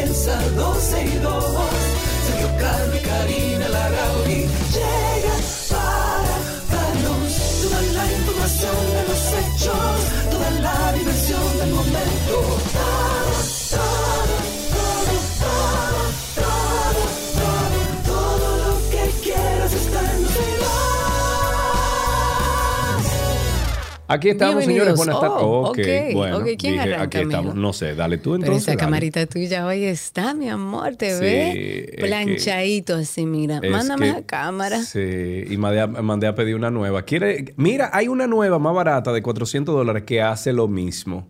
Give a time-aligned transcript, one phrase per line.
[0.00, 1.44] comienza 12 y 2.
[2.26, 4.46] Sergio Carlos y Karina Larrauri
[24.12, 24.96] Aquí estamos, señores.
[24.96, 25.36] Buenas tardes.
[25.40, 25.78] Oh, ok,
[26.14, 26.40] bueno.
[26.42, 27.30] ¿Quién dije, arranca, aquí amigo?
[27.30, 27.54] estamos.
[27.54, 28.62] No sé, dale tú Pero entonces.
[28.62, 28.80] esa dale.
[28.80, 31.54] camarita tuya hoy está, mi amor, te Sí, ve es
[31.92, 33.60] que- planchadito así, mira.
[33.70, 34.82] Mándame que- la cámara.
[34.82, 37.02] Sí, y mandé a, mandé a pedir una nueva.
[37.02, 41.28] Quiere, mira, hay una nueva más barata de 400 dólares que hace lo mismo.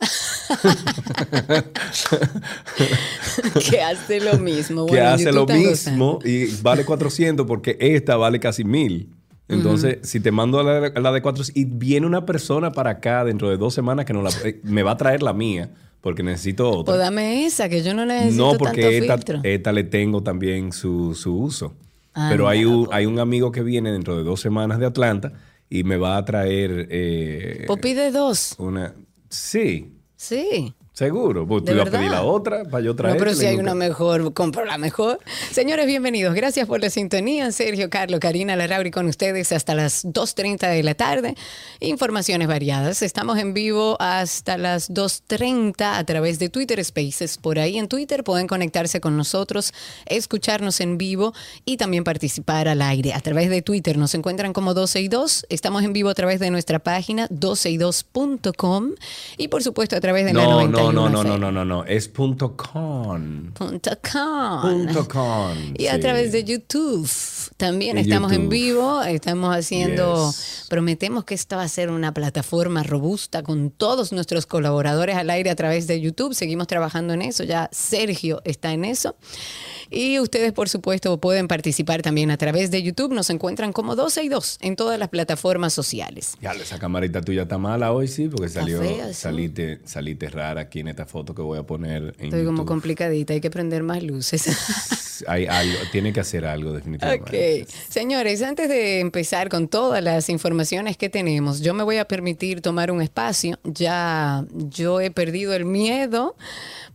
[3.70, 4.86] que hace lo mismo.
[4.86, 6.18] que Bueno, en hace lo mismo gozando.
[6.24, 9.14] y vale 400 porque esta vale casi 1000.
[9.48, 13.48] Entonces, si te mando la, la de 400 y viene una persona para acá dentro
[13.48, 15.70] de dos semanas que no la, eh, me va a traer la mía
[16.02, 16.92] porque necesito otra.
[16.92, 19.40] Pues dame esa, que yo no necesito No, tanto porque esta, filtro.
[19.42, 21.74] esta le tengo también su, su uso.
[22.14, 22.96] Ah, Pero hay un, pues.
[22.96, 25.32] hay un amigo que viene dentro de dos semanas de Atlanta
[25.70, 28.54] y me va a traer eh, Pues pide dos.
[28.58, 28.94] una...
[29.30, 30.74] Sí, Sí.
[30.98, 31.46] Seguro.
[31.46, 33.18] Pues tú ¿De ibas a pedir la otra para yo No, traer.
[33.18, 35.20] pero si hay una mejor, compro la mejor.
[35.52, 36.34] Señores, bienvenidos.
[36.34, 37.52] Gracias por la sintonía.
[37.52, 41.36] Sergio, Carlos, Karina Larrauri con ustedes hasta las 2.30 de la tarde.
[41.78, 43.02] Informaciones variadas.
[43.02, 47.38] Estamos en vivo hasta las 2.30 a través de Twitter Spaces.
[47.38, 49.72] Por ahí en Twitter pueden conectarse con nosotros,
[50.06, 51.32] escucharnos en vivo
[51.64, 53.14] y también participar al aire.
[53.14, 55.46] A través de Twitter nos encuentran como 12 y 2.
[55.48, 58.90] Estamos en vivo a través de nuestra página 12y2.com
[59.36, 61.64] y por supuesto a través de la No, 91 no, no, no, no, no, no,
[61.64, 61.84] no.
[61.84, 63.52] Es punto con.
[63.54, 64.62] Punto com.
[64.62, 67.08] Punto com, Y a través de YouTube.
[67.56, 69.02] También estamos en vivo.
[69.02, 70.28] Estamos haciendo.
[70.28, 70.66] Yes.
[70.68, 75.50] Prometemos que esta va a ser una plataforma robusta con todos nuestros colaboradores al aire
[75.50, 76.34] a través de YouTube.
[76.34, 77.44] Seguimos trabajando en eso.
[77.44, 79.16] Ya Sergio está en eso.
[79.90, 83.12] Y ustedes, por supuesto, pueden participar también a través de YouTube.
[83.12, 86.34] Nos encuentran como 12 y 2 en todas las plataformas sociales.
[86.40, 89.14] Ya, esa camarita tuya está mala hoy, sí, porque salió, fea, sí.
[89.14, 92.66] saliste, saliste rara aquí en esta foto que voy a poner en Estoy como YouTube.
[92.66, 93.32] complicadita.
[93.32, 94.46] Hay que prender más luces.
[95.26, 97.62] Hay algo, tiene que hacer algo definitivamente.
[97.64, 97.68] Ok.
[97.88, 102.60] Señores, antes de empezar con todas las informaciones que tenemos, yo me voy a permitir
[102.60, 103.58] tomar un espacio.
[103.64, 106.36] Ya yo he perdido el miedo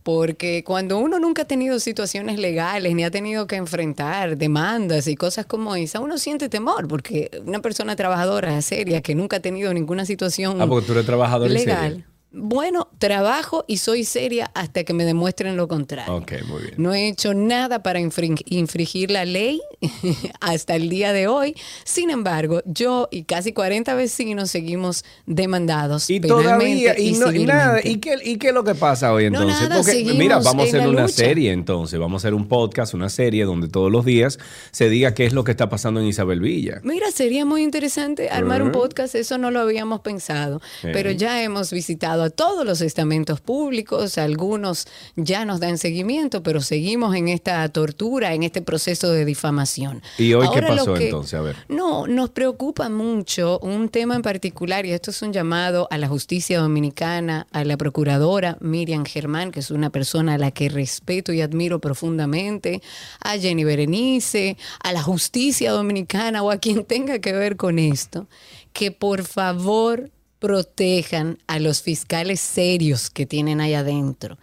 [0.02, 5.14] porque cuando uno nunca ha tenido situaciones legales ni ha tenido que enfrentar demandas y
[5.16, 9.72] cosas como esa, uno siente temor porque una persona trabajadora seria que nunca ha tenido
[9.72, 11.90] ninguna situación Ah, porque tú eres trabajador legal.
[11.92, 12.04] serio.
[12.36, 16.14] Bueno, trabajo y soy seria hasta que me demuestren lo contrario.
[16.16, 16.74] Ok, muy bien.
[16.78, 19.60] No he hecho nada para infring- infringir la ley
[20.40, 21.54] hasta el día de hoy.
[21.84, 26.10] Sin embargo, yo y casi 40 vecinos seguimos demandados.
[26.10, 27.80] Y penalmente todavía, y, no, y nada.
[27.84, 29.68] ¿y qué, ¿y qué es lo que pasa hoy No, entonces?
[29.68, 31.14] nada, Porque, mira, vamos a hacer una lucha.
[31.14, 34.38] serie entonces, vamos a hacer un podcast, una serie donde todos los días
[34.72, 36.80] se diga qué es lo que está pasando en Isabel Villa.
[36.82, 41.70] Mira, sería muy interesante armar un podcast, eso no lo habíamos pensado, pero ya hemos
[41.72, 44.86] visitado a todos los estamentos públicos, algunos
[45.16, 50.02] ya nos dan seguimiento, pero seguimos en esta tortura, en este proceso de difamación.
[50.18, 51.34] ¿Y hoy qué Ahora, pasó que- entonces?
[51.34, 51.56] A ver.
[51.68, 56.08] No, nos preocupa mucho un tema en particular y esto es un llamado a la
[56.08, 61.32] justicia dominicana, a la procuradora Miriam Germán, que es una persona a la que respeto
[61.32, 62.82] y admiro profundamente,
[63.20, 68.26] a Jenny Berenice, a la justicia dominicana o a quien tenga que ver con esto,
[68.72, 70.10] que por favor
[70.44, 74.36] protejan a los fiscales serios que tienen ahí adentro.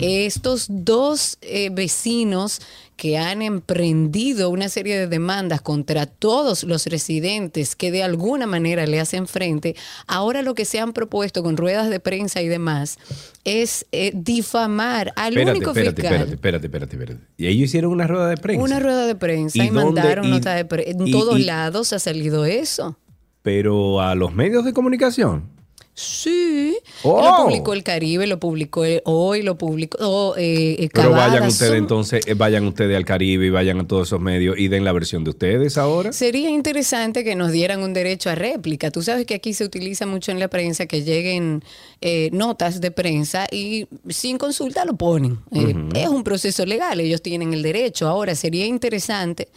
[0.00, 2.60] Estos dos eh, vecinos
[2.96, 8.86] que han emprendido una serie de demandas contra todos los residentes que de alguna manera
[8.86, 9.74] le hacen frente,
[10.06, 12.98] ahora lo que se han propuesto con ruedas de prensa y demás
[13.44, 16.12] es eh, difamar al Espérate, único espérate, fiscal.
[16.14, 17.20] espérate, espérate, espérate, espérate.
[17.38, 18.62] Y ellos hicieron una rueda de prensa.
[18.62, 20.00] Una rueda de prensa ¿Y y, dónde?
[20.00, 20.90] mandaron Y- nota de prensa.
[20.92, 22.96] En todos lados ha salido eso.
[23.42, 25.48] Pero a los medios de comunicación.
[25.94, 26.50] Sí,
[27.02, 27.22] Oh.
[27.22, 32.26] Lo publicó el Caribe, lo publicó hoy, lo publicó eh, eh, Pero vayan ustedes entonces,
[32.26, 35.24] eh, vayan ustedes al Caribe y vayan a todos esos medios y den la versión
[35.24, 36.12] de ustedes ahora.
[36.12, 38.90] Sería interesante que nos dieran un derecho a réplica.
[38.90, 41.64] Tú sabes que aquí se utiliza mucho en la prensa que lleguen
[42.02, 45.38] eh, notas de prensa y sin consulta lo ponen.
[45.94, 48.08] Es un proceso legal, ellos tienen el derecho.
[48.08, 49.48] Ahora sería interesante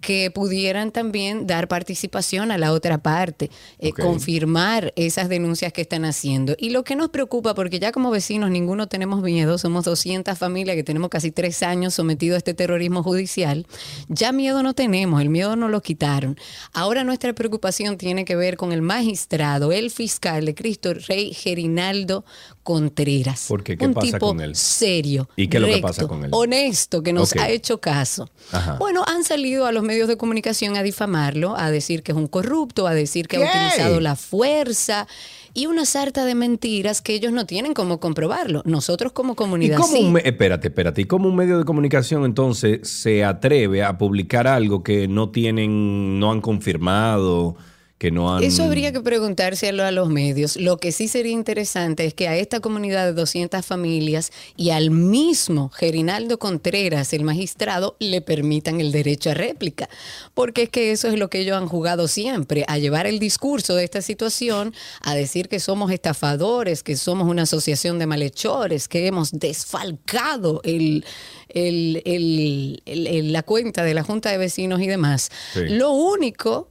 [0.00, 6.04] que pudieran también dar participación a la otra parte, eh, confirmar esas denuncias que están
[6.04, 6.54] haciendo.
[6.58, 10.76] Y lo que nos preocupa, porque ya como vecinos ninguno tenemos miedo, somos 200 familias
[10.76, 13.66] que tenemos casi tres años sometidos a este terrorismo judicial,
[14.08, 16.36] ya miedo no tenemos, el miedo nos lo quitaron.
[16.72, 22.24] Ahora nuestra preocupación tiene que ver con el magistrado, el fiscal de Cristo Rey Gerinaldo
[22.62, 23.46] Contreras.
[23.48, 23.76] ¿Por qué?
[23.76, 24.54] ¿Qué Un pasa tipo con él?
[24.54, 26.30] serio, ¿Y qué es lo que pasa con él?
[26.32, 28.28] honesto, que nos ha hecho caso.
[28.52, 28.76] Ajá.
[28.78, 32.26] Bueno, han salido a los medios de comunicación a difamarlo, a decir que es un
[32.26, 33.44] corrupto, a decir que ¿Qué?
[33.46, 35.06] ha utilizado la fuerza
[35.52, 38.62] y una sarta de mentiras que ellos no tienen cómo comprobarlo.
[38.66, 40.04] Nosotros como ¿Y comunidad cómo sí.
[40.04, 44.82] un, espérate, espérate, ¿y cómo un medio de comunicación entonces se atreve a publicar algo
[44.84, 47.56] que no tienen, no han confirmado,
[48.00, 48.42] que no han...
[48.42, 50.56] Eso habría que preguntárselo a los medios.
[50.56, 54.90] Lo que sí sería interesante es que a esta comunidad de 200 familias y al
[54.90, 59.90] mismo Gerinaldo Contreras, el magistrado, le permitan el derecho a réplica.
[60.32, 63.74] Porque es que eso es lo que ellos han jugado siempre, a llevar el discurso
[63.74, 64.72] de esta situación,
[65.02, 71.04] a decir que somos estafadores, que somos una asociación de malhechores, que hemos desfalcado el,
[71.52, 75.28] la cuenta de la Junta de Vecinos y demás.
[75.52, 75.68] Sí.
[75.68, 76.70] Lo único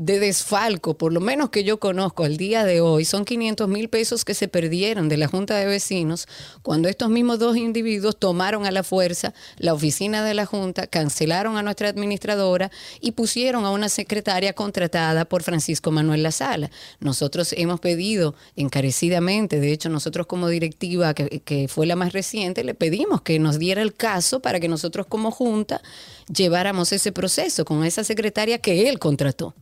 [0.00, 3.90] de desfalco, por lo menos que yo conozco al día de hoy, son 500 mil
[3.90, 6.26] pesos que se perdieron de la Junta de Vecinos
[6.62, 11.58] cuando estos mismos dos individuos tomaron a la fuerza la oficina de la Junta, cancelaron
[11.58, 12.70] a nuestra administradora
[13.02, 16.70] y pusieron a una secretaria contratada por Francisco Manuel La Sala.
[17.00, 22.64] Nosotros hemos pedido encarecidamente, de hecho nosotros como directiva, que, que fue la más reciente,
[22.64, 25.82] le pedimos que nos diera el caso para que nosotros como Junta
[26.34, 29.54] lleváramos ese proceso con esa secretaria que él contrató.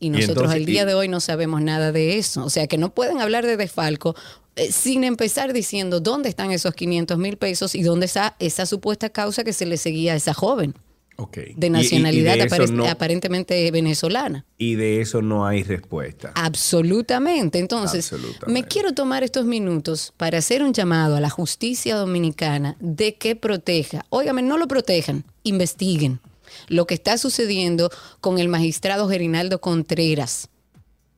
[0.00, 2.44] Y nosotros entonces- al día y- de hoy no sabemos nada de eso.
[2.44, 4.14] O sea que no pueden hablar de desfalco
[4.56, 9.08] eh, sin empezar diciendo dónde están esos 500 mil pesos y dónde está esa supuesta
[9.08, 10.74] causa que se le seguía a esa joven.
[11.16, 14.44] Y- y- de y nacionalidad de eso apare- no- aparentemente venezolana.
[14.56, 16.32] y de eso no hay respuesta.
[16.36, 17.58] Absolutamente.
[17.58, 18.52] Entonces, Absolutamente.
[18.52, 23.34] me quiero tomar estos minutos para hacer un llamado a la justicia dominicana de que
[23.34, 24.04] proteja.
[24.10, 26.20] Óigame, no lo protejan, investiguen
[26.68, 27.90] lo que está sucediendo
[28.20, 30.48] con el magistrado Gerinaldo Contreras,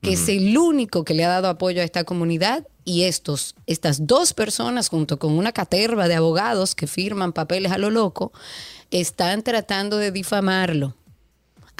[0.02, 4.06] que es el único que le ha dado apoyo a esta comunidad y estos, estas
[4.06, 8.32] dos personas junto con una caterva de abogados que firman papeles a lo loco,
[8.90, 10.94] están tratando de difamarlo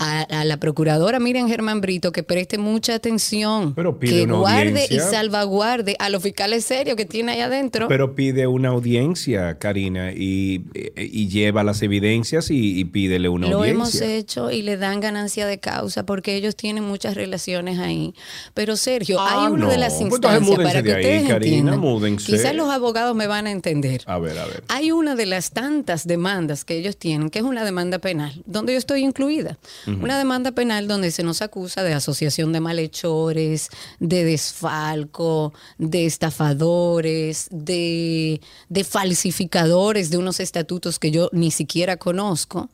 [0.00, 4.98] a, a la procuradora Miriam Germán Brito que preste mucha atención, Pero que guarde y
[4.98, 7.86] salvaguarde a los fiscales serios que tiene ahí adentro.
[7.86, 10.64] Pero pide una audiencia, Karina, y,
[10.96, 13.74] y lleva las evidencias y, y pídele una Lo audiencia.
[13.74, 18.14] hemos hecho y le dan ganancia de causa porque ellos tienen muchas relaciones ahí.
[18.54, 19.70] Pero Sergio, Ah, hay una no.
[19.70, 22.16] de las Pues instancias para que ahí, ustedes Karina, entiendan.
[22.16, 24.02] Quizás los abogados me van a entender.
[24.06, 24.64] A ver, a ver.
[24.68, 28.72] Hay una de las tantas demandas que ellos tienen, que es una demanda penal, donde
[28.72, 29.58] yo estoy incluida.
[30.00, 37.48] Una demanda penal donde se nos acusa de asociación de malhechores, de desfalco, de estafadores,
[37.50, 42.70] de, de falsificadores de unos estatutos que yo ni siquiera conozco.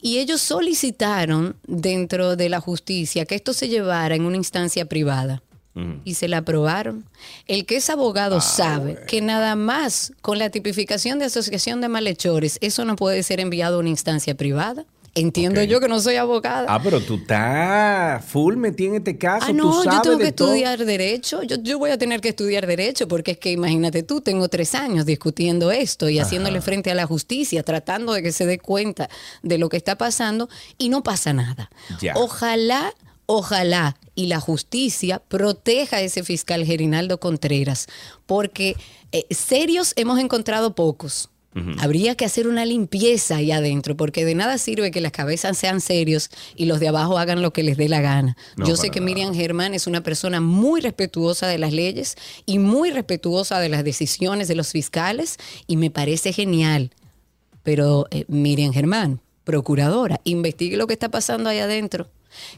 [0.00, 5.42] Y ellos solicitaron dentro de la justicia que esto se llevara en una instancia privada
[6.04, 7.04] y se la aprobaron.
[7.46, 12.58] El que es abogado sabe que nada más con la tipificación de asociación de malhechores,
[12.60, 14.86] eso no puede ser enviado a una instancia privada.
[15.14, 16.66] Entiendo yo que no soy abogada.
[16.68, 19.46] Ah, pero tú estás full metida en este caso.
[19.48, 20.48] Ah, tú no, yo sabes tengo que de todo.
[20.48, 21.42] estudiar derecho.
[21.42, 24.74] Yo, yo voy a tener que estudiar derecho porque es que imagínate tú, tengo tres
[24.74, 29.08] años discutiendo esto y haciéndole frente a la justicia, tratando de que se dé cuenta
[29.42, 31.70] de lo que está pasando y no pasa nada.
[32.00, 32.14] Ya.
[32.16, 32.92] Ojalá,
[33.26, 37.86] ojalá y la justicia proteja a ese fiscal Gerinaldo Contreras
[38.26, 38.76] porque
[39.12, 41.30] eh, serios hemos encontrado pocos.
[41.78, 45.80] Habría que hacer una limpieza ahí adentro, porque de nada sirve que las cabezas sean
[45.80, 48.36] serios y los de abajo hagan lo que les dé la gana.
[48.56, 49.12] No, Yo sé que nada.
[49.12, 53.82] Miriam Germán es una persona muy respetuosa de las leyes y muy respetuosa de las
[53.82, 55.36] decisiones de los fiscales
[55.66, 56.92] y me parece genial.
[57.64, 62.08] Pero eh, Miriam Germán, procuradora, investigue lo que está pasando ahí adentro.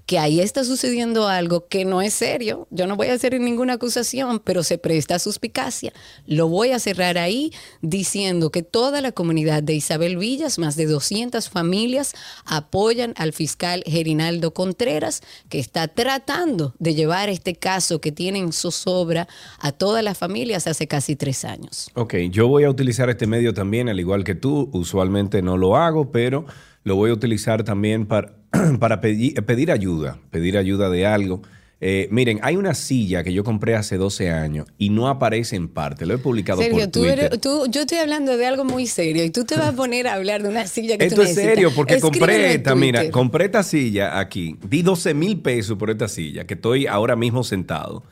[0.07, 2.67] Que ahí está sucediendo algo que no es serio.
[2.71, 5.93] Yo no voy a hacer ninguna acusación, pero se presta suspicacia.
[6.27, 10.87] Lo voy a cerrar ahí diciendo que toda la comunidad de Isabel Villas, más de
[10.87, 18.13] 200 familias, apoyan al fiscal Gerinaldo Contreras, que está tratando de llevar este caso que
[18.13, 21.91] tiene en zozobra a todas las familias hace casi tres años.
[21.95, 24.71] Ok, yo voy a utilizar este medio también, al igual que tú.
[24.73, 26.47] Usualmente no lo hago, pero
[26.85, 28.40] lo voy a utilizar también para,
[28.81, 31.43] para pedir, pedir ayuda, pedir ayuda de algo.
[31.83, 35.67] Eh, miren, hay una silla que yo compré hace 12 años y no aparece en
[35.69, 36.05] parte.
[36.05, 37.19] Lo he publicado Sergio, por tú Twitter.
[37.21, 40.07] eres- tú- yo estoy hablando de algo muy serio y tú te vas a poner
[40.07, 41.55] a hablar de una silla que Esto tú es necesitas.
[41.55, 44.57] serio, porque Escríbelo compré esta, mira, compré esta silla aquí.
[44.69, 48.03] Di 12 mil pesos por esta silla, que estoy ahora mismo sentado.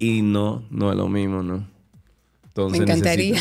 [0.00, 1.68] Y no, no es lo mismo, ¿no?
[2.48, 3.40] Entonces Me encantaría.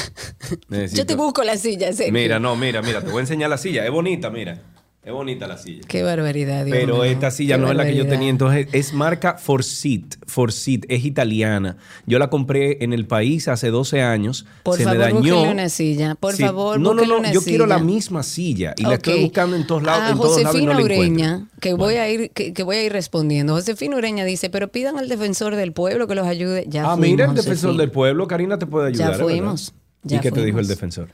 [0.69, 2.13] necesito- Yo te busco la silla, Sergio.
[2.13, 3.83] Mira, no, mira, mira, te voy a enseñar la silla.
[3.83, 4.61] Es bonita, mira.
[5.03, 5.81] Es bonita la silla.
[5.87, 6.63] Qué barbaridad.
[6.63, 7.03] Dios Pero mío.
[7.05, 8.29] esta silla Qué no es la que yo tenía.
[8.29, 10.13] Entonces, es marca Forsit.
[10.27, 11.77] Forsit, es italiana.
[12.05, 14.45] Yo la compré en el país hace 12 años.
[14.61, 15.41] Por se favor, me dañó.
[15.51, 16.13] una silla.
[16.13, 16.43] Por Sí.
[16.43, 17.17] favor, No, no, no.
[17.17, 18.75] una Yo quiero la misma silla.
[18.77, 20.03] Y la estoy buscando en todos lados.
[20.03, 20.99] A en todos lados no Josefina la encuentro.
[21.01, 23.53] Ureña, que voy a ir, que, que voy a ir respondiendo.
[23.55, 26.65] Josefina Ureña dice, pero pidan al defensor del pueblo que los ayude.
[26.67, 27.81] Ya ah, fuimos, mira, el defensor Josefina.
[27.81, 28.27] del pueblo.
[28.27, 29.13] Karina te puede ayudar.
[29.13, 29.73] Ya fuimos,
[30.07, 31.07] ¿Y qué te dijo el defensor?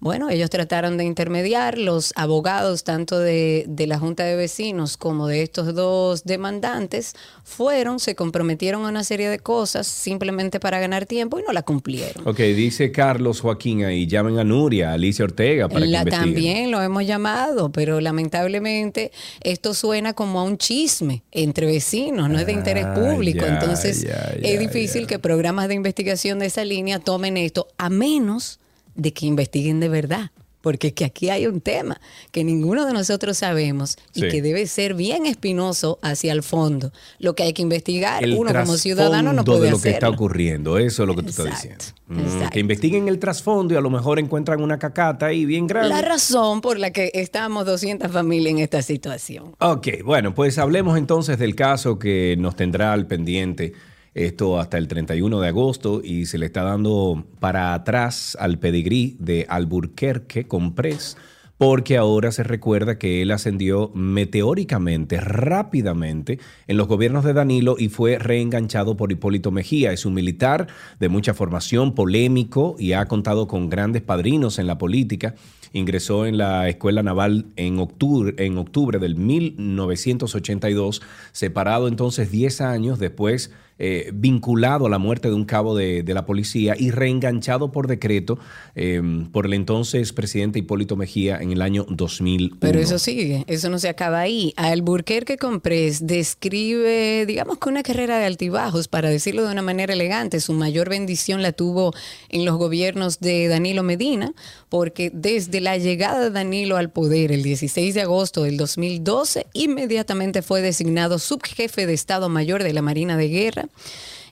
[0.00, 5.26] Bueno, ellos trataron de intermediar, los abogados tanto de, de la Junta de Vecinos como
[5.28, 11.06] de estos dos demandantes fueron, se comprometieron a una serie de cosas simplemente para ganar
[11.06, 12.26] tiempo y no la cumplieron.
[12.26, 14.06] Ok, dice Carlos Joaquín ahí.
[14.06, 16.24] Llamen a Nuria, a Alicia Ortega para que La, investiguen.
[16.34, 22.38] también lo hemos llamado, pero lamentablemente esto suena como a un chisme entre vecinos, no
[22.38, 23.40] es de interés Ah, público.
[23.46, 27.88] ya, Entonces ya, es difícil que programas de investigación de esa línea tomen esto, a
[27.88, 28.58] menos
[28.94, 30.30] de que investiguen de verdad.
[30.60, 32.00] Porque es que aquí hay un tema
[32.32, 34.28] que ninguno de nosotros sabemos y Sí.
[34.28, 36.90] que debe ser bien espinoso hacia el fondo.
[37.18, 40.08] Lo que hay que investigar, el uno como ciudadano no puede de lo que está
[40.08, 40.78] ocurriendo.
[40.78, 41.84] Eso es lo que tú estás Exacto, diciendo.
[42.08, 42.50] Mm, exacto.
[42.54, 45.90] que investiguen el trasfondo y a lo mejor encuentran una cacata ahí bien grande.
[45.90, 49.54] La razón por la que estamos 200 familias en esta situación.
[49.60, 53.74] Ok, bueno, pues hablemos entonces del caso que nos tendrá al pendiente
[54.14, 59.16] esto hasta el 31 de agosto y se le está dando para atrás al pedigrí
[59.18, 61.16] de Alburquerque Comprés
[61.58, 67.88] porque ahora se recuerda que él ascendió meteóricamente, rápidamente en los gobiernos de Danilo y
[67.88, 69.92] fue reenganchado por Hipólito Mejía.
[69.92, 70.66] Es un militar
[70.98, 75.36] de mucha formación, polémico y ha contado con grandes padrinos en la política
[75.74, 81.02] ingresó en la Escuela Naval en octubre, en octubre del 1982,
[81.32, 86.26] separado entonces 10 años después, eh, vinculado a la muerte de un cabo de, la
[86.26, 88.38] policía y reenganchado por decreto
[88.76, 89.02] eh,
[89.32, 92.58] por el entonces presidente Hipólito Mejía en el año 2001.
[92.60, 94.54] Pero eso sigue, eso no se acaba ahí.
[94.56, 100.38] Alburquerque Comprés describe, digamos que una carrera de altibajos, para decirlo de una manera elegante.
[100.38, 101.92] Su mayor bendición la tuvo
[102.28, 104.34] en los gobiernos de Danilo Medina,
[104.68, 110.42] porque desde la llegada de Danilo al poder el 16 de agosto del 2012, inmediatamente
[110.42, 113.68] fue designado subjefe de Estado Mayor de la Marina de Guerra.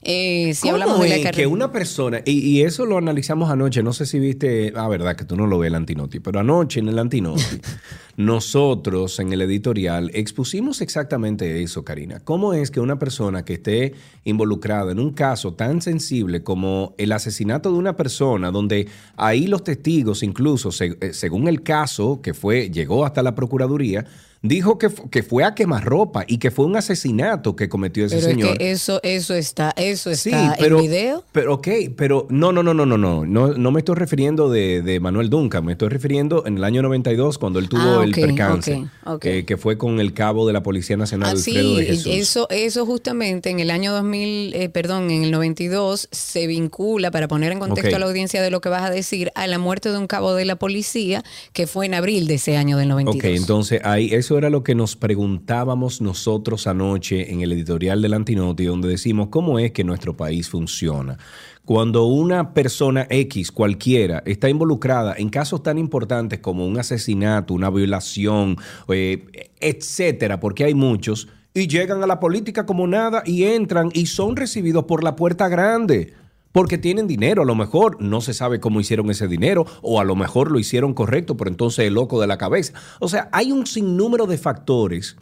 [0.03, 3.81] Eh, si ¿Cómo hablamos de la que una persona, y, y eso lo analizamos anoche,
[3.81, 6.81] no sé si viste, ah, verdad que tú no lo ves el Antinoti, pero anoche
[6.81, 7.41] en el Antinoti,
[8.17, 12.19] nosotros en el editorial expusimos exactamente eso, Karina.
[12.19, 13.93] ¿Cómo es que una persona que esté
[14.23, 19.63] involucrada en un caso tan sensible como el asesinato de una persona, donde ahí los
[19.63, 24.05] testigos, incluso se- eh, según el caso que fue, llegó hasta la Procuraduría,
[24.45, 28.27] dijo que, que fue a quemarropa y que fue un asesinato que cometió ese Pero
[28.27, 28.57] es señor?
[28.57, 31.23] que eso, eso está, eso Sí, está pero, en video.
[31.31, 34.81] pero ok, pero no, no, no, no, no, no, no, no me estoy refiriendo de,
[34.81, 38.09] de Manuel Duncan, me estoy refiriendo en el año 92 cuando él tuvo Ah, el
[38.11, 38.85] ok, percance,
[39.23, 42.07] eh, que fue con el cabo de la Policía Nacional, Ah, Alfredo de sí, Jesús.
[42.13, 47.27] eso, eso justamente en el año 2000, eh, perdón, en el 92 se vincula, para
[47.27, 49.89] poner en contexto a la audiencia de lo que vas a decir, a la muerte
[49.91, 53.23] de un cabo de la policía que fue en abril de ese año del 92.
[53.31, 58.13] Ok, entonces ahí eso era lo que nos preguntábamos nosotros anoche en el editorial del
[58.13, 61.17] Antinoti, donde decimos cómo es que nuestro país funciona.
[61.65, 67.69] Cuando una persona X, cualquiera, está involucrada en casos tan importantes como un asesinato, una
[67.69, 68.57] violación,
[68.89, 74.07] eh, etcétera, porque hay muchos, y llegan a la política como nada y entran y
[74.07, 76.13] son recibidos por la puerta grande
[76.51, 80.03] porque tienen dinero, a lo mejor no se sabe cómo hicieron ese dinero, o a
[80.03, 82.73] lo mejor lo hicieron correcto, pero entonces el loco de la cabeza.
[82.99, 85.17] O sea, hay un sinnúmero de factores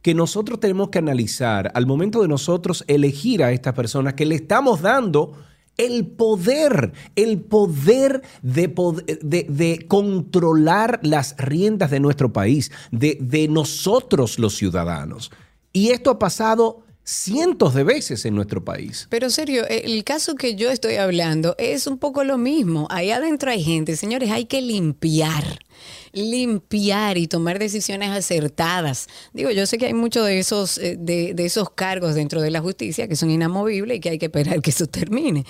[0.00, 4.36] que nosotros tenemos que analizar al momento de nosotros elegir a estas personas que le
[4.36, 5.32] estamos dando
[5.86, 8.68] el poder, el poder de,
[9.48, 15.30] de- controlar las riendas de nuestro país, de, de nosotros los ciudadanos.
[15.72, 19.06] Y esto ha pasado cientos de veces en nuestro país.
[19.10, 22.86] Pero serio, el caso que yo estoy hablando es un poco lo mismo.
[22.90, 25.60] Ahí adentro hay gente, señores, hay que limpiar
[26.12, 29.08] limpiar y tomar decisiones acertadas.
[29.32, 32.60] Digo, yo sé que hay muchos de esos, eh, de, esos cargos dentro de la
[32.60, 35.44] justicia que son inamovibles y que hay que esperar que eso termine.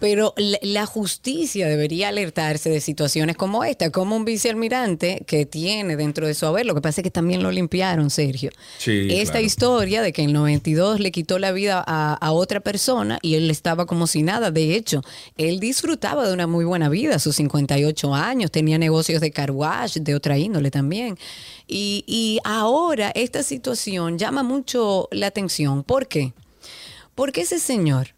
[0.00, 6.26] Pero la, justicia debería alertarse de situaciones como esta, como un vicealmirante que tiene dentro
[6.26, 6.66] de su haber.
[6.66, 8.50] Lo que pasa es que también lo limpiaron, Sergio.
[8.86, 13.34] esta historia de que en 92 le quitó la vida a, a otra persona y
[13.34, 14.50] él estaba como si nada.
[14.50, 15.02] De hecho,
[15.36, 20.14] él disfrutaba de una muy buena vida sus 58 años, tenía negocios de carwash, de
[20.14, 21.18] otra índole también.
[21.66, 25.82] Y, ahora esta situación llama mucho la atención.
[25.82, 26.32] ¿Por qué?
[27.14, 28.14] Porque ese señor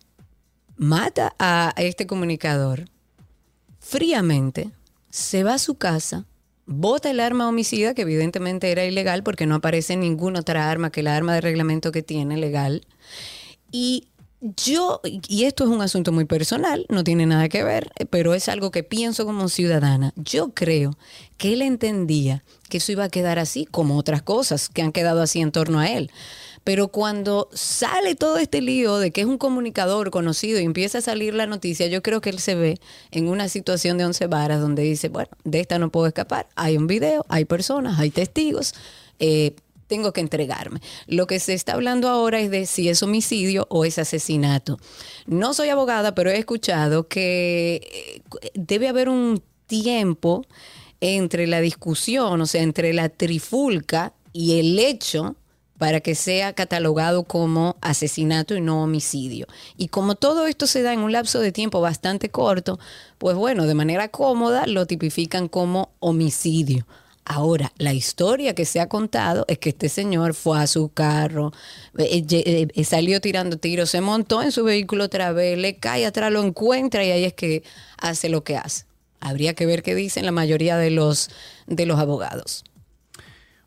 [0.77, 2.89] mata a este comunicador
[3.79, 4.71] fríamente,
[5.11, 6.25] se va a su casa,
[6.67, 11.03] bota el arma homicida, que evidentemente era ilegal porque no aparece ninguna otra arma que
[11.03, 12.87] la arma de reglamento que tiene legal,
[13.73, 14.09] y
[14.41, 18.49] yo, y esto es un asunto muy personal, no tiene nada que ver, pero es
[18.49, 20.13] algo que pienso como ciudadana.
[20.17, 20.97] Yo creo
[21.37, 25.21] que él entendía que eso iba a quedar así, como otras cosas que han quedado
[25.21, 26.11] así en torno a él.
[26.65, 31.03] Pero cuando sale todo este lío de que es un comunicador conocido y empieza a
[31.03, 32.79] salir la noticia, yo creo que él se ve
[33.11, 36.49] en una situación de once varas donde dice, bueno, de esta no puedo escapar.
[36.57, 38.75] Hay un video, hay personas, hay testigos.
[39.19, 39.55] Eh,
[39.91, 40.81] tengo que entregarme.
[41.09, 44.79] Lo que se está hablando ahora es de si es homicidio o es asesinato.
[45.27, 50.47] No soy abogada, pero he escuchado que eh, debe haber un tiempo
[51.01, 55.35] entre la discusión, o sea, entre la trifulca y el hecho
[55.77, 59.47] para que sea catalogado como asesinato y no homicidio.
[59.77, 62.79] Y como todo esto se da en un lapso de tiempo bastante corto,
[63.19, 66.87] pues bueno, de manera cómoda lo tipifican como homicidio.
[67.33, 71.53] Ahora, la historia que se ha contado es que este señor fue a su carro,
[71.97, 76.07] eh, eh, eh, salió tirando tiros, se montó en su vehículo otra vez, le cae
[76.07, 77.63] atrás, lo encuentra y ahí es que
[77.99, 78.85] hace lo que hace.
[79.21, 81.31] Habría que ver qué dicen la mayoría de los,
[81.69, 82.65] de los abogados.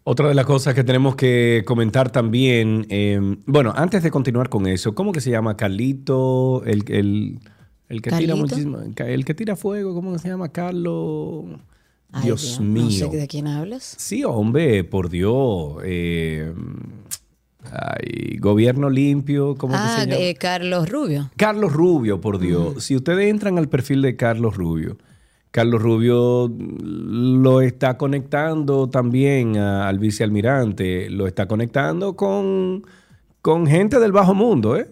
[0.03, 2.85] Otra de las cosas que tenemos que comentar también,
[3.45, 6.65] bueno, antes de continuar con eso, ¿cómo que se llama Carlito?
[6.65, 7.39] El,
[7.87, 10.49] el que tira muchísimo, el que tira fuego, ¿cómo se llama?
[10.49, 11.45] Carlos.
[12.21, 12.83] Dios, mío.
[12.83, 13.95] No sé de quién hablas.
[13.97, 15.77] Sí, hombre, por Dios.
[15.83, 16.53] Eh,
[18.39, 20.21] gobierno limpio, ¿cómo ah, se llama?
[20.21, 21.31] De Carlos Rubio.
[21.37, 22.83] Carlos Rubio, por Dios.
[22.83, 24.97] Si ustedes entran al perfil de Carlos Rubio,
[25.51, 32.83] Carlos Rubio lo está conectando también al vicealmirante, lo está conectando con,
[33.41, 34.89] con gente del bajo mundo, ¿eh?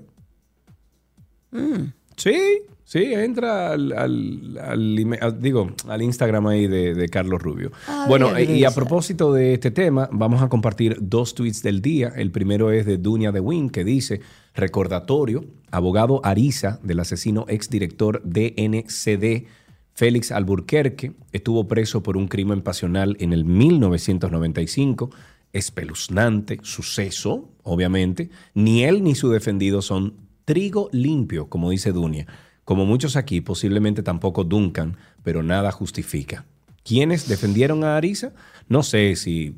[1.52, 1.92] Mm.
[2.16, 7.72] Sí, Sí, entra al, digo, al Instagram ahí de, Carlos Rubio.
[7.88, 12.12] Ah, bueno, y a propósito de este tema, vamos a compartir dos tweets del día.
[12.14, 14.20] El primero es de Dunia de Win, que dice,
[14.54, 19.48] recordatorio, abogado Ariza del asesino exdirector de NCD,
[19.94, 25.12] Félix Alburquerque, estuvo preso por un crimen pasional en el 1995.
[25.54, 28.32] Espeluznante suceso, obviamente.
[28.54, 32.28] Ni él ni su defendido son trigo limpio, como dice Dunia.
[32.72, 36.46] Como muchos aquí, posiblemente tampoco Duncan, pero nada justifica.
[36.86, 38.32] ¿Quiénes defendieron a Arisa?
[38.70, 39.54] No sé si.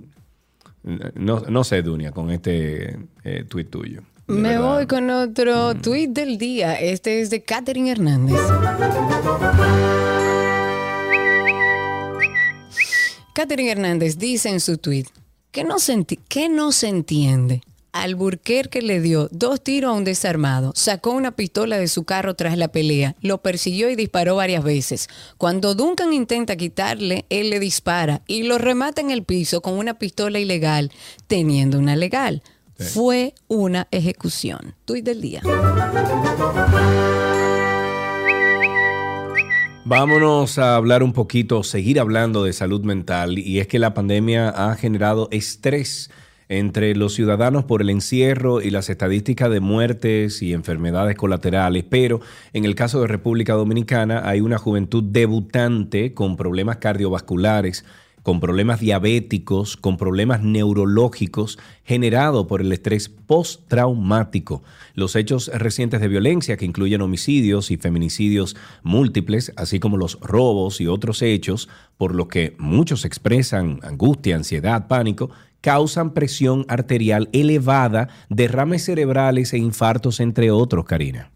[1.13, 4.02] No, sé, Dunia, con este eh, tuit tuyo.
[4.26, 5.82] Me voy con otro mm.
[5.84, 6.73] tuit del día.
[6.73, 8.39] Este es de Katherine Hernández.
[13.36, 15.08] Katherine Hernández dice en su tuit
[15.52, 15.76] que no
[16.28, 17.62] que no se entiende
[17.93, 22.58] Alburquerque le dio dos tiros a un desarmado, sacó una pistola de su carro tras
[22.58, 25.08] la pelea, lo persiguió y disparó varias veces.
[25.38, 29.99] Cuando Duncan intenta quitarle, él le dispara y lo remata en el piso con una
[29.99, 30.91] pistola ilegal,
[31.27, 32.41] teniendo una legal.
[32.77, 34.73] Fue una ejecución.
[34.86, 35.41] Tuit del día.
[39.86, 44.49] Vámonos a hablar un poquito, seguir hablando de salud mental, y es que la pandemia
[44.49, 46.10] ha generado estrés
[46.49, 52.21] entre los ciudadanos por el encierro y las estadísticas de muertes y enfermedades colaterales, pero
[52.53, 57.86] en el caso de República Dominicana hay una juventud debutante con problemas cardiovasculares,
[58.23, 64.63] con problemas diabéticos, con problemas neurológicos generados por el estrés postraumático.
[64.95, 70.79] Los hechos recientes de violencia, que incluyen homicidios y feminicidios múltiples, así como los robos
[70.79, 75.29] y otros hechos, por lo que muchos expresan angustia, ansiedad, pánico,
[75.63, 81.32] causan presión arterial elevada, derrames cerebrales e infartos, entre otros, Karina.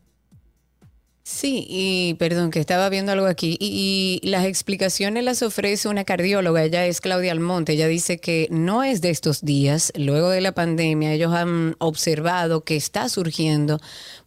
[1.23, 3.57] Sí, y perdón, que estaba viendo algo aquí.
[3.59, 7.73] Y, las explicaciones las ofrece una cardióloga, ella es Claudia Almonte.
[7.73, 12.63] Ella dice que no es de estos días, luego de la pandemia, ellos han observado
[12.63, 13.79] que está surgiendo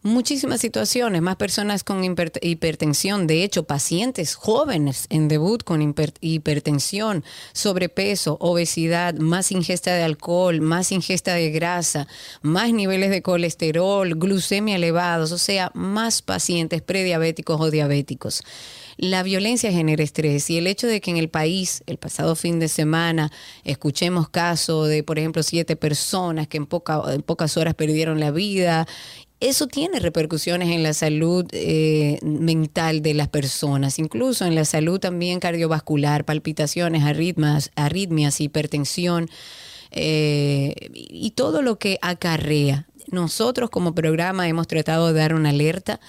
[0.03, 5.81] muchísimas situaciones, más personas con hipertensión, de hecho, pacientes jóvenes en debut con
[6.21, 12.07] hipertensión, sobrepeso, obesidad, más ingesta de alcohol, más ingesta de grasa,
[12.41, 18.43] más niveles de colesterol, glucemia elevados, o sea, más pacientes prediabéticos o diabéticos.
[18.97, 22.59] La violencia genera estrés y el hecho de que en el país, el pasado fin
[22.59, 23.31] de semana,
[23.63, 26.67] escuchemos casos de, por ejemplo, siete personas que en,
[27.07, 28.87] en pocas horas perdieron la vida
[29.41, 34.99] eso tiene repercusiones en la salud eh, mental de las personas, incluso en la salud
[34.99, 39.29] también cardiovascular, palpitaciones, arritmias, arritmias hipertensión
[39.89, 42.87] eh, y todo lo que acarrea.
[43.07, 45.99] Nosotros como programa hemos tratado de dar una alerta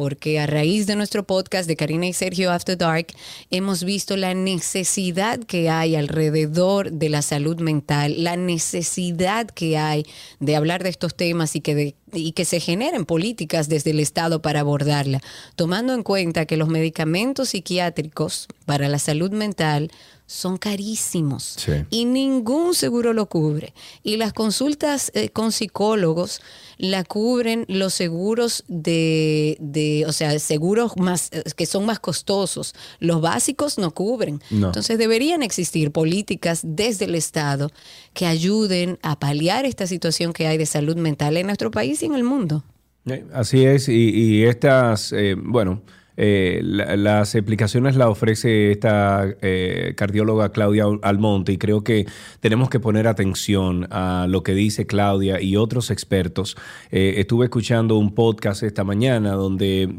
[0.00, 3.08] porque a raíz de nuestro podcast de Karina y Sergio After Dark
[3.50, 10.06] hemos visto la necesidad que hay alrededor de la salud mental, la necesidad que hay
[10.38, 14.40] de hablar de estos temas y que, y que se generen políticas desde el Estado
[14.40, 15.20] para abordarla,
[15.54, 19.90] tomando en cuenta que los medicamentos psiquiátricos para la salud mental
[20.30, 21.56] son carísimos
[21.90, 23.74] y ningún seguro lo cubre.
[24.04, 26.40] Y las consultas eh, con psicólogos
[26.78, 32.76] la cubren los seguros de, de, o sea, seguros más eh, que son más costosos.
[33.00, 34.40] Los básicos no cubren.
[34.52, 37.72] Entonces deberían existir políticas desde el Estado
[38.14, 42.06] que ayuden a paliar esta situación que hay de salud mental en nuestro país y
[42.06, 42.62] en el mundo.
[43.06, 45.12] Eh, así es, y, estas,
[45.42, 45.82] bueno,
[46.22, 52.04] eh, las explicaciones las ofrece esta eh, cardióloga Claudia Almonte y creo que
[52.40, 56.58] tenemos que poner atención a lo que dice Claudia y otros expertos.
[56.90, 59.94] Eh, estuve escuchando un podcast esta mañana donde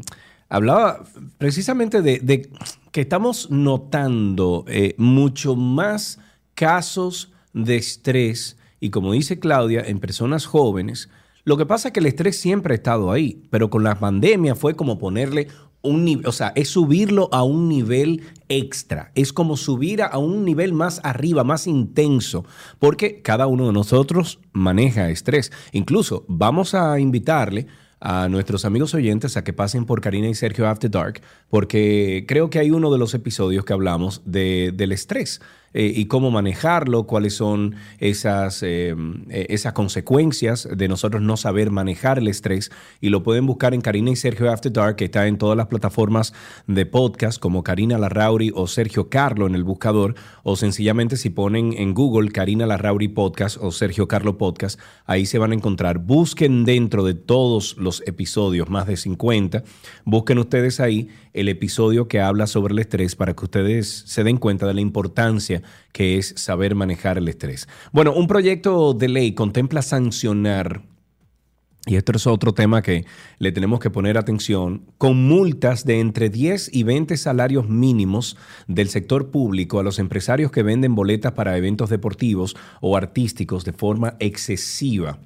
[0.48, 1.06] hablaba
[1.40, 2.52] precisamente de,
[2.92, 4.66] que estamos notando
[4.98, 6.20] mucho más
[6.54, 11.10] casos de estrés y como dice Claudia, en personas jóvenes.
[11.44, 14.54] Lo que pasa es que el estrés siempre ha estado ahí, pero con la pandemia
[14.54, 15.48] fue como ponerle
[15.82, 20.74] un o sea, es subirlo a un nivel extra, es como subir a un nivel
[20.74, 22.46] más arriba, más intenso,
[22.80, 25.52] porque cada uno de nosotros maneja estrés.
[25.72, 27.68] Incluso vamos a invitarle
[28.00, 32.50] a nuestros amigos oyentes a que pasen por Karina y Sergio After Dark, porque creo
[32.50, 35.40] que hay uno de los episodios que hablamos de, del estrés.
[35.74, 38.94] Eh, y cómo manejarlo, cuáles son esas, eh,
[39.30, 42.72] eh, esas consecuencias de nosotros no saber manejar el estrés.
[43.00, 45.68] Y lo pueden buscar en Karina y Sergio After Dark, que está en todas las
[45.68, 46.34] plataformas
[46.68, 51.74] de podcast como Karina Larrauri o Sergio Carlo en el buscador, o sencillamente si ponen
[51.78, 56.00] en Google Karina Larrauri Podcast o Sergio Carlo Podcast, ahí se van a encontrar.
[56.00, 59.64] Busquen dentro de todos los episodios, más de 50,
[60.04, 64.38] busquen ustedes ahí el episodio que habla sobre el estrés para que ustedes se den
[64.38, 64.82] cuenta de la
[65.92, 67.68] que es saber manejar el estrés.
[67.92, 70.82] Bueno, un proyecto de ley contempla sancionar
[71.88, 73.06] y esto es otro tema que
[73.40, 78.88] le tenemos que poner atención, con multas de entre 10 y 20 salarios mínimos del
[78.90, 84.16] sector público a los empresarios que venden boletas para eventos deportivos o artísticos de forma
[84.20, 85.18] excesiva.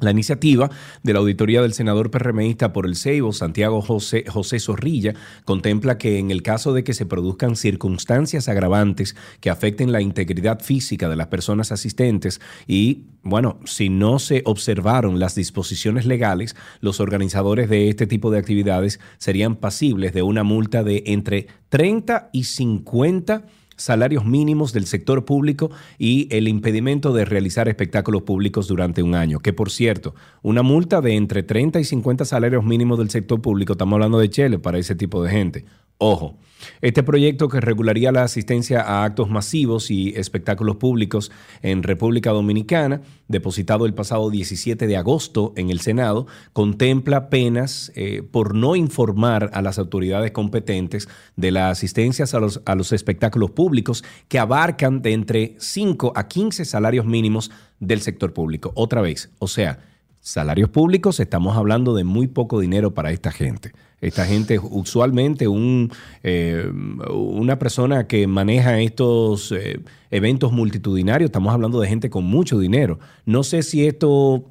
[0.00, 0.70] La iniciativa
[1.02, 6.18] de la auditoría del senador PRMista por el Ceibo, Santiago José, José Zorrilla, contempla que
[6.18, 11.16] en el caso de que se produzcan circunstancias agravantes que afecten la integridad física de
[11.16, 17.88] las personas asistentes y, bueno, si no se observaron las disposiciones legales, los organizadores de
[17.88, 23.46] este tipo de actividades serían pasibles de una multa de entre 30 y 50
[23.78, 29.38] salarios mínimos del sector público y el impedimento de realizar espectáculos públicos durante un año.
[29.38, 33.72] Que por cierto, una multa de entre 30 y 50 salarios mínimos del sector público,
[33.72, 35.64] estamos hablando de Chile para ese tipo de gente.
[35.96, 36.36] Ojo,
[36.80, 41.30] este proyecto que regularía la asistencia a actos masivos y espectáculos públicos
[41.62, 48.22] en República Dominicana, depositado el pasado 17 de agosto en el Senado, contempla penas eh,
[48.22, 53.50] por no informar a las autoridades competentes de las asistencias a los, a los espectáculos
[53.50, 58.72] públicos que abarcan de entre 5 a 15 salarios mínimos del sector público.
[58.74, 59.80] Otra vez, o sea,
[60.20, 63.72] salarios públicos, estamos hablando de muy poco dinero para esta gente.
[64.00, 65.90] Esta gente, usualmente un,
[66.22, 66.70] eh,
[67.10, 69.80] una persona que maneja estos eh,
[70.10, 73.00] eventos multitudinarios, estamos hablando de gente con mucho dinero.
[73.24, 74.44] No sé si esto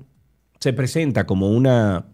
[0.60, 2.08] se presenta como, una,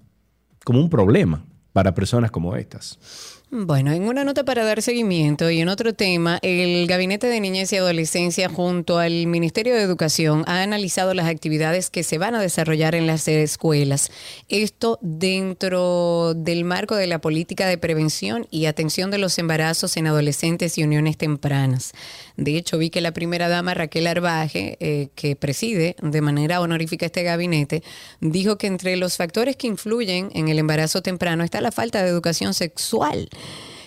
[0.64, 3.33] como un problema para personas como estas.
[3.56, 7.72] Bueno, en una nota para dar seguimiento y en otro tema, el Gabinete de Niñez
[7.72, 12.42] y Adolescencia junto al Ministerio de Educación ha analizado las actividades que se van a
[12.42, 14.10] desarrollar en las escuelas.
[14.50, 20.08] Esto dentro del marco de la política de prevención y atención de los embarazos en
[20.08, 21.92] adolescentes y uniones tempranas.
[22.36, 27.06] De hecho, vi que la primera dama Raquel Arbaje, eh, que preside de manera honorífica
[27.06, 27.84] este gabinete,
[28.22, 32.10] dijo que entre los factores que influyen en el embarazo temprano está la falta de
[32.10, 33.30] educación sexual.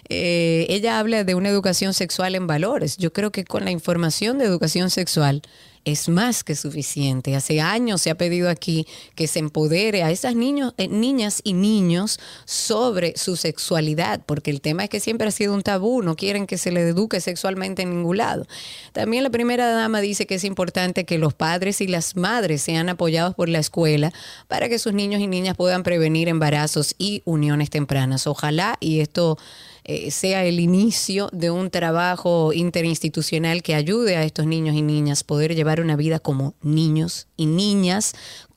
[0.08, 2.96] Eh, ella habla de una educación sexual en valores.
[2.96, 5.42] Yo creo que con la información de educación sexual
[5.86, 7.36] es más que suficiente.
[7.36, 11.52] Hace años se ha pedido aquí que se empodere a esas niños, eh, niñas y
[11.52, 16.16] niños sobre su sexualidad, porque el tema es que siempre ha sido un tabú, no
[16.16, 18.46] quieren que se les eduque sexualmente en ningún lado.
[18.92, 22.88] También la primera dama dice que es importante que los padres y las madres sean
[22.88, 24.12] apoyados por la escuela
[24.48, 28.26] para que sus niños y niñas puedan prevenir embarazos y uniones tempranas.
[28.26, 29.38] Ojalá y esto
[29.88, 35.22] eh, sea el inicio de un trabajo interinstitucional que ayude a estos niños y niñas
[35.22, 38.14] poder llevar una vida como niños y niñas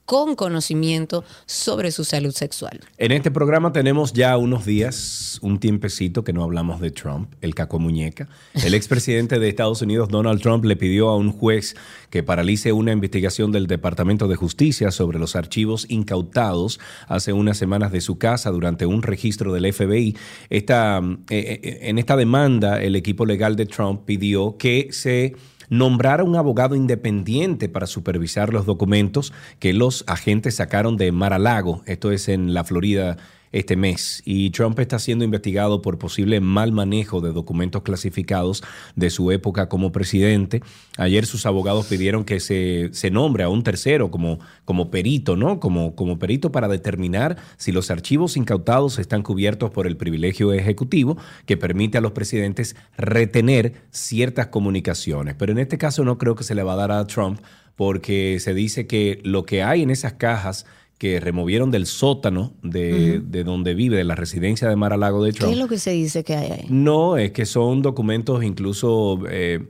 [0.09, 2.79] con conocimiento sobre su salud sexual.
[2.97, 7.53] En este programa tenemos ya unos días, un tiempecito que no hablamos de Trump, el
[7.53, 8.27] caco muñeca.
[8.55, 11.75] El expresidente de Estados Unidos, Donald Trump, le pidió a un juez
[12.09, 17.91] que paralice una investigación del Departamento de Justicia sobre los archivos incautados hace unas semanas
[17.91, 20.17] de su casa durante un registro del FBI.
[20.49, 25.35] Esta, eh, eh, en esta demanda, el equipo legal de Trump pidió que se
[25.69, 31.81] nombrar a un abogado independiente para supervisar los documentos que los agentes sacaron de Mar-a-Lago,
[31.85, 33.17] esto es en la Florida
[33.51, 38.63] este mes y Trump está siendo investigado por posible mal manejo de documentos clasificados
[38.95, 40.61] de su época como presidente.
[40.97, 45.59] Ayer sus abogados pidieron que se, se nombre a un tercero como, como perito, ¿no?
[45.59, 51.17] Como, como perito para determinar si los archivos incautados están cubiertos por el privilegio ejecutivo
[51.45, 55.35] que permite a los presidentes retener ciertas comunicaciones.
[55.35, 57.39] Pero en este caso no creo que se le va a dar a Trump
[57.75, 60.65] porque se dice que lo que hay en esas cajas
[60.99, 65.23] que removieron del sótano de, de, donde vive, de la residencia de Mar a Lago
[65.23, 65.49] de Trump.
[65.49, 66.65] ¿Qué es lo que se dice que hay ahí?
[66.69, 69.65] No, es que son documentos incluso, eh,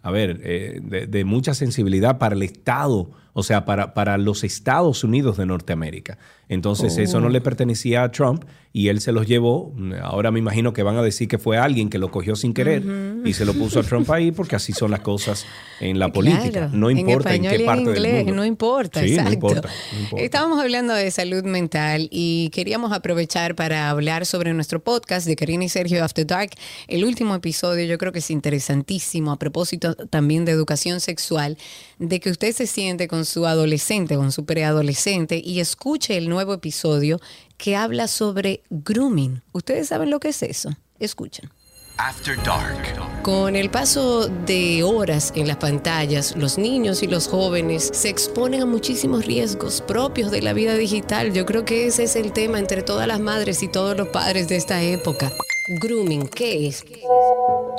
[0.00, 4.42] a ver, eh, de, de, mucha sensibilidad para el Estado, o sea, para, para los
[4.42, 6.16] Estados Unidos de Norteamérica.
[6.48, 7.02] Entonces oh.
[7.02, 9.74] eso no le pertenecía a Trump y él se los llevó.
[10.02, 12.86] Ahora me imagino que van a decir que fue alguien que lo cogió sin querer
[12.86, 13.28] uh -huh.
[13.28, 15.44] y se lo puso a Trump ahí porque así son las cosas
[15.80, 16.50] en la política.
[16.50, 18.36] Claro, no importa en, en qué parte en inglés, del mundo.
[18.36, 19.28] No importa, sí, exacto.
[19.28, 20.24] No importa, no importa.
[20.24, 25.64] Estábamos hablando de salud mental y queríamos aprovechar para hablar sobre nuestro podcast de Karina
[25.64, 26.50] y Sergio After Dark.
[26.86, 31.58] El último episodio yo creo que es interesantísimo a propósito también de educación sexual,
[31.98, 36.54] de que usted se siente con su adolescente, con su preadolescente y escuche el nuevo
[36.54, 37.20] episodio
[37.60, 39.42] que habla sobre grooming.
[39.52, 40.70] ¿Ustedes saben lo que es eso?
[40.98, 41.50] Escuchen.
[41.98, 43.22] After Dark.
[43.22, 48.62] Con el paso de horas en las pantallas, los niños y los jóvenes se exponen
[48.62, 51.34] a muchísimos riesgos propios de la vida digital.
[51.34, 54.48] Yo creo que ese es el tema entre todas las madres y todos los padres
[54.48, 55.30] de esta época.
[55.72, 56.84] Grooming, ¿qué es?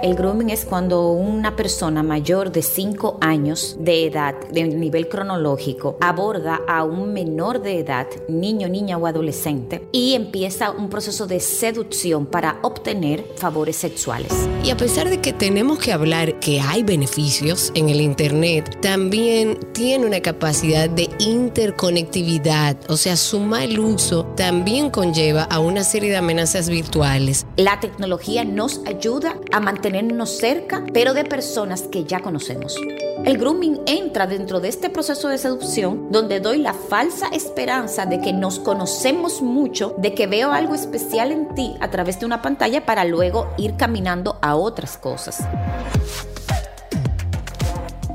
[0.02, 5.98] El grooming es cuando una persona mayor de 5 años de edad, de nivel cronológico,
[6.00, 11.40] aborda a un menor de edad, niño, niña o adolescente, y empieza un proceso de
[11.42, 14.32] seducción para obtener favores sexuales.
[14.64, 19.60] Y a pesar de que tenemos que hablar que hay beneficios en el Internet, también
[19.74, 26.10] tiene una capacidad de interconectividad, o sea, su mal uso también conlleva a una serie
[26.10, 27.46] de amenazas virtuales.
[27.58, 32.78] La tecnología nos ayuda a mantenernos cerca, pero de personas que ya conocemos.
[33.26, 38.22] El grooming entra dentro de este proceso de seducción donde doy la falsa esperanza de
[38.22, 42.42] que nos conocemos mucho, de que veo algo especial en ti a través de una
[42.42, 45.44] pantalla para luego ir caminando a otras cosas.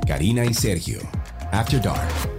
[0.07, 0.99] Karina y Sergio,
[1.51, 2.36] After Dark.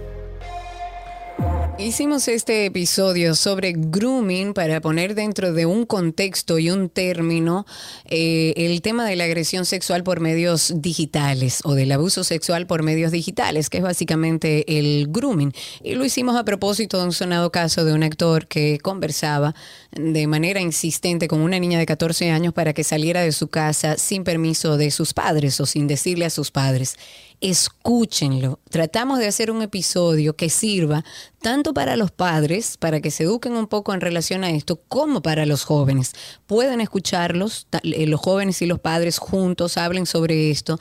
[1.79, 7.65] Hicimos este episodio sobre grooming para poner dentro de un contexto y un término
[8.03, 12.83] eh, el tema de la agresión sexual por medios digitales o del abuso sexual por
[12.83, 15.53] medios digitales, que es básicamente el grooming.
[15.81, 19.55] Y lo hicimos a propósito de un sonado caso de un actor que conversaba
[19.93, 23.95] de manera insistente con una niña de 14 años para que saliera de su casa
[23.95, 26.97] sin permiso de sus padres o sin decirle a sus padres
[27.41, 28.59] escúchenlo.
[28.69, 31.03] Tratamos de hacer un episodio que sirva
[31.41, 35.21] tanto para los padres, para que se eduquen un poco en relación a esto, como
[35.21, 36.13] para los jóvenes.
[36.47, 40.79] Pueden escucharlos, los jóvenes y los padres juntos hablen sobre esto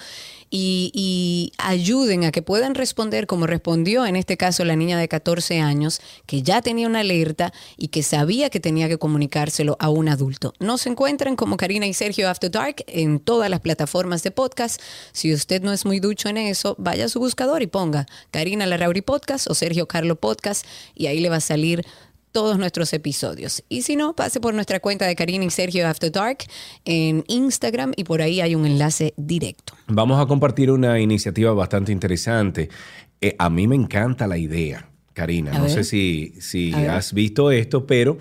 [0.51, 5.61] y, ayuden a que puedan responder como respondió en este caso la niña de 14
[5.61, 10.09] años, que ya tenía una alerta y que sabía que tenía que comunicárselo a un
[10.09, 10.55] adulto.
[10.59, 14.81] Nos encuentran como Karina y Sergio After Dark en todas las plataformas de podcast.
[15.13, 18.67] Si usted no es muy ducho en eso, vaya a su buscador y ponga Karina
[18.67, 21.85] Larrauri Podcast o Sergio Carlo Podcast y ahí le va a salir
[22.39, 23.65] todos nuestros episodios.
[23.69, 26.45] Y si no, pase por nuestra cuenta de Karina y Sergio After Dark
[26.85, 29.73] en Instagram y por ahí hay un enlace directo.
[29.89, 32.69] Vamos a compartir una iniciativa bastante interesante.
[33.21, 35.51] Eh, a mí me encanta la idea, Karina.
[35.51, 35.73] A no ver.
[35.73, 38.19] sé si, si has visto esto, pero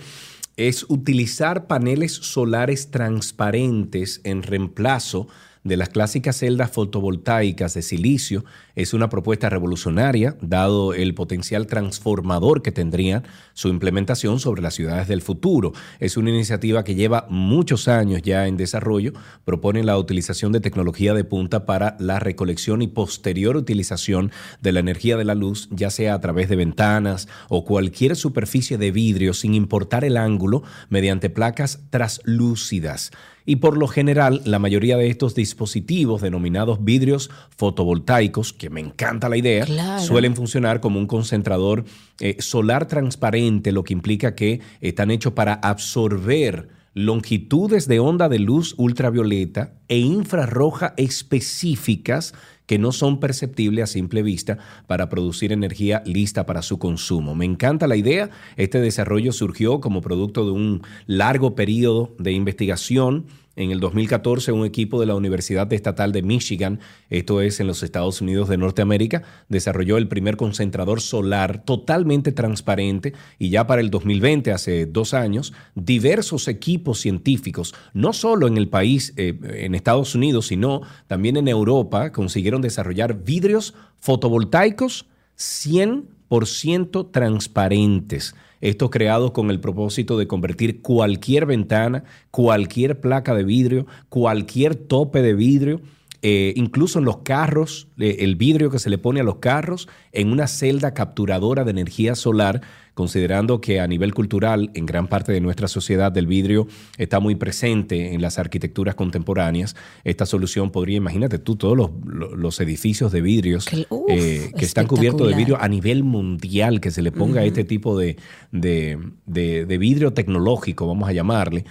[0.56, 5.27] es utilizar paneles solares transparentes en reemplazo
[5.63, 8.45] de las clásicas celdas fotovoltaicas de silicio.
[8.77, 15.07] Es una propuesta revolucionaria, dado el potencial transformador que tendría su implementación sobre las ciudades
[15.07, 15.73] del futuro.
[15.99, 19.13] Es una iniciativa que lleva muchos años ya en desarrollo.
[19.45, 24.81] Propone la utilización de tecnología de punta para la recolección y posterior utilización de la
[24.81, 29.33] energía de la luz, ya sea a través de ventanas o cualquier superficie de vidrio,
[29.33, 33.09] sin importar el ángulo, mediante placas traslúcidas.
[33.49, 39.38] Y por lo general, la mayoría de estos dispositivos denominados vidrios fotovoltaicos, me encanta la
[39.38, 40.01] idea, Claro.
[40.03, 41.86] suelen funcionar como un concentrador
[42.19, 48.39] eh, solar transparente, lo que implica que están hechos para absorber longitudes de onda de
[48.39, 52.34] luz ultravioleta e infrarroja específicas
[52.65, 57.34] que no son perceptibles a simple vista para producir energía lista para su consumo.
[57.36, 58.30] Me encanta la idea.
[58.58, 63.25] Este desarrollo surgió como producto de un largo periodo de investigación.
[63.57, 67.81] En el 2014, un equipo de la Universidad Estatal de Michigan, esto es en los
[67.81, 73.89] Estados Unidos de Norteamérica, desarrolló el primer concentrador solar totalmente transparente y ya para el
[73.89, 80.13] 2020, hace dos años, diversos equipos científicos, no solo en el país, eh, en Estados
[80.13, 88.35] Unidos, sino también en Europa, consiguieron desarrollar vidrios fotovoltaicos 100% transparentes.
[88.61, 95.21] Estos creados con el propósito de convertir cualquier ventana, cualquier placa de vidrio, cualquier tope
[95.21, 95.81] de vidrio,
[96.21, 99.88] eh, incluso en los carros, eh, el vidrio que se le pone a los carros,
[100.12, 102.62] en una celda capturadora de energía solar,
[102.95, 107.36] considerando que a nivel cultural, en gran parte de nuestra sociedad, el vidrio está muy
[107.36, 109.75] presente en las arquitecturas contemporáneas.
[110.03, 111.91] Esta solución podría, imagínate tú, todos los,
[112.36, 116.89] los edificios de vidrios uf, eh, que están cubiertos de vidrio a nivel mundial, que
[116.89, 118.17] se le ponga este tipo de,
[118.51, 121.65] de- de- de vidrio tecnológico, vamos a llamarle,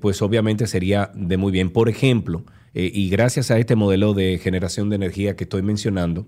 [0.00, 1.70] pues obviamente sería de muy bien.
[1.70, 2.42] Por ejemplo,
[2.74, 6.26] eh, y gracias a este modelo de generación de energía que estoy mencionando,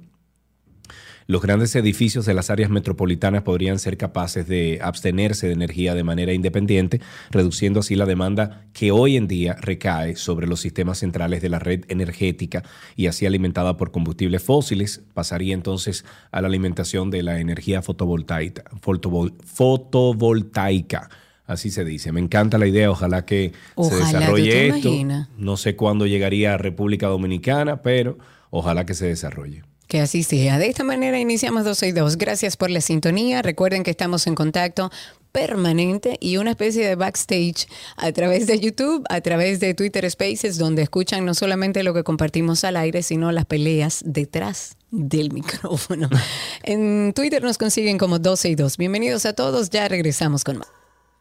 [1.27, 6.03] los grandes edificios de las áreas metropolitanas podrían ser capaces de abstenerse de energía de
[6.03, 7.01] manera independiente,
[7.31, 11.61] reduciendo así la demanda que hoy en día recae sobre los sistemas centrales de la
[11.61, 12.65] red energética
[12.97, 18.65] y así alimentada por combustibles fósiles, pasaría entonces a la alimentación de la energía fotovoltaica.
[18.83, 21.11] fotovol- fotovoltaica.
[21.51, 22.13] Así se dice.
[22.13, 22.93] Me encanta la idea.
[22.93, 24.89] Ojalá que Ojalá, se ¿tú desarrolle esto.
[24.89, 25.29] imaginas?
[25.37, 28.19] No sé cuándo llegaría a República Dominicana, pero
[28.51, 29.65] ojalá que se desarrolle.
[29.89, 30.59] Que así sea.
[30.61, 32.19] De esta manera iniciamos 12 y 2.
[32.19, 33.43] Gracias por la sintonía.
[33.43, 34.93] Recuerden que estamos en contacto
[35.33, 40.57] permanente y una especie de backstage a través de YouTube, a través de Twitter Spaces,
[40.57, 46.09] donde escuchan no solamente lo que compartimos al aire, sino las peleas detrás del micrófono.
[46.63, 48.77] En Twitter nos consiguen como 12 y 2.
[48.77, 49.71] Bienvenidos a todos.
[49.71, 50.69] Ya regresamos con más.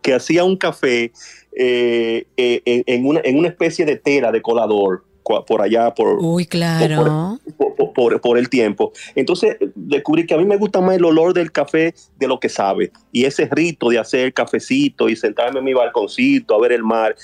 [0.00, 1.12] que hacía un café
[1.52, 7.38] en, en una, en una especie de tela de colador por allá por, Uy, claro.
[7.56, 8.92] por, por- por- por el tiempo.
[9.14, 12.48] Entonces, descubrí que a mí me gusta más el olor del café de lo que
[12.48, 12.90] sabe.
[13.12, 17.14] Y ese rito de hacer cafecito y sentarme en mi balconcito a ver el mar,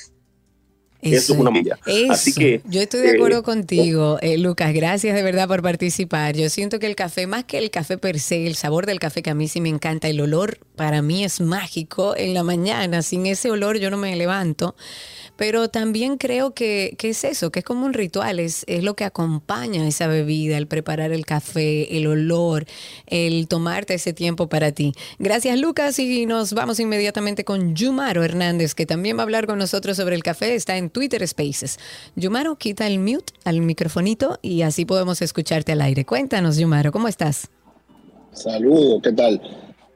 [1.01, 1.79] eso, es una milla.
[2.11, 4.75] Así que yo estoy de acuerdo eh, contigo, eh, Lucas.
[4.75, 6.37] Gracias de verdad por participar.
[6.37, 9.23] Yo siento que el café, más que el café per se, el sabor del café
[9.23, 13.03] que a mí sí me encanta, el olor para mí es mágico en la mañana.
[13.03, 14.75] Sin ese olor yo no me levanto.
[15.39, 18.95] Pero también creo que, que es eso, que es como un ritual, es, es lo
[18.95, 22.66] que acompaña esa bebida, el preparar el café, el olor,
[23.07, 24.93] el tomarte ese tiempo para ti.
[25.20, 29.59] Gracias Lucas y nos vamos inmediatamente con Yumaro Hernández, que también va a hablar con
[29.59, 31.78] nosotros sobre el café, está en Twitter Spaces.
[32.16, 36.05] Yumaro, quita el mute al microfonito y así podemos escucharte al aire.
[36.05, 37.49] Cuéntanos Yumaro, ¿cómo estás?
[38.32, 39.41] Saludos, ¿qué tal?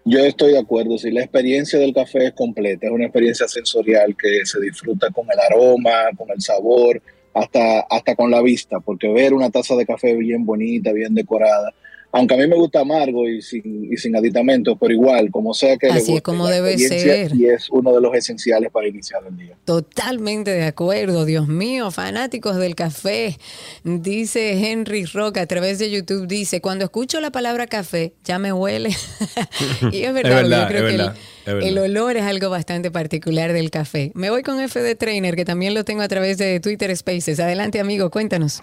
[0.04, 4.16] Yo estoy de acuerdo, si la experiencia del café es completa, es una experiencia sensorial
[4.16, 7.00] que se disfruta con el aroma, con el sabor,
[7.34, 11.72] hasta, hasta con la vista, porque ver una taza de café bien bonita, bien decorada,
[12.14, 15.78] aunque a mí me gusta amargo y sin, y sin aditamentos, pero igual, como sea
[15.78, 17.34] que le Así es guste, como la debe ser.
[17.34, 19.56] Y es uno de los esenciales para iniciar el día.
[19.64, 23.38] Totalmente de acuerdo, Dios mío, fanáticos del café.
[23.82, 28.52] Dice Henry Roca a través de YouTube, dice, cuando escucho la palabra café, ya me
[28.52, 28.90] huele.
[29.90, 32.50] y es verdad, verdad, yo creo es que verdad, es el, el olor es algo
[32.50, 34.12] bastante particular del café.
[34.14, 37.40] Me voy con FD Trainer, que también lo tengo a través de Twitter Spaces.
[37.40, 38.62] Adelante, amigo, cuéntanos.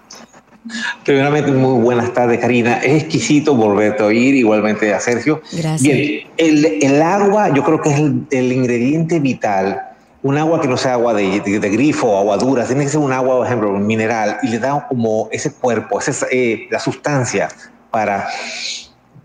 [1.05, 2.78] Primeramente, muy buenas tardes, Karina.
[2.78, 5.41] Es exquisito volverte a oír, igualmente a Sergio.
[5.51, 5.82] Gracias.
[5.82, 9.82] Bien, el, el agua yo creo que es el, el ingrediente vital.
[10.22, 12.89] Un agua que no sea agua de, de- de grifo o agua dura, tiene que
[12.89, 16.80] ser un agua, por ejemplo, mineral, y le da como ese cuerpo, esa, eh, la
[16.80, 17.47] sustancia
[17.89, 18.28] para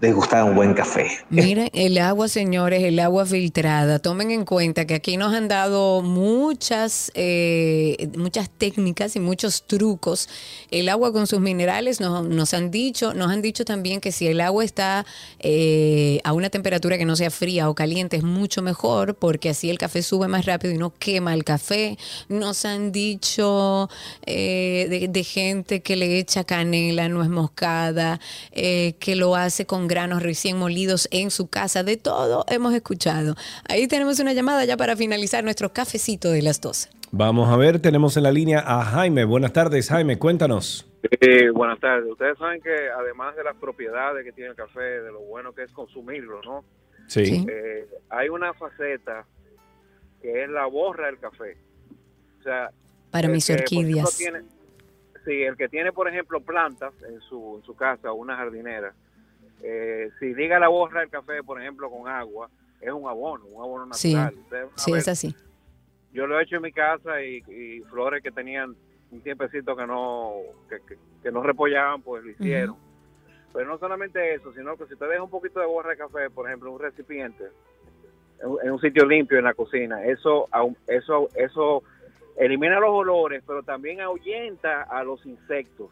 [0.05, 1.09] degustar un buen café.
[1.31, 3.99] Miren, el agua, señores, el agua filtrada.
[3.99, 10.29] Tomen en cuenta que aquí nos han dado muchas, eh, muchas técnicas y muchos trucos.
[10.71, 14.41] El agua con sus minerales nos, han dicho, nos han dicho también que si el
[14.41, 15.07] agua está
[15.41, 19.71] eh, a una temperatura que no sea fría o caliente es mucho mejor porque así
[19.71, 21.99] el café sube más rápido y no quema el café.
[22.29, 23.89] Nos han dicho
[24.27, 28.21] eh, de, gente que le echa canela, nuez moscada,
[28.53, 31.85] eh, que lo hace con granos recién molidos en su casa.
[31.85, 33.37] De todo hemos escuchado.
[33.69, 36.91] Ahí tenemos una llamada ya para finalizar nuestro cafecito de las 12.
[37.13, 39.25] Vamos a ver, tenemos en la línea a Jaime.
[39.25, 40.85] Buenas tardes, Jaime, cuéntanos.
[41.21, 42.11] Eh, buenas tardes.
[42.11, 45.63] Ustedes saben que además de las propiedades que tiene el café, de lo bueno que
[45.63, 46.65] es consumirlo, ¿no?
[47.07, 47.47] Sí.
[47.49, 49.25] Eh, hay una faceta
[50.21, 51.57] que es la borra del café.
[52.41, 52.71] O sea,
[53.13, 54.17] Para mis que, por ejemplo, orquídeas.
[54.17, 54.43] tiene-
[55.25, 58.93] sí, el que tiene, por ejemplo, plantas en su, en su casa o una jardinera,
[59.67, 62.51] eh, si diga la borra del café, por ejemplo, con agua,
[62.81, 64.13] es un abono, un abono Sí.
[64.15, 64.35] natural.
[64.77, 65.35] Sí, ver es así.
[66.13, 68.77] yo lo he hecho en mi casa y, y flores que tenían
[69.11, 70.35] un tiempecito que no
[70.69, 72.77] que, que- que no repollaban, pues lo hicieron.
[73.55, 76.29] Pero no solamente eso, sino que si te deja un poquito de borra de café,
[76.29, 77.45] por ejemplo, en un recipiente,
[78.43, 80.49] en, un- en un sitio limpio en la cocina, eso
[80.87, 81.83] eso eso
[82.37, 85.91] elimina los olores, pero también ahuyenta a los insectos.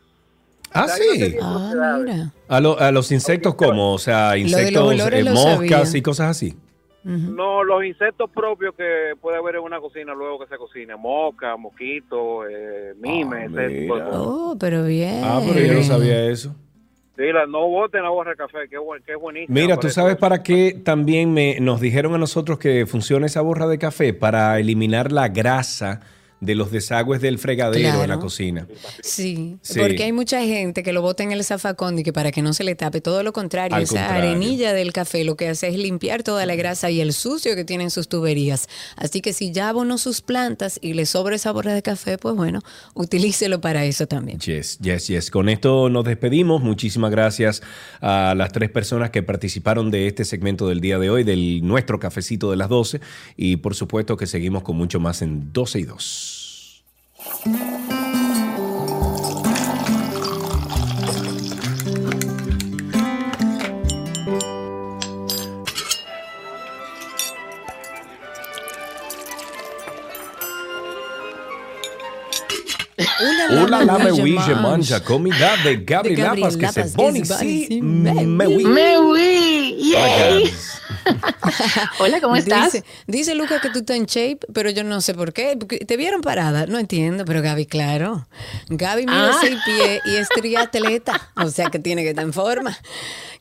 [0.74, 1.36] Ah, sí.
[1.40, 2.32] Ah, mira.
[2.48, 3.94] A, lo- a los insectos, ¿cómo?
[3.94, 5.98] O sea, insectos, eh, moscas sabía.
[5.98, 6.56] y cosas así.
[7.04, 11.56] No, los insectos propios que puede haber en una cocina luego que se cocine, mosca,
[11.56, 14.08] mosquito, eh, mimes, Ah, cosas.
[14.12, 15.20] Oh, pero bien.
[15.24, 16.54] Ah, pero yo no sabía eso.
[17.16, 19.54] Sí, la, no boten la borra de café, que es buenísimo.
[19.54, 23.66] Mira, ¿tú sabes para qué también me, nos dijeron a nosotros que funciona esa borra
[23.66, 24.14] de café?
[24.14, 26.00] Para eliminar la grasa
[26.43, 28.20] de los desagües del fregadero en la Claro.
[28.20, 28.66] cocina.
[29.01, 29.78] Sí, Sí.
[29.78, 32.53] porque hay mucha gente que lo bota en el zafacón y que para que no
[32.53, 34.30] se le tape, todo lo contrario, Al esa contrario.
[34.30, 37.64] arenilla del café lo que hace es limpiar toda la grasa y el sucio que
[37.64, 38.68] tienen sus tuberías.
[38.97, 42.34] Así que si ya abonó sus plantas y le sobra esa borra de café, pues
[42.34, 42.61] bueno,
[42.95, 44.40] utilícelo para eso también.
[44.40, 45.30] Yes, yes, yes.
[45.30, 46.61] Con esto nos despedimos.
[46.61, 47.62] Muchísimas gracias
[48.01, 52.01] a las tres personas que participaron de este segmento del día de hoy, del nuestro
[52.01, 53.01] cafecito de las 12.
[53.36, 56.32] Y por supuesto que seguimos con mucho más en 12 y 2.
[57.44, 57.91] 嗯。
[73.61, 77.20] Hola, la me oui, je mange comida de Gabriel De Gabriel Lapas, que se Lapas, pone
[77.20, 78.64] que se sí, pone sí, me oui.
[78.64, 80.53] Me oui.
[81.98, 82.72] Hola, ¿cómo estás?
[82.72, 85.57] Dice, dice Lucas que tú estás en shape, pero yo no sé por qué.
[85.57, 86.66] ¿Te vieron parada?
[86.66, 88.26] No entiendo, pero Gaby, claro.
[88.68, 89.38] Gaby mide Ah.
[89.40, 92.76] seis pies y es triatleta, o sea que tiene que estar en forma.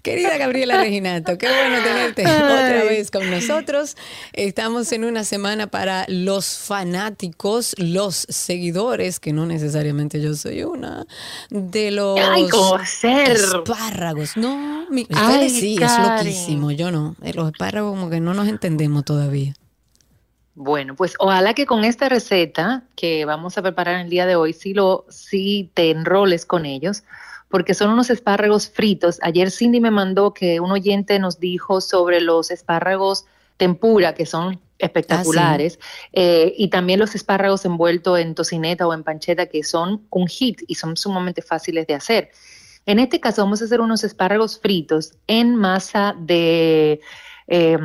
[0.01, 3.95] Querida Gabriela Reginato, qué bueno tenerte otra vez con nosotros.
[4.33, 11.05] Estamos en una semana para los fanáticos, los seguidores, que no necesariamente yo soy una,
[11.49, 12.17] de los
[13.03, 14.37] espárragos.
[14.37, 16.71] No, Mi- Ay, Ustedes sí, es loquísimo.
[16.71, 17.15] Yo no.
[17.23, 19.53] Eh, Los espárragos como que no nos entendemos todavía.
[20.55, 24.53] Bueno, pues ojalá que con esta receta que vamos a preparar el día de hoy,
[24.53, 27.03] sí, lo, sí te enroles con ellos,
[27.49, 29.19] porque son unos espárragos fritos.
[29.21, 33.25] Ayer Cindy me mandó que un oyente nos dijo sobre los espárragos
[33.57, 35.79] tempura, que son espectaculares,
[36.13, 40.61] eh, y también los espárragos envueltos en tocineta o en pancheta, que son un hit
[40.67, 42.31] y son sumamente fáciles de hacer.
[42.85, 46.99] En este caso vamos a hacer unos espárragos fritos en masa de,
[47.47, 47.77] eh,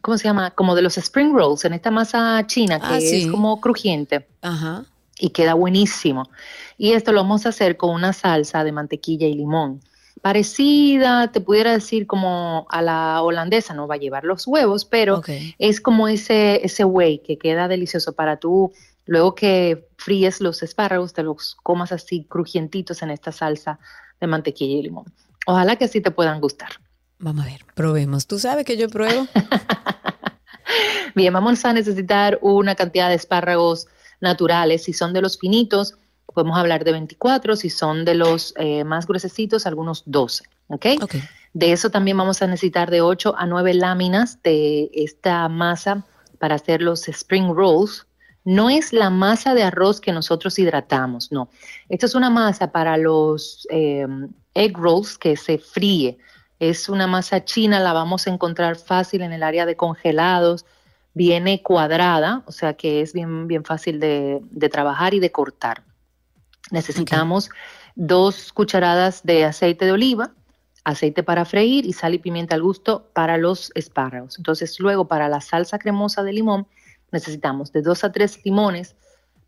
[0.00, 0.50] ¿cómo se llama?
[0.52, 3.24] Como de los spring rolls, en esta masa china que Ah, sí.
[3.24, 4.84] es como crujiente Ajá.
[5.18, 6.30] y queda buenísimo.
[6.78, 9.80] Y esto lo vamos a hacer con una salsa de mantequilla y limón.
[10.22, 15.22] Parecida, te pudiera decir como a la holandesa, no va a llevar los huevos, pero
[15.58, 18.72] es como ese, ese whey que queda delicioso para tú,
[19.06, 23.78] luego que fríes los espárragos, te los comas así crujientitos en esta salsa
[24.20, 25.04] de mantequilla y limón.
[25.46, 26.70] Ojalá que así te puedan gustar.
[27.18, 28.26] Vamos a ver, probemos.
[28.26, 29.26] ¿Tú sabes que yo pruebo?
[31.14, 33.88] Bien, vamos a necesitar una cantidad de espárragos
[34.20, 34.84] naturales.
[34.84, 35.96] Si son de los finitos,
[36.32, 37.56] podemos hablar de 24.
[37.56, 40.44] Si son de los eh, más gruesecitos, algunos 12.
[40.68, 40.86] ¿Ok?
[41.02, 41.14] Ok.
[41.54, 46.04] De eso también vamos a necesitar de 8 a 9 láminas de esta masa
[46.38, 48.06] para hacer los spring rolls.
[48.44, 51.50] No es la masa de arroz que nosotros hidratamos, no.
[51.88, 54.06] Esto es una masa para los eh,
[54.54, 56.18] egg rolls que se fríe.
[56.58, 60.64] Es una masa china, la vamos a encontrar fácil en el área de congelados.
[61.14, 65.82] Viene cuadrada, o sea que es bien, bien fácil de, de trabajar y de cortar.
[66.70, 67.50] Necesitamos
[67.94, 70.32] dos cucharadas de aceite de oliva,
[70.84, 74.38] aceite para freír y sal y pimienta al gusto para los espárragos.
[74.38, 76.66] Entonces, luego para la salsa cremosa de limón
[77.10, 78.94] necesitamos de dos a tres limones,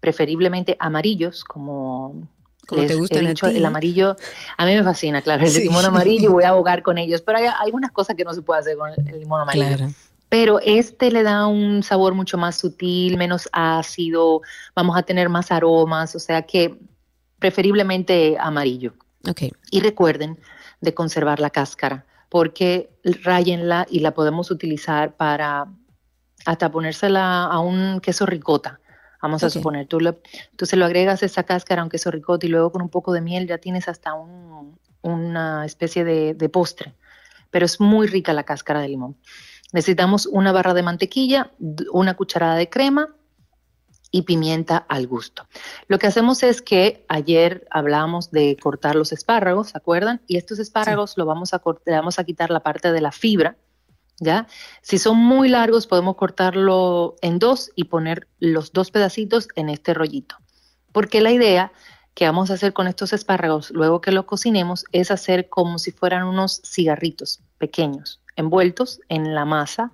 [0.01, 2.27] preferiblemente amarillos, como,
[2.67, 4.17] Como te les he gustan a dicho, el amarillo,
[4.57, 5.69] a mí me fascina, claro, el de Sí.
[5.69, 8.61] limón amarillo, voy a abogar con ellos, pero hay algunas cosas que no se puede
[8.61, 9.77] hacer con el, el limón amarillo.
[9.77, 9.93] Claro.
[10.31, 14.43] Pero este le da un sabor mucho más sutil, menos ácido,
[14.75, 16.79] vamos a tener más aromas, o sea que
[17.41, 18.95] preferiblemente amarillo.
[19.29, 19.43] Ok.
[19.73, 20.39] Y recuerden
[20.81, 22.91] de conservar la cáscara, porque
[23.23, 25.67] rayenla y la podemos utilizar para
[26.47, 28.81] hasta ponérsela a un queso ricota.
[29.21, 30.19] Vamos a suponer, tú, le-
[30.57, 33.13] tú se lo agregas esa cáscara a un queso ricota y luego con un poco
[33.13, 36.95] de miel ya tienes hasta un- una especie de, de postre.
[37.51, 39.17] Pero es muy rica la cáscara de limón.
[39.73, 41.51] Necesitamos una barra de mantequilla,
[41.93, 43.15] una cucharada de crema
[44.11, 45.47] y pimienta al gusto.
[45.87, 50.21] Lo que hacemos es que ayer hablamos de cortar los espárragos, ¿se acuerdan?
[50.27, 53.57] Y estos espárragos lo vamos a le vamos a quitar la parte de la fibra,
[54.19, 54.47] ¿ya?
[54.83, 59.95] Si son muy largos podemos cortarlo en dos y poner los dos pedacitos en este
[59.95, 60.37] rollito.
[60.93, 61.73] Porque la idea
[62.15, 65.93] que vamos a hacer con estos espárragos luego que los cocinemos es hacer como si
[65.93, 69.93] fueran unos cigarritos pequeños envueltos en la masa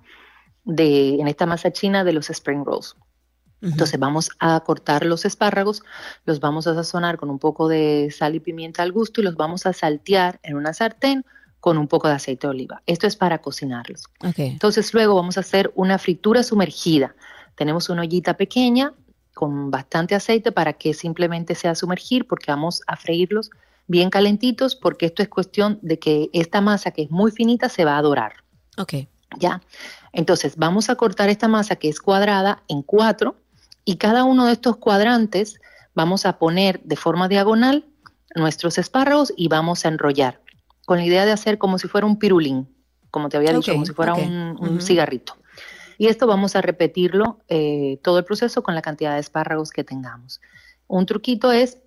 [0.63, 2.95] de en esta masa china de los spring rolls.
[3.61, 5.83] Entonces vamos a cortar los espárragos,
[6.25, 9.35] los vamos a sazonar con un poco de sal y pimienta al gusto y los
[9.35, 11.25] vamos a saltear en una sartén
[11.59, 12.83] con un poco de aceite de oliva.
[12.85, 14.03] Esto es para cocinarlos.
[14.23, 14.39] Ok.
[14.39, 17.15] Entonces luego vamos a hacer una fritura sumergida.
[17.55, 18.93] Tenemos una ollita pequeña
[19.33, 23.49] con bastante aceite para que simplemente sea sumergir porque vamos a freírlos
[23.87, 27.85] bien calentitos porque esto es cuestión de que esta masa que es muy finita se
[27.85, 28.33] va a dorar.
[28.77, 28.93] Ok.
[29.39, 29.61] ¿ya?
[30.13, 33.35] Entonces vamos a cortar esta masa que es cuadrada en cuatro
[33.87, 35.61] y cada uno de estos cuadrantes
[35.95, 37.85] vamos a poner de forma diagonal
[38.35, 40.41] nuestros espárragos y vamos a enrollar
[40.85, 42.67] con la idea de hacer como si fuera un pirulín,
[43.11, 45.37] como te había dicho, como si fuera un, cigarrito.
[45.97, 49.85] Y esto vamos a repetirlo eh, todo el proceso con la cantidad de espárragos que
[49.85, 50.41] tengamos.
[50.87, 51.77] Un truquito es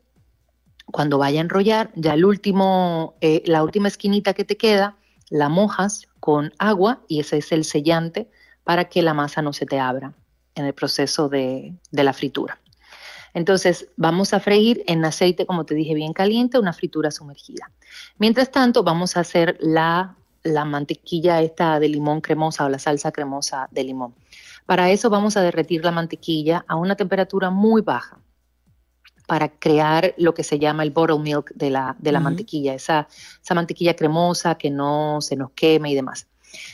[0.87, 4.97] cuando vaya a enrollar, ya el último, eh, la última esquinita que te queda,
[5.29, 8.31] la mojas con agua y ese es el sellante
[8.65, 10.15] para que la masa no se te abra
[10.55, 12.59] en el proceso de, de la fritura.
[13.35, 17.71] Entonces vamos a freír en aceite, como te dije, bien caliente, una fritura sumergida.
[18.19, 23.13] Mientras tanto, vamos a hacer la, la mantequilla esta de limón cremosa o la salsa
[23.13, 24.15] cremosa de limón.
[24.67, 28.19] Para eso vamos a derretir la mantequilla a una temperatura muy baja
[29.27, 32.25] para crear lo que se llama el bottle milk de la, de la Ujú.
[32.25, 33.07] mantequilla, esa,
[33.41, 36.27] esa mantequilla cremosa que no se nos queme y demás.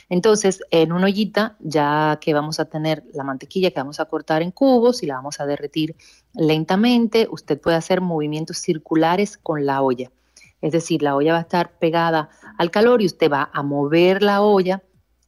[0.09, 4.41] Entonces, en una ollita, ya que vamos a tener la mantequilla que vamos a cortar
[4.41, 5.95] en cubos y la vamos a derretir
[6.33, 10.11] lentamente, usted puede hacer movimientos circulares con la olla.
[10.61, 14.23] Es decir, la olla va a estar pegada al calor y usted va a mover
[14.23, 14.81] la olla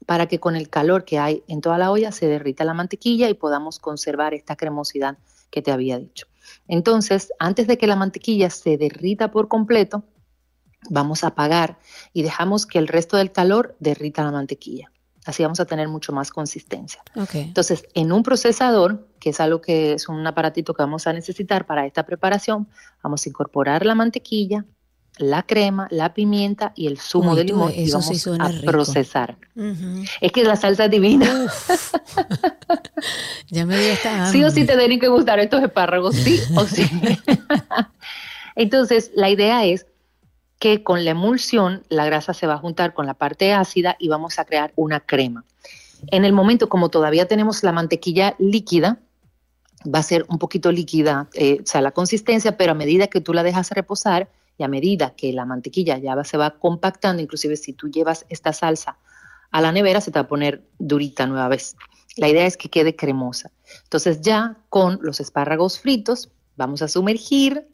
[0.06, 3.30] para que con el calor que hay en toda la olla se derrita la mantequilla
[3.30, 5.18] y podamos conservar esta cremosidad
[5.52, 6.26] que te había dicho.
[6.68, 10.04] Entonces, antes de que la mantequilla se derrita por completo,
[10.90, 11.80] vamos a apagar
[12.14, 14.92] y dejamos que el resto del calor derrita la mantequilla.
[15.26, 17.02] Así vamos a tener mucho más consistencia.
[17.16, 17.42] Okay.
[17.42, 21.66] Entonces, en un procesador, que es algo que es un aparatito que vamos a necesitar
[21.66, 22.68] para esta preparación,
[23.04, 24.66] vamos a incorporar la mantequilla,
[25.18, 28.66] la crema, la pimienta y el zumo Uy, de limón y vamos sí a rico.
[28.66, 29.38] procesar.
[29.56, 30.04] Ujú.
[30.22, 31.28] Es que la salsa es divina.
[33.52, 36.66] Ya me dio esta Sí o sí te tienen que gustar estos espárragos, sí o
[36.66, 36.88] sí.
[38.56, 39.88] Entonces, la idea es
[40.60, 44.10] que con la emulsión la grasa se va a juntar con la parte ácida y
[44.10, 45.46] vamos a crear una crema.
[46.12, 49.00] En el momento, como todavía tenemos la mantequilla líquida,
[49.84, 53.22] va a ser un poquito líquida, eh, o sea, la consistencia, pero a medida que
[53.22, 57.22] tú la dejas reposar y a medida que la mantequilla ya va- se va compactando,
[57.22, 58.98] inclusive si tú llevas esta salsa
[59.52, 61.76] a la nevera, se te va a poner durita nueva vez.
[62.18, 63.52] La idea es que quede cremosa.
[63.84, 67.66] Entonces ya con los espárragos fritos vamos a sumergir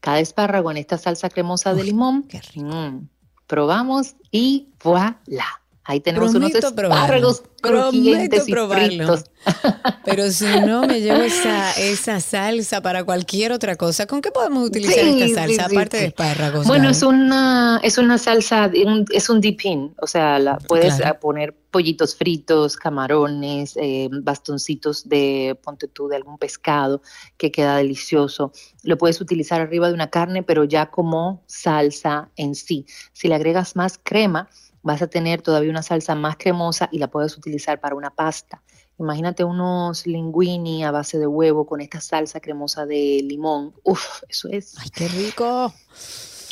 [0.00, 2.24] cada espárrago en esta salsa cremosa de limón.
[2.24, 2.66] qué rico.
[2.66, 3.08] Mm,
[3.46, 5.46] probamos y voilà.
[5.90, 7.02] Ahí tenemos Prometo unos probarlo.
[7.02, 9.24] espárragos crujientes y fritos.
[10.04, 14.68] Pero si no me llevo esa, esa salsa para cualquier otra cosa, ¿con qué podemos
[14.68, 16.02] utilizar Sí, esta salsa sí, aparte sí.
[16.02, 16.66] de espárragos?
[16.66, 18.70] Bueno, es una, es una salsa,
[19.10, 21.20] es un dipping, o sea, la, puedes Claro.
[21.20, 27.00] poner pollitos fritos, camarones, eh, bastoncitos de, ponte tú, de algún pescado
[27.38, 28.52] que queda delicioso.
[28.82, 32.84] Lo puedes utilizar arriba de una carne, pero ya como salsa en sí.
[33.14, 34.50] Si le agregas más crema,
[34.82, 38.62] vas a tener todavía una salsa más cremosa y la puedes utilizar para una pasta.
[38.98, 43.72] Imagínate unos linguini a base de huevo con esta salsa cremosa de limón.
[43.84, 45.72] Uf, eso es ¡Ay, qué rico!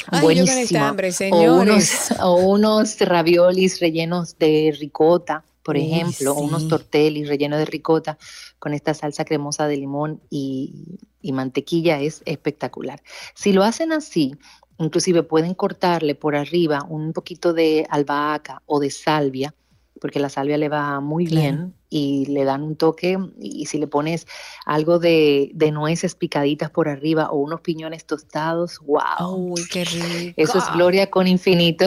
[0.09, 0.61] Ay, yo con buenísima.
[0.61, 6.69] esta hambre, O unos, o unos raviolis rellenos de ricota, por Uy, ejemplo, o unos
[6.69, 8.17] tortellis rellenos de ricota
[8.61, 13.03] con esta salsa cremosa de limón y, y mantequilla es espectacular.
[13.35, 14.37] Si lo hacen así,
[14.79, 19.55] inclusive pueden cortarle por arriba un poquito de albahaca o de salvia,
[20.01, 21.43] porque la salvia le va muy Claro.
[21.43, 24.27] bien y le dan un toque y si le pones
[24.65, 29.35] algo de, de nueces picaditas por arriba o unos piñones tostados, wow.
[29.37, 30.35] ¡Uy, qué rico!
[30.37, 31.87] Eso es gloria con infinito.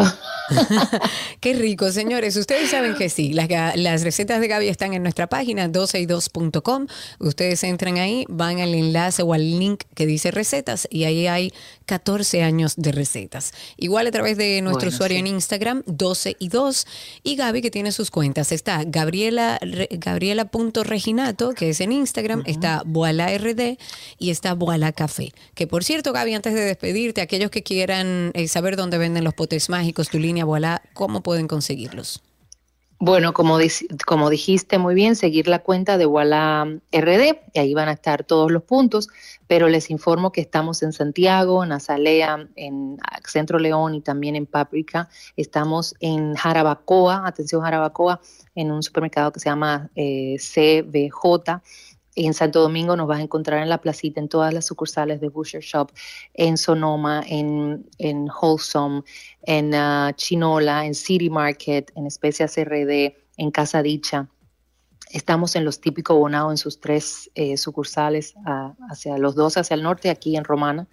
[1.39, 2.35] Qué rico, señores.
[2.35, 3.33] Ustedes saben que sí.
[3.33, 6.87] Las, las recetas de Gaby están en nuestra página 12y2.com.
[7.19, 11.53] Ustedes entran ahí, van al enlace o al link que dice recetas y ahí hay
[11.85, 13.53] 14 años de recetas.
[13.77, 15.19] Igual a través de nuestro Bueno, usuario sí.
[15.19, 16.87] en Instagram, 12 y 2.
[17.23, 18.51] Y Gaby que tiene sus cuentas.
[18.51, 19.59] Está Gabriela
[19.91, 22.43] Gabriela.reginato, que es en Instagram.
[22.45, 23.77] Está Voila RD
[24.17, 25.33] y está Voila Café.
[25.55, 29.33] Que por cierto, Gaby, antes de despedirte, aquellos que quieran eh, saber dónde venden los
[29.33, 32.21] potes mágicos, tu línea Voila, ¿cómo pueden conseguirlos?
[33.01, 33.57] Bueno, como,
[34.05, 38.25] como dijiste muy bien, seguir la cuenta de Walla RD, y ahí van a estar
[38.25, 39.07] todos los puntos,
[39.49, 44.45] pero les informo que estamos en Santiago, en Azalea, en Centro León y también en
[44.45, 45.09] Páprica.
[45.35, 48.21] Estamos en Jarabacoa, atención Jarabacoa,
[48.53, 51.63] en un supermercado que se llama eh, CBJ.
[52.15, 55.29] En Santo Domingo nos vas a encontrar en la placita, en todas las sucursales de
[55.29, 55.91] Butcher Shop,
[56.35, 59.01] en Sonoma, en, en Wholesome,
[59.41, 64.29] en ah, Chinola, en City Market, en Especias RD, en Casa Dicha.
[65.09, 68.35] Estamos en los típicos Bonao en sus tres eh, sucursales,
[68.91, 70.87] hacia los dos hacia el norte, aquí en Romana.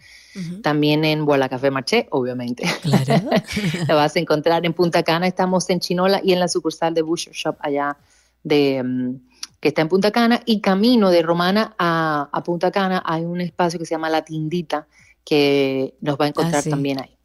[0.62, 2.64] También en Bola Café Marché, obviamente.
[2.82, 3.30] Claro.
[3.88, 7.02] La vas a encontrar en Punta Cana, estamos en Chinola y en la sucursal de
[7.02, 7.96] Butcher Shop allá
[8.42, 9.16] de mm,
[9.60, 13.40] que está en Punta Cana y camino de Romana a, a Punta Cana hay un
[13.40, 14.86] espacio que se llama La Tindita
[15.24, 16.70] que nos va a encontrar Ah, sí.
[16.70, 17.16] también ahí.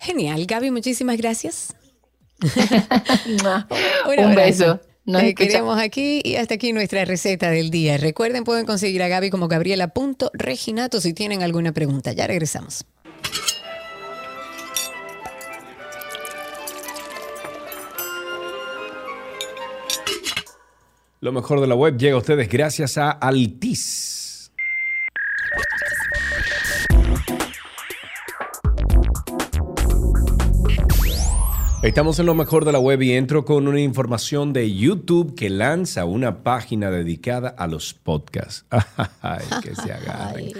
[0.00, 1.74] Genial, Gaby, muchísimas gracias.
[4.18, 4.80] un beso.
[5.08, 5.52] Nos escuchamos.
[5.52, 7.96] queremos aquí y hasta aquí nuestra receta del día.
[7.96, 12.12] Recuerden, pueden conseguir a Gaby como Gabriela.reginato si tienen alguna pregunta.
[12.12, 12.84] Ya regresamos.
[21.20, 24.07] Lo mejor de la web llega a ustedes gracias a Altis.
[31.80, 35.48] Estamos en lo mejor de la web y entro con una información de YouTube que
[35.48, 38.66] lanza una página dedicada a los podcasts.
[39.22, 40.50] Ay, que se agarren.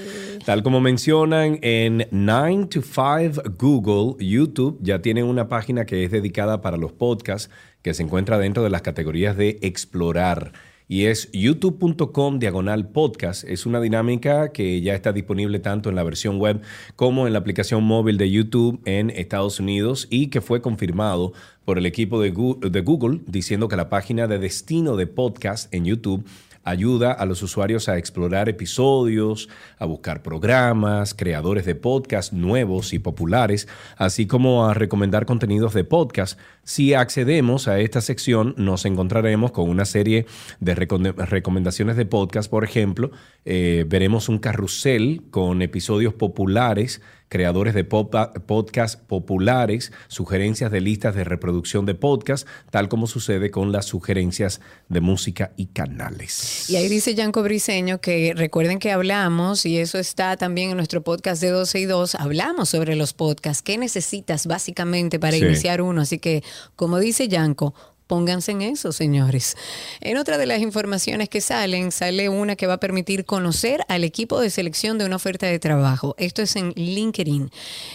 [0.46, 6.12] Tal como mencionan en 9 to 5 Google, YouTube ya tiene una página que es
[6.12, 7.50] dedicada para los podcasts
[7.82, 10.52] que se encuentra dentro de las categorías de explorar
[10.88, 13.44] y es youtube.com diagonal podcast.
[13.44, 16.62] Es una dinámica que ya está disponible tanto en la versión web
[16.96, 21.34] como en la aplicación móvil de YouTube en Estados Unidos y que fue confirmado
[21.64, 26.24] por el equipo de Google diciendo que la página de destino de podcast en YouTube
[26.68, 29.48] ayuda a los usuarios a explorar episodios,
[29.78, 35.84] a buscar programas, creadores de podcast nuevos y populares, así como a recomendar contenidos de
[35.84, 36.38] podcast.
[36.64, 40.26] Si accedemos a esta sección, nos encontraremos con una serie
[40.60, 43.10] de recomendaciones de podcast, por ejemplo,
[43.44, 51.24] eh, veremos un carrusel con episodios populares creadores de podcast populares, sugerencias de listas de
[51.24, 56.68] reproducción de podcast, tal como sucede con las sugerencias de música y canales.
[56.68, 61.02] Y ahí dice Yanko Briseño que recuerden que hablamos, y eso está también en nuestro
[61.02, 66.02] podcast de 12 y 2, hablamos sobre los podcasts, qué necesitas básicamente para iniciar uno.
[66.02, 66.42] Así que,
[66.76, 67.74] como dice Yanko,
[68.08, 69.54] Pónganse en eso, señores.
[70.00, 74.02] En otra de las informaciones que salen, sale una que va a permitir conocer al
[74.02, 76.14] equipo de selección de una oferta de trabajo.
[76.16, 77.50] Esto es en LinkedIn.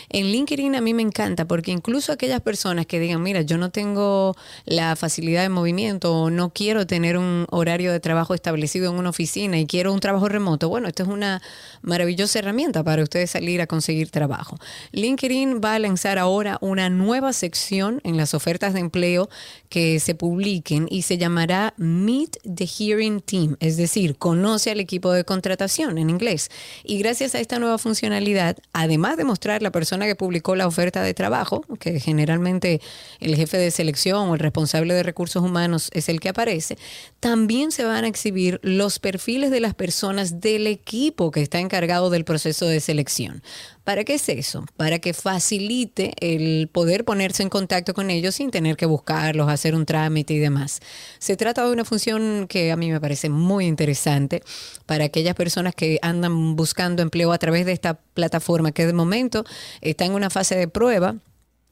[0.09, 3.71] En LinkedIn a mí me encanta porque incluso aquellas personas que digan, mira, yo no
[3.71, 4.35] tengo
[4.65, 9.09] la facilidad de movimiento o no quiero tener un horario de trabajo establecido en una
[9.09, 11.41] oficina y quiero un trabajo remoto, bueno, esto es una
[11.81, 14.59] maravillosa herramienta para ustedes salir a conseguir trabajo.
[14.91, 19.27] LinkedIn va a lanzar ahora una nueva sección en las ofertas de empleo
[19.69, 25.11] que se publiquen y se llamará Meet the Hearing Team, es decir, conoce al equipo
[25.11, 26.49] de contratación en inglés.
[26.83, 31.01] Y gracias a esta nueva funcionalidad, además de mostrar la persona que publicó la oferta
[31.01, 32.81] de trabajo, que generalmente
[33.19, 36.77] el jefe de selección o el responsable de recursos humanos es el que aparece,
[37.19, 42.09] también se van a exhibir los perfiles de las personas del equipo que está encargado
[42.09, 43.41] del proceso de selección.
[43.83, 44.65] ¿Para qué es eso?
[44.77, 49.75] Para que facilite el poder ponerse en contacto con ellos sin tener que buscarlos, hacer
[49.75, 50.79] un trámite y demás.
[51.19, 54.41] Se trata de una función que a mí me parece muy interesante
[54.85, 59.43] para aquellas personas que andan buscando empleo a través de esta plataforma que de momento
[59.81, 61.15] está en una fase de prueba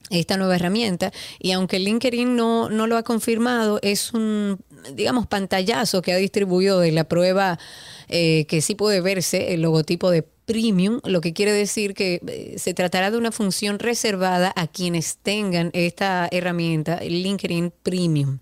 [0.09, 4.59] esta nueva herramienta y aunque LinkedIn no, no lo ha confirmado, es un,
[4.93, 7.57] digamos, pantallazo que ha distribuido de la prueba
[8.09, 12.55] eh, que sí puede verse el logotipo de premium, lo que quiere decir que eh,
[12.57, 18.39] se tratará de una función reservada a quienes tengan esta herramienta, LinkedIn Premium.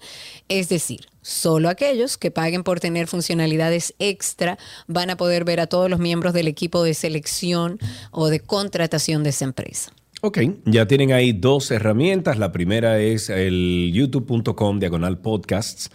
[0.48, 4.58] Es decir, solo aquellos que paguen por tener funcionalidades extra
[4.88, 7.78] van a poder ver a todos los miembros del equipo de selección
[8.10, 9.92] o de contratación de esa empresa.
[10.22, 12.40] Ok, ya tienen ahí dos herramientas.
[12.40, 15.92] La primera es el youtube.com diagonal podcasts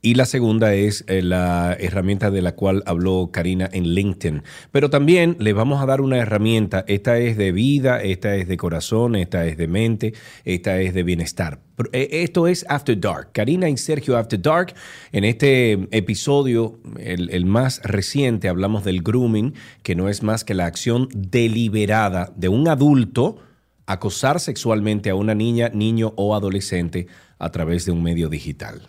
[0.00, 4.42] y la segunda es eh, la herramienta de la cual habló Karina en LinkedIn.
[4.70, 6.84] Pero también les vamos a dar una herramienta.
[6.86, 11.02] Esta es de vida, esta es de corazón, esta es de mente, esta es de
[11.02, 11.60] bienestar.
[11.92, 13.30] Eh, esto es After Dark.
[13.32, 14.74] Karina y Sergio After Dark.
[15.10, 20.54] En este episodio, el, el, más reciente, hablamos del grooming, que no es más que
[20.54, 23.38] la acción deliberada de un adulto
[23.86, 28.82] acosar sexualmente a una niña, niño o adolescente a través de un medio digital.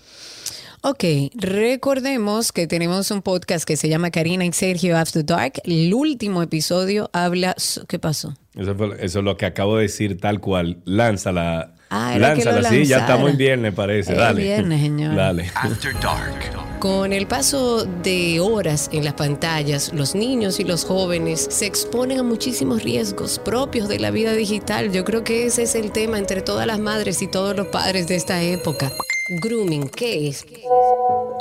[0.82, 1.04] Ok,
[1.36, 5.54] recordemos que tenemos un podcast que se llama Karina y Sergio After Dark.
[5.66, 7.54] El último episodio habla...
[7.90, 8.34] ¿Qué pasó?
[8.56, 10.78] Eso, es lo que acabo de decir tal cual.
[10.86, 11.74] Lánzala.
[11.90, 14.14] Ah, Lánzala, sí, ya estamos en viernes, parece.
[14.14, 14.42] Es Dale.
[14.42, 15.16] viernes, señor.
[15.16, 15.52] Dale.
[15.54, 16.80] After Dark.
[16.80, 22.20] Con el paso de horas en las pantallas, los niños y los jóvenes se exponen
[22.20, 24.94] a muchísimos riesgos propios de la vida digital.
[24.94, 28.08] Yo creo que ese es el tema entre todas las madres y todos los padres
[28.08, 28.94] de esta época.
[29.32, 30.44] Grooming, ¿qué es?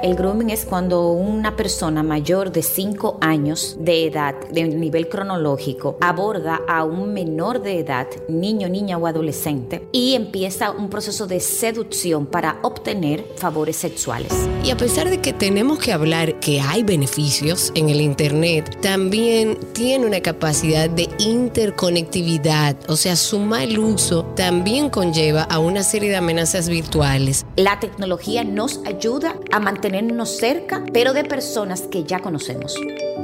[0.03, 5.97] El grooming es cuando una persona mayor de 5 años de edad, de nivel cronológico,
[6.01, 11.41] aborda a un menor de edad, niño, niña o adolescente, y empieza un proceso de
[11.41, 14.33] seducción para obtener favores sexuales.
[14.63, 19.59] Y a pesar de que tenemos que hablar que hay beneficios en el Internet, también
[19.73, 26.11] tiene una capacidad de interconectividad, o sea, su mal uso también conlleva a una serie
[26.11, 27.47] de amenazas virtuales.
[27.57, 32.75] La tecnología nos ayuda a mantenernos cerca, pero de personas que ya conocemos.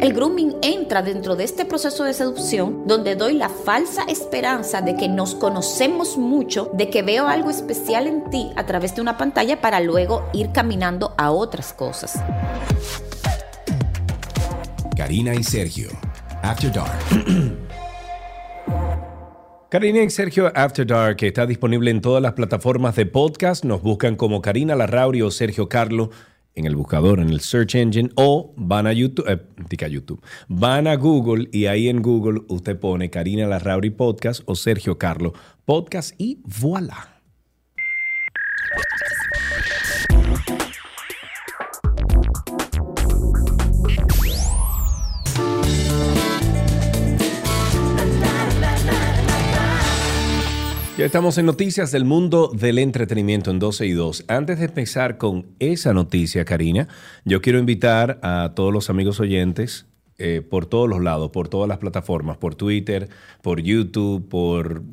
[0.01, 4.97] El grooming entra dentro de este proceso de seducción donde doy la falsa esperanza de
[4.97, 9.17] que nos conocemos mucho, de que veo algo especial en ti a través de una
[9.17, 12.21] pantalla para luego ir caminando a otras cosas.
[14.97, 15.89] Karina y Sergio,
[16.43, 17.64] After Dark.
[19.75, 23.65] Karina y Sergio After Dark está disponible en todas las plataformas de podcast.
[23.65, 26.11] Nos buscan como Karina Larrauri o Sergio Carlo
[26.55, 30.95] en el buscador, en el search engine, o van a YouTube, eh, YouTube, van a
[30.95, 35.33] Google y ahí en Google usted pone Karina Larrauri Podcast o Sergio Carlo
[35.65, 37.21] Podcast y voilà.
[50.97, 54.27] Ya estamos en noticias del mundo del entretenimiento en 12 y 2.
[54.29, 56.87] Antes de empezar con esa noticia, Karina,
[57.25, 59.87] yo quiero invitar a todos los amigos oyentes
[60.19, 63.09] eh, por todos los lados, por todas las plataformas, por Twitter,
[63.43, 64.85] por YouTube, por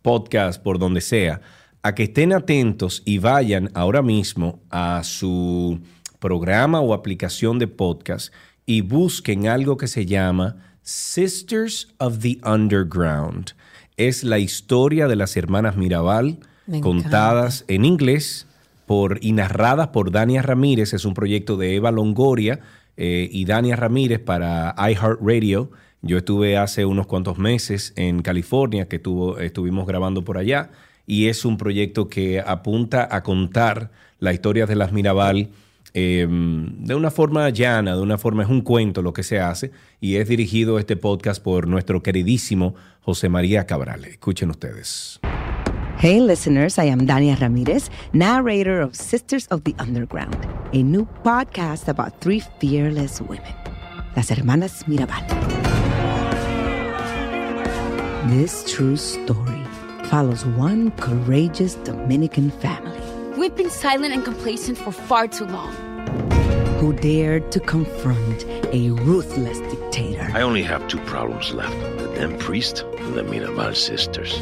[0.00, 1.42] podcast, por donde sea,
[1.82, 5.78] a que estén atentos y vayan ahora mismo a su
[6.20, 8.32] programa o aplicación de podcast
[8.64, 13.52] y busquen algo que se llama Sisters of the Underground.
[14.00, 16.38] Es la historia de las hermanas Mirabal
[16.80, 18.46] contadas en inglés
[18.86, 20.94] por, y narradas por Dania Ramírez.
[20.94, 22.60] Es un proyecto de Eva Longoria
[22.96, 25.70] eh, y Dania Ramírez para iHeartRadio.
[26.00, 30.70] Yo estuve hace unos cuantos meses en California, que tuvo, estuvimos grabando por allá,
[31.06, 35.50] y es un proyecto que apunta a contar la historia de las Mirabal
[35.94, 39.70] eh, de una forma llana, de una forma, es un cuento lo que se hace,
[40.00, 44.04] y es dirigido este podcast por nuestro queridísimo José María Cabral.
[44.04, 45.20] Escuchen ustedes.
[45.98, 50.36] Hey, listeners, I am Dania Ramirez, narrator of Sisters of the Underground,
[50.72, 53.54] a new podcast about three fearless women,
[54.16, 55.26] las hermanas Mirabal.
[58.30, 59.62] This true story
[60.04, 65.72] follows one courageous Dominican family We've been silent and complacent for far too long.
[66.80, 70.26] who dared to confront a ruthless dictator.
[70.32, 74.38] I only have two problems left the damn priest and the Mirabal sisters.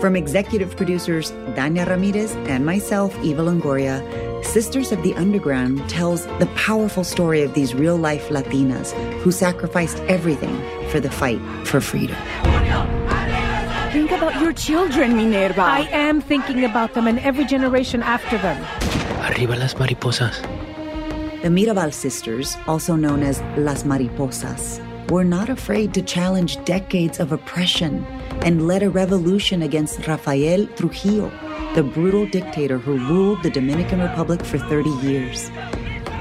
[0.00, 4.02] From executive producers Dania Ramirez and myself, Eva Longoria,
[4.44, 9.98] Sisters of the Underground tells the powerful story of these real life Latinas who sacrificed
[10.08, 10.60] everything
[10.90, 12.16] for the fight for freedom.
[13.92, 15.60] Think about your children, Minerva.
[15.60, 18.56] I am thinking about them and every generation after them.
[19.30, 20.40] Arriba las mariposas.
[21.42, 24.80] The Mirabal sisters, also known as Las Mariposas,
[25.10, 28.02] were not afraid to challenge decades of oppression
[28.40, 31.30] and led a revolution against Rafael Trujillo,
[31.74, 35.50] the brutal dictator who ruled the Dominican Republic for 30 years.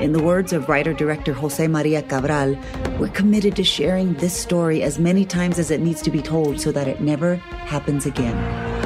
[0.01, 2.57] In the words of writer director Jose Maria Cabral,
[2.97, 6.59] we're committed to sharing this story as many times as it needs to be told
[6.59, 8.35] so that it never happens again.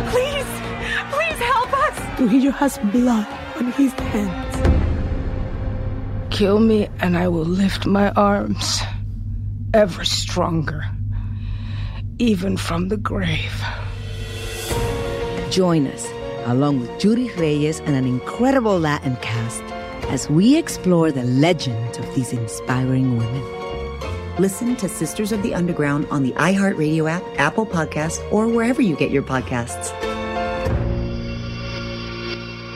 [0.09, 0.45] Please,
[1.13, 2.17] please help us.
[2.17, 4.55] Trujillo has blood on his hands.
[6.35, 8.81] Kill me and I will lift my arms
[9.73, 10.83] ever stronger,
[12.19, 13.63] even from the grave.
[15.49, 16.05] Join us,
[16.43, 19.63] along with Judy Reyes and an incredible Latin cast,
[20.09, 23.43] as we explore the legend of these inspiring women.
[24.37, 28.95] Listen to Sisters of the Underground on the iHeartRadio app, Apple Podcast, or wherever you
[28.95, 30.14] get your podcasts.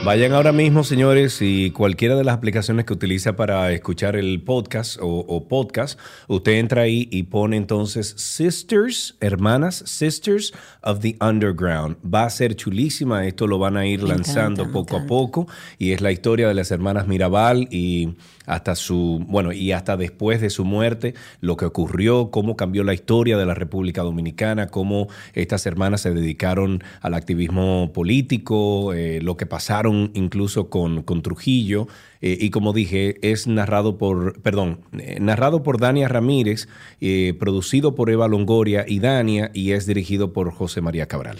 [0.05, 4.97] Vayan ahora mismo, señores, y cualquiera de las aplicaciones que utiliza para escuchar el podcast
[5.01, 11.97] o, o podcast, usted entra ahí y pone entonces Sisters, hermanas, Sisters of the Underground.
[12.01, 15.47] Va a ser chulísima, esto lo van a ir Me lanzando encanta, poco a poco
[15.77, 18.15] y es la historia de las hermanas Mirabal y
[18.49, 22.93] hasta su, bueno, y hasta después de su muerte, lo que ocurrió, cómo cambió la
[22.93, 29.37] historia de la República Dominicana, cómo estas hermanas se dedicaron al activismo político, eh, lo
[29.37, 31.87] que pasaron incluso con, con Trujillo.
[32.21, 36.67] eh, y como dije, es narrado por, perdón, eh, narrado por Dania Ramírez,
[37.01, 41.39] eh, producido por Eva Longoria y Dania, y es dirigido por José María Cabral.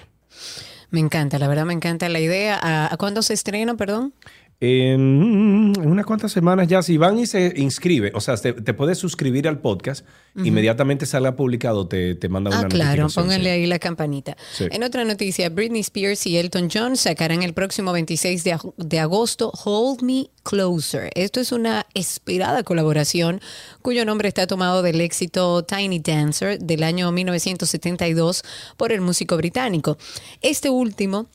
[0.91, 2.60] Me encanta, la verdad me encanta la idea.
[2.62, 4.14] ¿A, cuándo se estrena, perdón?
[4.62, 8.74] En, en unas cuantas semanas ya, si van y se inscribe, o sea, te, te
[8.74, 10.05] puedes suscribir al podcast,
[10.36, 13.55] inmediatamente salga publicado, te, te manda una Ah, claro, notificación, pónganle sí.
[13.62, 14.36] ahí la campanita.
[14.51, 14.66] Sí.
[14.70, 19.51] En otra noticia, Britney Spears y Elton John sacarán el próximo 26 de, de agosto
[19.64, 21.10] Hold Me Closer.
[21.16, 23.39] Esto es una esperada colaboración
[23.82, 28.43] cuyo nombre está tomado del éxito Tiny Dancer del año 1972
[28.76, 29.97] por el músico británico.
[30.41, 31.28] Este último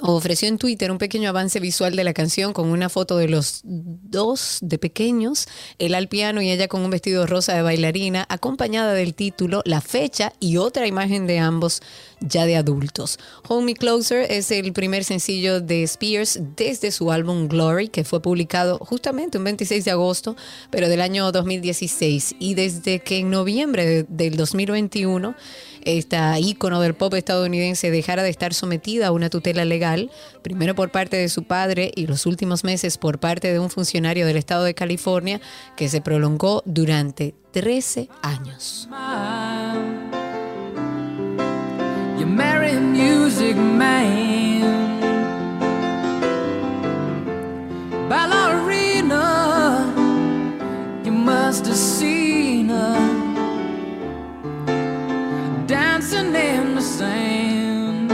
[0.00, 3.60] ofreció en Twitter un pequeño avance visual de la canción con una foto de los
[3.64, 8.94] dos de pequeños, él al piano y ella con un vestido rosa de bailarina, acompañada
[8.94, 11.82] del título, la fecha y otra imagen de ambos
[12.22, 13.18] ya de adultos.
[13.48, 18.20] Hold Me Closer es el primer sencillo de Spears desde su álbum Glory, que fue
[18.22, 20.36] publicado justamente un 26 de agosto,
[20.70, 25.34] pero del año 2016, y desde que en noviembre de- del 2021
[25.84, 30.12] esta ícono del pop estadounidense dejara de estar sometida a una tutela legal,
[30.42, 34.24] primero por parte de su padre y los últimos meses por parte de un funcionario
[34.24, 35.40] del estado de California,
[35.76, 38.88] que se prolongó durante 13 años.
[42.32, 44.62] You marry music man
[48.08, 49.92] Ballerina
[51.04, 52.96] You must have seen her
[55.66, 58.08] Dancing in the sand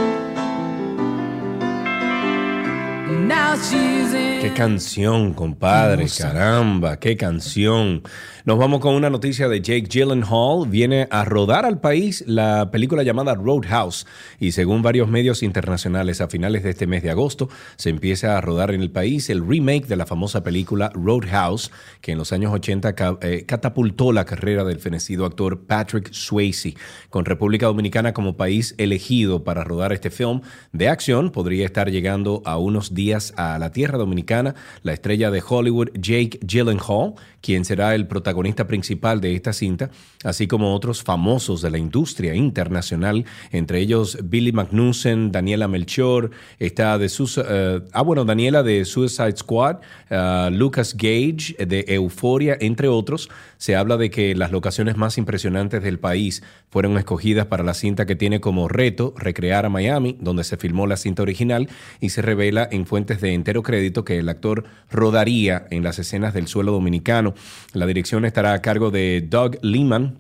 [3.29, 4.41] Now she's in.
[4.41, 8.03] Qué canción, compadre, caramba, qué canción.
[8.49, 10.67] Nos vamos con una noticia de Jake Gyllenhaal.
[10.69, 14.07] Viene a rodar al país la película llamada Roadhouse
[14.41, 18.41] y según varios medios internacionales a finales de este mes de agosto se empieza a
[18.41, 21.71] rodar en el país el remake de la famosa película Roadhouse
[22.01, 26.75] que en los años 80 ca- eh, catapultó la carrera del fenecido actor Patrick Swayze.
[27.11, 30.41] Con República Dominicana como país elegido para rodar este film
[30.73, 35.43] de acción, podría estar llegando a unos días a la tierra dominicana la estrella de
[35.47, 39.91] Hollywood Jake Gyllenhaal, quien será el protagonista principal de esta cinta,
[40.25, 46.99] así como otros famosos de la industria internacional, entre ellos Billy Magnussen, Daniela Melchor, está
[46.99, 49.77] de sus, eh, ah bueno, Daniela de Suicide Squad,
[50.11, 53.29] ah, Lucas Gage de Euforia, entre otros.
[53.59, 58.07] Se habla de que las locaciones más impresionantes del país fueron escogidas para la cinta
[58.07, 61.69] que tiene como reto recrear a Miami, donde se filmó la cinta original,
[62.01, 66.35] y se revela en fuentes de entero crédito que el actor rodaría en las escenas
[66.35, 67.35] del suelo dominicano.
[67.73, 70.19] La dirección estará a cargo de Doug Lehman,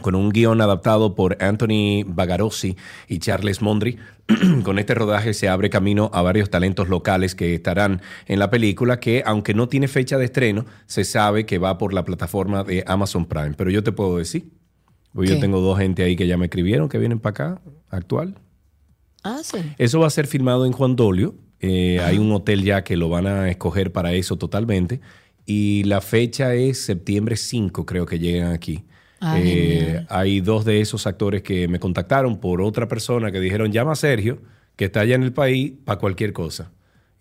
[0.00, 2.76] con un guion adaptado por Anthony Bagarossi
[3.08, 3.98] y Charles Mondri.
[4.62, 9.00] con este rodaje se abre camino a varios talentos locales que estarán en la película,
[9.00, 12.84] que aunque no tiene fecha de estreno, se sabe que va por la plataforma de
[12.86, 13.54] Amazon Prime.
[13.56, 14.50] Pero yo te puedo decir,
[15.14, 18.38] yo tengo dos gente ahí que ya me escribieron que vienen para acá, actual.
[19.22, 19.58] Ah, sí.
[19.78, 21.34] Eso va a ser filmado en Juan Dolio.
[21.60, 25.00] Eh, hay un hotel ya que lo van a escoger para eso totalmente.
[25.44, 28.84] Y la fecha es septiembre 5, creo que llegan aquí.
[29.36, 33.92] Eh, hay dos de esos actores que me contactaron por otra persona que dijeron, llama
[33.92, 34.38] a Sergio,
[34.76, 36.72] que está allá en el país, para cualquier cosa.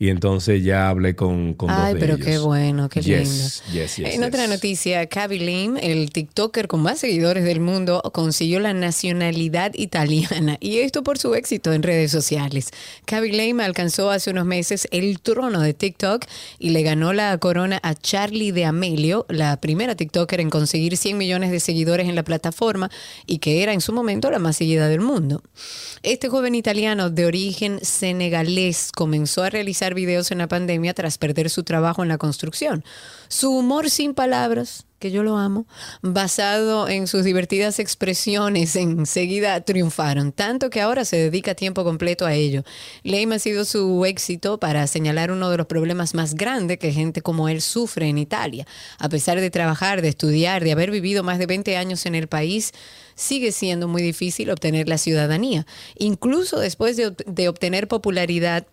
[0.02, 2.26] Y entonces ya hablé con, con Ay, dos de pero ellos.
[2.26, 3.84] qué bueno, qué Yes, lindo.
[3.86, 8.60] yes, yes, en otra noticia, Kaby Lim, el TikToker con más seguidores del mundo, consiguió
[8.60, 12.72] la nacionalidad italiana y esto por su éxito en redes sociales.
[13.06, 16.26] Kaby Lim alcanzó hace unos meses el trono de TikTok
[16.58, 21.16] y le ganó la corona a Charlie de Amelio, la primera TikToker en conseguir 100
[21.16, 22.90] millones de seguidores en la plataforma
[23.28, 25.44] y que era en su momento la más seguida del mundo.
[26.02, 31.50] Este joven italiano de origen senegalés comenzó a realizar videos en la pandemia tras perder
[31.50, 32.84] su trabajo en la construcción.
[33.28, 35.66] Su humor sin palabras, que yo lo amo,
[36.02, 42.34] basado en sus divertidas expresiones, enseguida triunfaron, tanto que ahora se dedica tiempo completo a
[42.34, 42.64] ello.
[43.04, 47.22] Lame ha sido su éxito para señalar uno de los problemas más grandes que gente
[47.22, 48.68] como él sufre en Italia.
[49.00, 52.28] A pesar de trabajar, de estudiar, de haber vivido más de 20 años en el
[52.28, 52.72] país,
[53.16, 55.66] sigue siendo muy difícil obtener la ciudadanía.
[55.98, 58.68] Incluso después de obtener popularidad,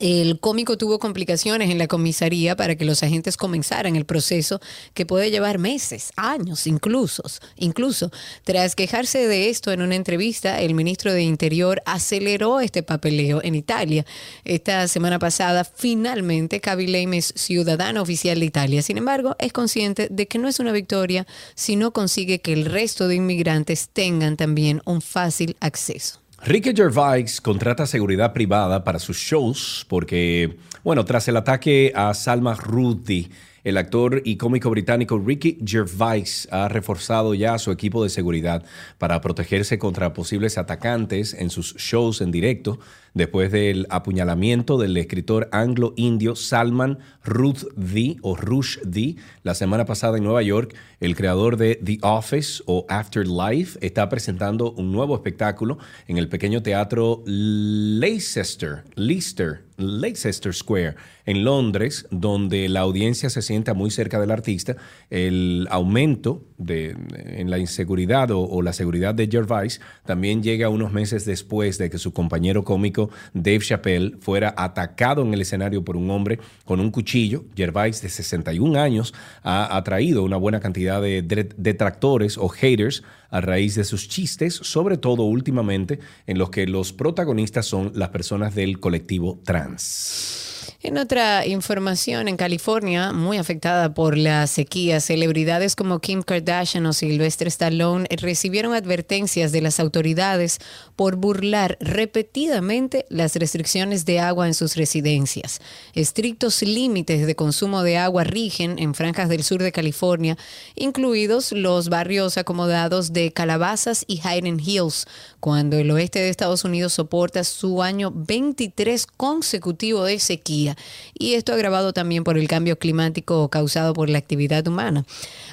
[0.00, 4.60] el cómico tuvo complicaciones en la comisaría para que los agentes comenzaran el proceso
[4.92, 7.22] que puede llevar meses, años incluso.
[7.56, 8.10] Incluso,
[8.44, 13.54] tras quejarse de esto en una entrevista, el ministro de Interior aceleró este papeleo en
[13.54, 14.04] Italia.
[14.44, 18.82] Esta semana pasada, finalmente, Lame es ciudadano oficial de Italia.
[18.82, 22.64] Sin embargo, es consciente de que no es una victoria si no consigue que el
[22.64, 26.23] resto de inmigrantes tengan también un fácil acceso.
[26.46, 32.54] Ricky Gervais contrata seguridad privada para sus shows porque, bueno, tras el ataque a Salma
[32.54, 33.30] Rushdie,
[33.64, 38.62] el actor y cómico británico Ricky Gervais ha reforzado ya su equipo de seguridad
[38.98, 42.78] para protegerse contra posibles atacantes en sus shows en directo
[43.14, 50.42] después del apuñalamiento del escritor anglo-indio Salman Rushdie o Rushdie la semana pasada en Nueva
[50.42, 50.74] York.
[51.00, 56.62] El creador de The Office o Afterlife está presentando un nuevo espectáculo en el pequeño
[56.62, 60.94] teatro Leicester, Leicester, Leicester Square
[61.26, 64.76] en Londres, donde la audiencia se sienta muy cerca del artista.
[65.10, 70.92] El aumento de, en la inseguridad o, o la seguridad de Gervais también llega unos
[70.92, 75.96] meses después de que su compañero cómico Dave Chappelle fuera atacado en el escenario por
[75.96, 77.44] un hombre con un cuchillo.
[77.56, 81.22] Gervais, de 61 años, ha atraído una buena cantidad de
[81.56, 86.92] detractores o haters a raíz de sus chistes, sobre todo últimamente en los que los
[86.92, 90.53] protagonistas son las personas del colectivo trans.
[90.86, 96.92] En otra información, en California, muy afectada por la sequía, celebridades como Kim Kardashian o
[96.92, 100.58] Sylvester Stallone recibieron advertencias de las autoridades
[100.94, 105.62] por burlar repetidamente las restricciones de agua en sus residencias.
[105.94, 110.36] Estrictos límites de consumo de agua rigen en franjas del sur de California,
[110.74, 115.06] incluidos los barrios acomodados de Calabazas y Hayden Hills,
[115.40, 120.73] cuando el oeste de Estados Unidos soporta su año 23 consecutivo de sequía.
[121.18, 125.04] Y esto agravado también por el cambio climático causado por la actividad humana.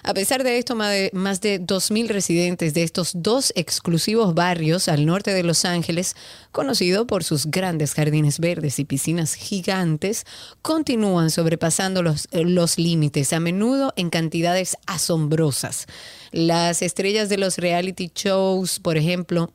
[0.03, 4.87] A pesar de esto, más de, más de 2.000 residentes de estos dos exclusivos barrios
[4.87, 6.15] al norte de Los Ángeles,
[6.51, 10.25] conocido por sus grandes jardines verdes y piscinas gigantes,
[10.61, 15.87] continúan sobrepasando los, los límites, a menudo en cantidades asombrosas.
[16.31, 19.53] Las estrellas de los reality shows, por ejemplo,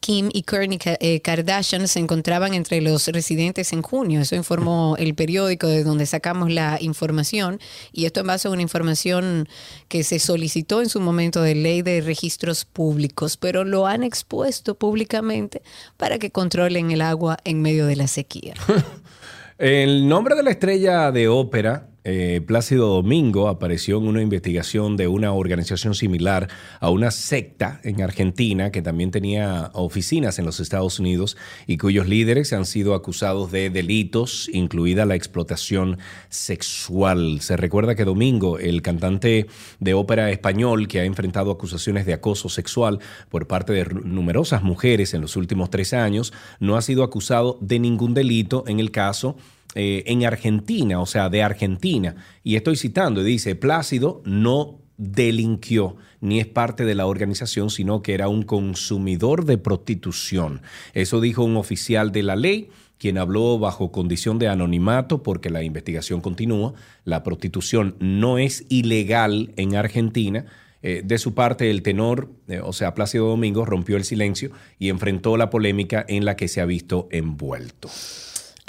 [0.00, 4.20] Kim y Kourtney eh, Kardashian se encontraban entre los residentes en junio.
[4.20, 7.60] Eso informó el periódico de donde sacamos la información.
[7.92, 9.48] Y esto en base a una información
[9.88, 14.74] que se solicitó en su momento de ley de registros públicos, pero lo han expuesto
[14.74, 15.62] públicamente
[15.96, 18.54] para que controlen el agua en medio de la sequía.
[19.58, 25.08] el nombre de la estrella de ópera eh, Plácido Domingo apareció en una investigación de
[25.08, 26.48] una organización similar
[26.78, 31.36] a una secta en Argentina que también tenía oficinas en los Estados Unidos
[31.66, 35.98] y cuyos líderes han sido acusados de delitos, incluida la explotación
[36.28, 37.40] sexual.
[37.40, 39.48] Se recuerda que Domingo, el cantante
[39.80, 43.00] de ópera español que ha enfrentado acusaciones de acoso sexual
[43.30, 47.80] por parte de numerosas mujeres en los últimos tres años, no ha sido acusado de
[47.80, 49.36] ningún delito en el caso
[49.76, 52.16] eh, en Argentina, o sea, de Argentina.
[52.42, 58.14] Y estoy citando, dice, Plácido no delinquió ni es parte de la organización, sino que
[58.14, 60.62] era un consumidor de prostitución.
[60.94, 65.62] Eso dijo un oficial de la ley quien habló bajo condición de anonimato porque la
[65.62, 66.72] investigación continúa.
[67.04, 70.46] La prostitución no es ilegal en Argentina.
[70.82, 74.88] Eh, de su parte, el tenor, eh, o sea, Plácido Domingo, rompió el silencio y
[74.88, 77.90] enfrentó la polémica en la que se ha visto envuelto.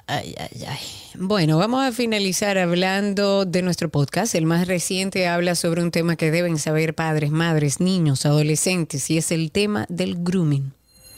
[0.07, 0.79] Ay, ay, ay.
[1.15, 4.35] Bueno, vamos a finalizar hablando de nuestro podcast.
[4.35, 9.17] El más reciente habla sobre un tema que deben saber padres, madres, niños, adolescentes, y
[9.17, 10.71] es el tema del grooming.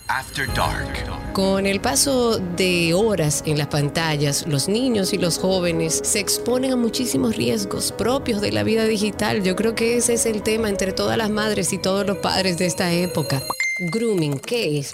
[0.08, 0.90] After Dark.
[1.34, 6.74] Con el paso de horas en las pantallas, los niños y los jóvenes se exponen
[6.74, 9.44] a muchísimos riesgos propios de la vida digital.
[9.44, 12.58] Yo creo que ese es el tema entre todas las madres y todos los padres
[12.58, 13.44] de esta época.
[13.82, 14.94] Grooming, ¿qué es?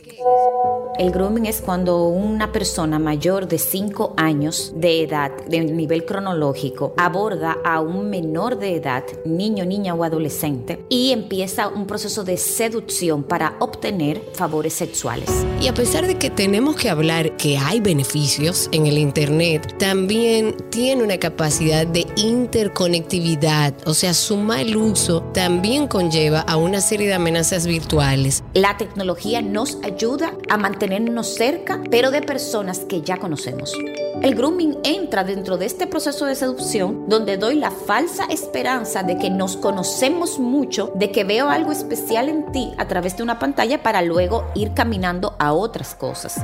[1.00, 6.94] El grooming es cuando una persona mayor de 5 años de edad, de nivel cronológico,
[6.96, 12.38] aborda a un menor de edad, niño, niña o adolescente, y empieza un proceso de
[12.38, 15.30] seducción para obtener favores sexuales.
[15.60, 20.56] Y a pesar de que tenemos que hablar que hay beneficios en el Internet, también
[20.70, 27.08] tiene una capacidad de interconectividad, o sea, su mal uso también conlleva a una serie
[27.08, 28.44] de amenazas virtuales.
[28.54, 33.74] La tecnología nos ayuda a mantener tenernos cerca, pero de personas que ya conocemos.
[34.22, 39.18] El grooming entra dentro de este proceso de seducción donde doy la falsa esperanza de
[39.18, 43.40] que nos conocemos mucho, de que veo algo especial en ti a través de una
[43.40, 46.40] pantalla para luego ir caminando a otras cosas.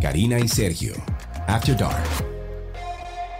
[0.00, 0.94] Karina y Sergio,
[1.46, 2.37] After Dark.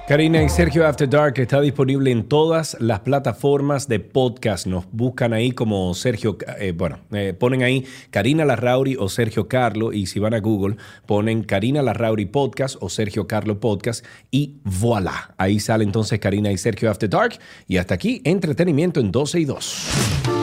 [0.09, 4.67] Karina y Sergio After Dark está disponible en todas las plataformas de podcast.
[4.67, 9.93] Nos buscan ahí como Sergio, eh, bueno, eh, ponen ahí Karina Larrauri o Sergio Carlo
[9.93, 15.35] y si van a Google ponen Karina Larrauri Podcast o Sergio Carlo Podcast y voilà.
[15.37, 19.45] Ahí sale entonces Karina y Sergio After Dark y hasta aquí entretenimiento en 12 y
[19.45, 20.38] 2.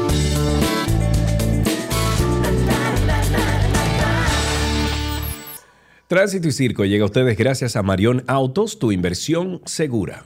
[6.08, 10.26] Tránsito y Circo llega a ustedes gracias a Marión Autos, tu inversión segura.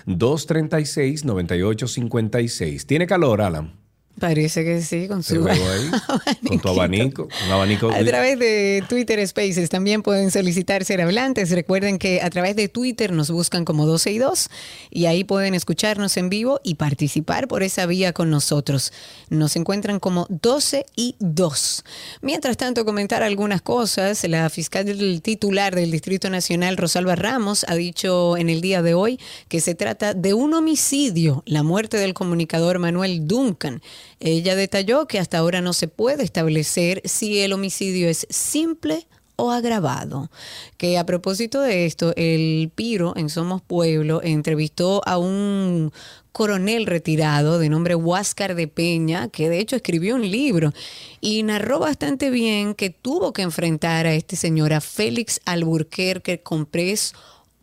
[0.08, 2.86] 829-236-9856.
[2.86, 3.83] ¿Tiene calor, Alan?
[4.20, 5.42] Parece que sí, con su
[6.48, 7.90] con tu abanico, un abanico.
[7.90, 11.50] A través de Twitter Spaces también pueden solicitar ser hablantes.
[11.50, 14.50] Recuerden que a través de Twitter nos buscan como 12 y 2
[14.92, 18.94] y ahí pueden escucharnos en vivo y participar por esa vía con nosotros.
[19.30, 21.84] Nos encuentran como 12 y 2.
[22.22, 24.24] Mientras tanto, comentar algunas cosas.
[24.26, 28.94] La fiscal del titular del Distrito Nacional, Rosalba Ramos, ha dicho en el día de
[28.94, 33.82] hoy que se trata de un homicidio, la muerte del comunicador Manuel Duncan.
[34.26, 39.06] Ella detalló que hasta ahora no se puede establecer si el homicidio es simple
[39.36, 40.32] o agravado.
[40.78, 45.92] Que a propósito de esto, el Piro en Somos Pueblo entrevistó a un
[46.32, 50.72] coronel retirado de nombre Huáscar de Peña, que de hecho escribió un libro
[51.20, 57.14] y narró bastante bien que tuvo que enfrentar a este señor, a Félix Alburquerque Comprés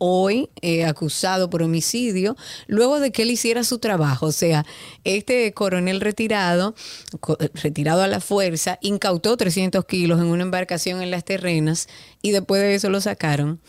[0.03, 2.35] hoy eh, acusado por homicidio
[2.65, 4.25] luego de que él hiciera su trabajo.
[4.25, 4.65] O sea,
[5.03, 6.73] este coronel retirado,
[7.19, 11.87] co- retirado a la fuerza, incautó 300 kilos en una embarcación en las terrenas
[12.23, 13.61] y después de eso lo sacaron.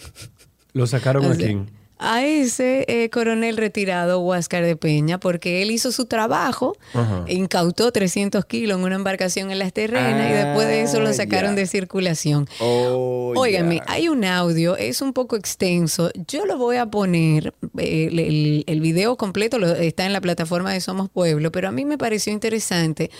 [0.72, 1.70] ¿Lo sacaron O a quién?
[2.04, 6.76] A ese eh, coronel retirado, Huáscar de Peña, porque él hizo su trabajo,
[7.28, 11.12] incautó 300 kilos en una embarcación en las terrenas y después de eso lo Ah,
[11.14, 12.48] sacaron de circulación.
[12.60, 16.10] Oh, Óigame, hay un audio, es un poco extenso.
[16.26, 20.20] Yo lo voy a poner, eh, el, el- el video completo lo- está en la
[20.20, 23.10] plataforma de Somos Pueblo, pero a mí me pareció interesante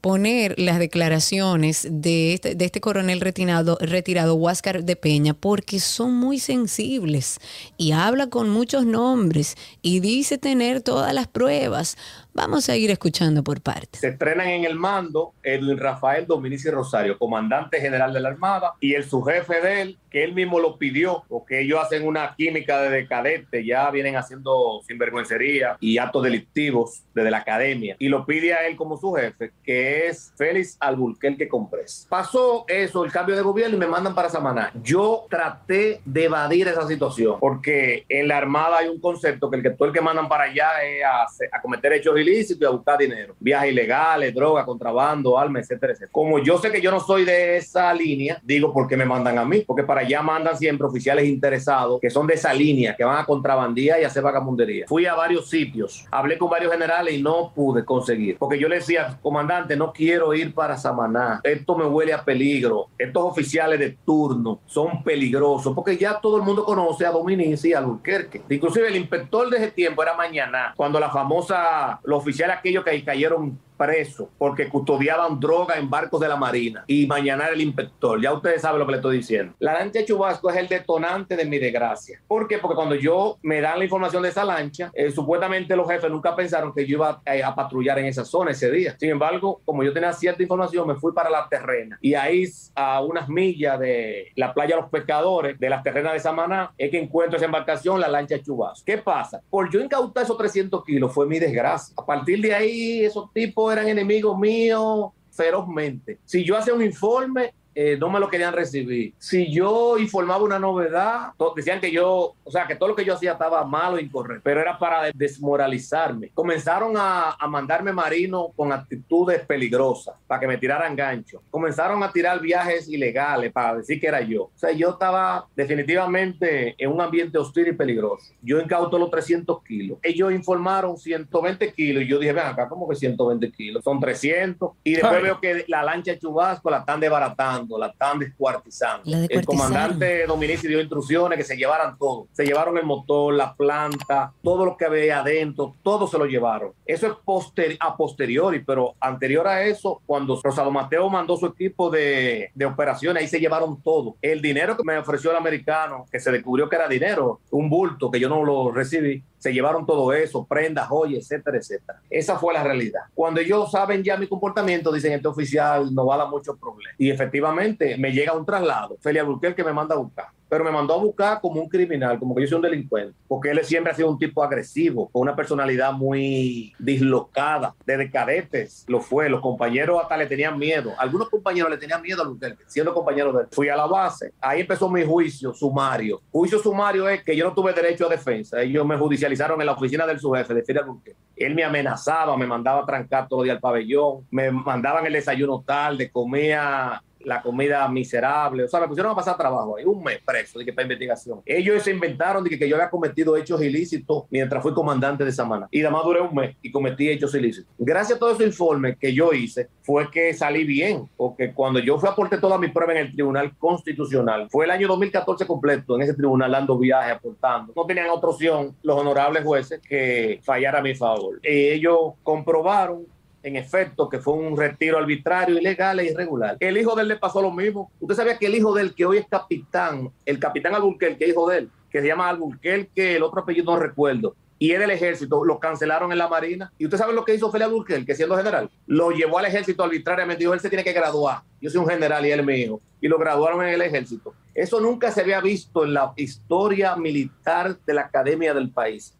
[0.00, 6.14] poner las declaraciones de este, de este coronel retirado, retirado, Huáscar de Peña, porque son
[6.14, 7.38] muy sensibles
[7.76, 11.98] y habla con muchos nombres y dice tener todas las pruebas.
[12.34, 14.00] Vamos a ir escuchando por partes.
[14.00, 18.94] Se estrenan en el mando Edwin Rafael Dominici Rosario, comandante general de la Armada, y
[18.94, 23.06] el subjefe de él, que él mismo lo pidió, porque ellos hacen una química de
[23.06, 28.66] cadete, ya vienen haciendo sinvergüencería y actos delictivos desde la academia, y lo pide a
[28.66, 32.06] él como su jefe, que es Félix Alburquerque Comprés.
[32.08, 34.72] Pasó eso, el cambio de gobierno, y me mandan para Samaná.
[34.82, 39.62] Yo traté de evadir esa situación, porque en la Armada hay un concepto que el
[39.62, 41.26] que todo el que mandan para allá es a,
[41.56, 43.34] a cometer hechos ilícitos y a buscar dinero.
[43.38, 46.12] Viajes ilegales, droga, contrabando, armas, etcétera, etcétera.
[46.12, 49.38] Como yo sé que yo no soy de esa línea, digo, ¿por qué me mandan
[49.38, 49.60] a mí?
[49.60, 53.24] Porque para allá mandan siempre oficiales interesados que son de esa línea, que van a
[53.24, 54.86] contrabandía y a hacer vagabundería.
[54.88, 58.36] Fui a varios sitios, hablé con varios generales y no pude conseguir.
[58.38, 61.40] Porque yo le decía, comandante, no quiero ir para Samaná.
[61.44, 62.88] Esto me huele a peligro.
[62.98, 65.74] Estos oficiales de turno son peligrosos.
[65.74, 68.42] Porque ya todo el mundo conoce a Dominici y a Alburquerque.
[68.48, 73.02] Inclusive el inspector de ese tiempo era mañana, cuando la famosa, los oficiales aquellos que
[73.04, 78.20] cayeron presos porque custodiaban droga en barcos de la Marina y mañana era el inspector.
[78.22, 79.54] Ya ustedes saben lo que le estoy diciendo.
[79.58, 82.20] La lancha Chubasco es el detonante de mi desgracia.
[82.28, 82.58] ¿Por qué?
[82.58, 86.36] Porque cuando yo me dan la información de esa lancha, eh, supuestamente los jefes nunca
[86.36, 88.94] pensaron que yo iba eh, a patrullar en esa zona ese día.
[89.00, 92.44] Sin embargo, como yo tenía cierta información, me fui para la terrena y ahí
[92.76, 97.00] a unas millas de la playa Los Pescadores, de las terrenas de Samaná, es que
[97.00, 98.84] encuentro esa embarcación, la lancha Chubasco.
[98.86, 99.42] ¿Qué pasa?
[99.50, 101.94] Por yo incautar esos 300 kilos fue mi desgracia.
[101.98, 106.18] A partir de ahí, esos tipos eran enemigos míos ferozmente.
[106.24, 109.14] Si yo hacía un informe, eh, no me lo querían recibir.
[109.18, 113.14] Si yo informaba una novedad, decían que yo, o sea, que todo lo que yo
[113.14, 116.30] hacía estaba malo e incorrecto, pero era para desmoralizarme.
[116.34, 121.42] Comenzaron a, a mandarme marinos con actitudes peligrosas para que me tiraran gancho.
[121.50, 124.44] Comenzaron a tirar viajes ilegales para decir que era yo.
[124.44, 128.32] O sea, yo estaba definitivamente en un ambiente hostil y peligroso.
[128.42, 129.98] Yo incauto los 300 kilos.
[130.02, 133.84] Ellos informaron 120 kilos y yo dije, ven acá, ¿cómo que 120 kilos?
[133.84, 134.72] Son 300.
[134.84, 135.22] Y después Ay.
[135.22, 139.02] veo que la lancha Chubasco la están desbaratando, la están descuartizando.
[139.04, 142.26] La El comandante Dominici dio instrucciones que se llevaran todo.
[142.32, 146.72] Se llevaron el motor, la planta, todo lo que había adentro, todo se lo llevaron.
[146.86, 151.90] Eso es poster- a posteriori, pero anterior a eso, cuando Rosado Mateo mandó su equipo
[151.90, 154.16] de, de operaciones, ahí se llevaron todo.
[154.22, 158.10] El dinero que me ofreció el americano, que se descubrió que era dinero, un bulto
[158.10, 162.00] que yo no lo recibí, se llevaron todo eso, prendas, joyas, etcétera, etcétera.
[162.08, 163.00] Esa fue la realidad.
[163.12, 166.94] Cuando ellos saben ya mi comportamiento, dicen, este oficial no va a dar muchos problemas.
[166.96, 168.96] Y efectivamente me llega un traslado.
[169.00, 170.26] Felia Burquel que me manda a buscar.
[170.48, 173.14] Pero me mandó a buscar como un criminal, como que yo soy un delincuente.
[173.26, 177.74] Porque él siempre ha sido un tipo agresivo, con una personalidad muy dislocada.
[177.86, 179.30] Desde cadetes lo fue.
[179.30, 180.92] Los compañeros hasta le tenían miedo.
[180.98, 183.48] Algunos compañeros le tenían miedo a Burquel, siendo compañero de él.
[183.50, 184.34] Fui a la base.
[184.42, 186.20] Ahí empezó mi juicio sumario.
[186.30, 188.60] Juicio sumario es que yo no tuve derecho a defensa.
[188.60, 191.16] Ellos me judicializaron en la oficina del subjefe de Burquel.
[191.36, 195.12] Él me amenazaba, me mandaba a trancar todos los días al pabellón, me mandaban el
[195.12, 200.02] desayuno tarde, comía la comida miserable, o sea, me pusieron a pasar trabajo ahí, un
[200.02, 201.40] mes preso, de que para investigación.
[201.44, 205.32] Ellos se inventaron de que, que yo había cometido hechos ilícitos mientras fui comandante de
[205.32, 205.68] Samana.
[205.70, 207.72] Y además duré un mes y cometí hechos ilícitos.
[207.78, 211.98] Gracias a todos esos informes que yo hice, fue que salí bien, porque cuando yo
[211.98, 215.96] fui a aportar toda mi prueba en el Tribunal Constitucional, fue el año 2014 completo
[215.96, 217.72] en ese tribunal dando viaje, aportando.
[217.74, 221.40] No tenían otra opción los honorables jueces que fallar a mi favor.
[221.42, 223.06] Y ellos comprobaron
[223.42, 226.56] en efecto, que fue un retiro arbitrario, ilegal e irregular.
[226.60, 227.90] El hijo de él le pasó lo mismo.
[228.00, 231.48] Usted sabía que el hijo de él, que hoy es capitán, el capitán Alburquerque, hijo
[231.48, 235.44] de él, que se llama Alburquerque, el otro apellido no recuerdo, y es del ejército,
[235.44, 236.72] lo cancelaron en la marina.
[236.78, 239.82] Y usted sabe lo que hizo Félix Alburquerque, que siendo general, lo llevó al ejército
[239.82, 241.42] arbitrariamente, dijo, él se tiene que graduar.
[241.60, 242.80] Yo soy un general y él es mi hijo.
[243.00, 244.34] Y lo graduaron en el ejército.
[244.54, 249.18] Eso nunca se había visto en la historia militar de la academia del país.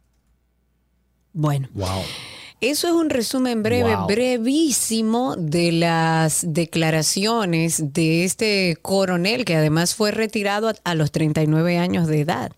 [1.33, 1.69] Bueno.
[1.73, 2.03] Wow.
[2.63, 4.07] Eso es un resumen breve, Wow.
[4.07, 11.79] brevísimo de las declaraciones de este coronel que además fue retirado a, a los 39
[11.79, 12.53] años de edad.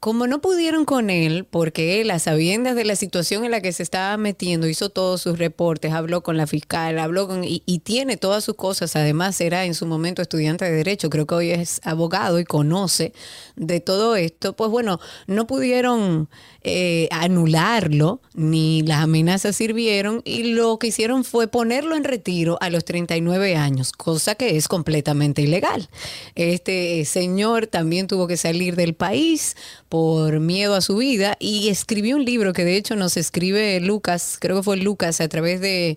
[0.00, 3.72] como no pudieron con él, porque él, a sabiendas de la situación en la que
[3.72, 7.42] se estaba metiendo, hizo todos sus reportes, habló con la fiscal, habló con.
[7.42, 8.96] y, y tiene todas sus cosas.
[8.96, 13.14] Además, era en su momento estudiante de Derecho, creo que hoy es abogado y conoce
[13.56, 14.52] de todo esto.
[14.54, 16.28] Pues bueno, no pudieron
[16.64, 22.70] eh, anularlo, ni las amenazas sirvieron, y lo que hicieron fue ponerlo en retiro a
[22.70, 25.88] los 39 años, cosa que es completamente ilegal.
[26.34, 29.56] Este señor también tuvo que salir del país
[29.88, 34.38] por miedo a su vida y escribió un libro que de hecho nos escribe Lucas,
[34.40, 35.96] creo que fue Lucas a través de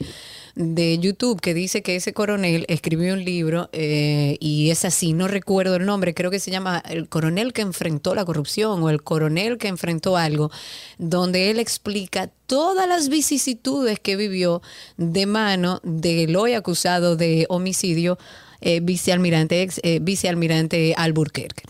[0.57, 5.27] de YouTube que dice que ese coronel escribió un libro eh, y es así, no
[5.27, 9.03] recuerdo el nombre, creo que se llama El coronel que enfrentó la corrupción o El
[9.03, 10.49] coronel que enfrentó algo,
[10.97, 14.63] donde él explica todas las vicisitudes que vivió
[14.97, 18.17] de mano del hoy acusado de homicidio
[18.59, 21.63] eh, vicealmirante, ex, eh, vicealmirante Alburquerque.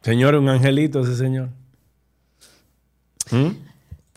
[0.00, 1.50] Señor, un angelito ese señor.
[3.30, 3.67] ¿Mm?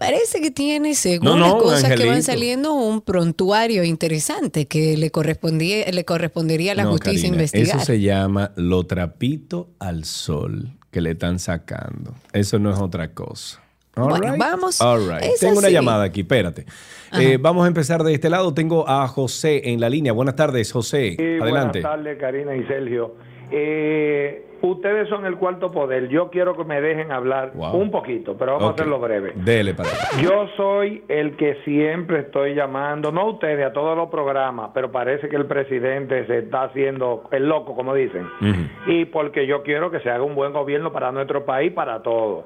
[0.01, 4.97] Parece que tiene, según No, no, las cosas que van saliendo, un prontuario interesante que
[4.97, 7.75] le, correspondía, le correspondería a la No, justicia Karina, investigar.
[7.77, 12.15] Eso se llama lo trapito al sol que le están sacando.
[12.33, 13.61] Eso no es otra cosa.
[13.95, 14.39] All Bueno, right.
[14.39, 14.81] vamos.
[14.81, 15.21] All right.
[15.23, 16.65] Es Tengo una llamada aquí, espérate.
[17.19, 18.53] Eh, vamos a empezar de este lado.
[18.55, 20.13] Tengo a José en la línea.
[20.13, 21.15] Buenas tardes, José.
[21.17, 21.81] Sí, Adelante.
[21.81, 23.15] Buenas tardes, Karina y Sergio.
[23.51, 26.07] Eh, ustedes son el cuarto poder.
[26.09, 27.75] Yo quiero que me dejen hablar Wow.
[27.75, 29.33] un poquito, pero vamos a hacerlo breve.
[29.35, 29.89] Dele para.
[30.21, 35.29] Yo soy el que siempre estoy llamando, no ustedes, a todos los programas, pero parece
[35.29, 38.27] que el presidente se está haciendo el loco, como dicen.
[38.87, 42.45] Y porque yo quiero que se haga un buen gobierno para nuestro país, para todos.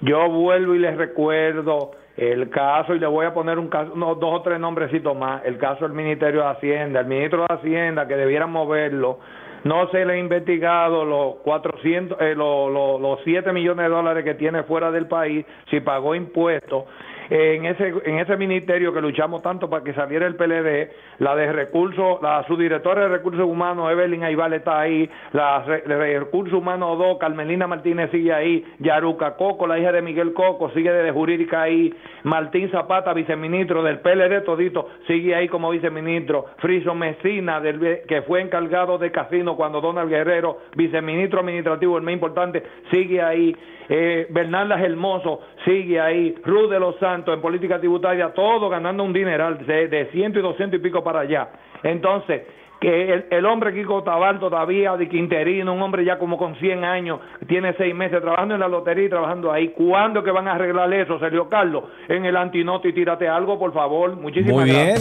[0.00, 4.14] Yo vuelvo y les recuerdo el caso, y le voy a poner un caso, no,
[4.14, 8.06] dos o tres nombrecitos más, el caso del Ministerio de Hacienda, el ministro de Hacienda,
[8.06, 9.18] que debieran moverlo,
[9.64, 14.24] no se le ha investigado los 400, eh, los, los, los 7 millones de dólares
[14.24, 16.84] que tiene fuera del país, si pagó impuestos.
[17.30, 21.52] En ese, en ese ministerio que luchamos tanto para que saliera el PLD, la de
[21.52, 27.18] recursos, la subdirectora de recursos humanos, Evelyn Aibal está ahí, la de recursos humanos 2,
[27.18, 31.94] Carmelina Martínez sigue ahí, Yaruca Coco, la hija de Miguel Coco, sigue de jurídica ahí,
[32.24, 38.42] Martín Zapata, viceministro del PLD todito, sigue ahí como viceministro, Friso Mesina, del, que fue
[38.42, 43.54] encargado de casino cuando Donald Guerrero, viceministro administrativo, el más importante, sigue ahí,
[43.88, 49.12] eh, Bernardas Hermoso sigue ahí, Ruth de los Santos en política tributaria, todo ganando un
[49.12, 51.48] dineral de, de ciento y doscientos y pico para allá.
[51.82, 52.42] Entonces,
[52.80, 56.84] que el, el hombre Kiko Tabal todavía de Quinterino, un hombre ya como con 100
[56.84, 59.68] años, tiene seis meses trabajando en la lotería y trabajando ahí.
[59.68, 61.84] ¿Cuándo que van a arreglar eso, Sergio Carlos?
[62.08, 64.16] En el antinoto y tírate algo, por favor.
[64.16, 64.96] Muchísimas Muy bien.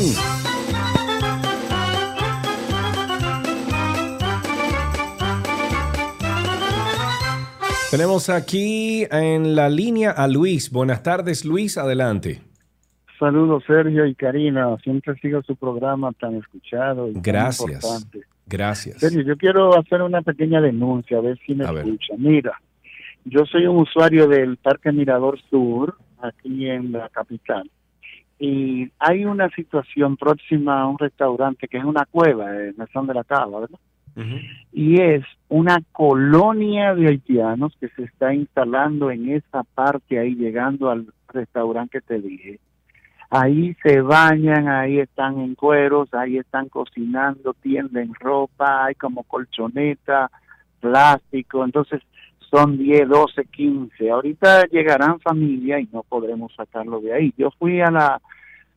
[7.94, 10.72] Tenemos aquí en la línea a Luis.
[10.72, 11.78] Buenas tardes, Luis.
[11.78, 12.42] Adelante.
[13.20, 17.72] Saludos Sergio y Karina, siempre sigo su programa tan escuchado y tan Gracias.
[17.84, 18.22] importante.
[18.48, 18.98] Gracias.
[19.00, 21.86] Sergio, yo quiero hacer una pequeña denuncia, a ver si me A ver.
[21.86, 22.16] escucha.
[22.18, 22.60] Mira,
[23.26, 27.70] yo soy un usuario del Parque Mirador Sur, aquí en la capital,
[28.40, 33.14] y hay una situación próxima a un restaurante que es una cueva, en Mesón de
[33.14, 33.78] la Cava, ¿verdad?
[34.72, 40.90] Y es una colonia de haitianos que se está instalando en esa parte ahí, llegando
[40.90, 42.60] al restaurante que te dije.
[43.30, 50.30] Ahí se bañan, ahí están en cueros, ahí están cocinando, tienden ropa, hay como colchoneta,
[50.80, 52.02] plástico, entonces
[52.52, 54.12] son 10, 12, 15.
[54.12, 57.34] Ahorita llegarán familia y no podremos sacarlo de ahí.
[57.36, 58.22] Yo fui a la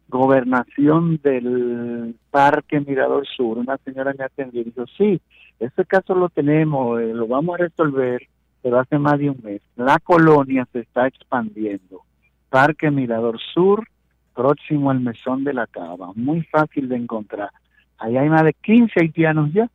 [0.09, 5.21] gobernación del Parque Mirador Sur, una señora me atendió y dijo, sí,
[5.59, 8.27] ese caso lo tenemos, eh, lo vamos a resolver,
[8.63, 9.63] pero hace más de un mes.
[9.77, 12.03] La colonia se está expandiendo.
[12.51, 13.87] Parque Mirador Sur,
[14.35, 17.51] próximo al Mesón de la Cava, muy fácil de encontrar.
[17.99, 19.69] Ahí hay más de 15 haitianos ya,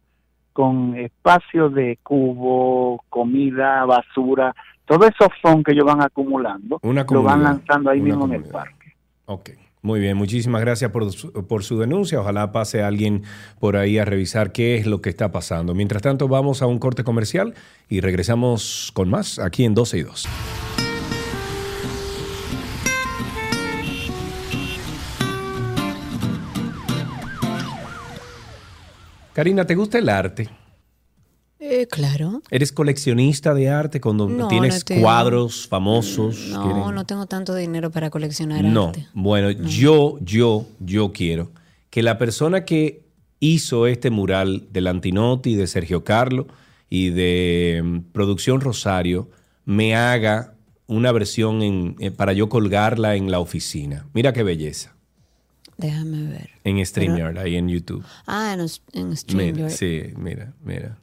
[0.53, 4.53] con espacio de cubo, comida, basura,
[4.85, 8.43] todo eso son que ellos van acumulando, Una lo van lanzando ahí mismo en el
[8.43, 8.93] parque.
[9.25, 9.51] Ok.
[9.83, 12.19] Muy bien, muchísimas gracias por su, por su denuncia.
[12.19, 13.23] Ojalá pase alguien
[13.59, 15.73] por ahí a revisar qué es lo que está pasando.
[15.73, 17.55] Mientras tanto, vamos a un corte comercial
[17.89, 20.27] y regresamos con más aquí en 12 y 2.
[29.33, 30.60] Karina, ¿te gusta el arte?
[31.63, 32.41] Eh, claro.
[32.49, 35.01] ¿Eres coleccionista de arte cuando No, tienes no tengo.
[35.03, 36.47] cuadros famosos?
[36.49, 39.07] No, ¿Quieren- no tengo tanto dinero para coleccionar No, arte.
[39.13, 41.51] bueno, yo, yo, yo quiero
[41.91, 43.03] que la persona que
[43.39, 46.47] hizo este mural del Antinotti, de Sergio Carlo
[46.89, 49.29] y de mm, Producción Rosario
[49.63, 50.55] me haga
[50.87, 54.07] una versión en, eh, para yo colgarla en la oficina.
[54.13, 54.95] Mira qué belleza.
[55.77, 56.49] Déjame ver.
[56.63, 58.03] En StreamYard, ahí en YouTube.
[58.27, 58.67] Ah, en, en
[59.09, 59.69] Mira, StreamYard.
[59.71, 60.97] sí, mira, mira.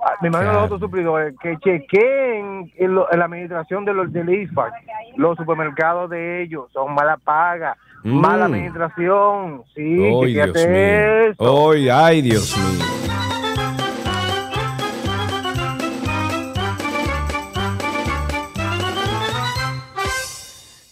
[0.03, 4.11] Ah, Me imagino los otros suplidores que chequeen en, lo- en la administración de los
[4.13, 4.71] del IFA.
[5.17, 8.21] Los supermercados de ellos son mala paga, Mm.
[8.21, 9.63] mala administración.
[9.75, 9.81] Sí,
[10.23, 10.65] Ay, Dios mío.
[10.65, 11.71] eso.
[11.71, 13.06] Ay, ay, Dios mío.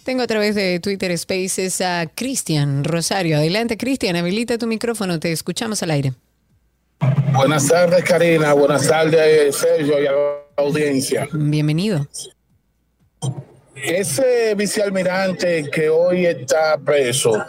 [0.05, 3.37] Tengo a través de Twitter Spaces a Cristian Rosario.
[3.37, 6.13] Adelante, Cristian, habilita tu micrófono, te escuchamos al aire.
[7.33, 8.53] Buenas tardes, Karina.
[8.53, 10.17] Buenas tardes, Sergio y a la
[10.57, 11.27] audiencia.
[11.33, 12.05] Bienvenido.
[13.73, 17.43] Ese vicealmirante que hoy está preso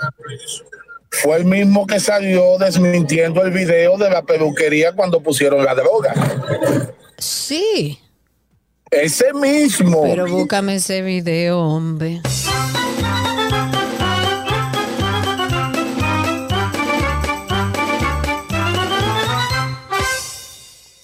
[1.10, 6.14] fue el mismo que salió desmintiendo el video de la peluquería cuando pusieron la droga.
[7.18, 8.00] Sí.
[8.90, 10.02] Ese mismo.
[10.04, 12.20] Pero búscame ese video, hombre.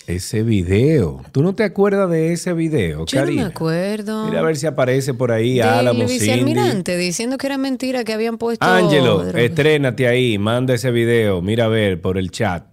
[0.07, 1.23] Ese video.
[1.33, 3.47] ¿Tú no te acuerdas de ese video, Yo no me Karina?
[3.47, 4.27] acuerdo.
[4.27, 8.13] Mira a ver si aparece por ahí Del Álamo, vicealmirante diciendo que era mentira que
[8.13, 8.65] habían puesto.
[8.67, 12.65] Ángelo, estrénate ahí, manda ese video, mira a ver por el chat.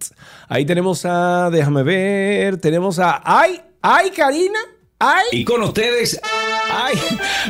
[0.48, 4.60] Ahí tenemos a, déjame ver, tenemos a, ay, ay, Karina,
[5.00, 5.26] ay.
[5.32, 6.20] Y con ustedes,
[6.72, 6.96] ay,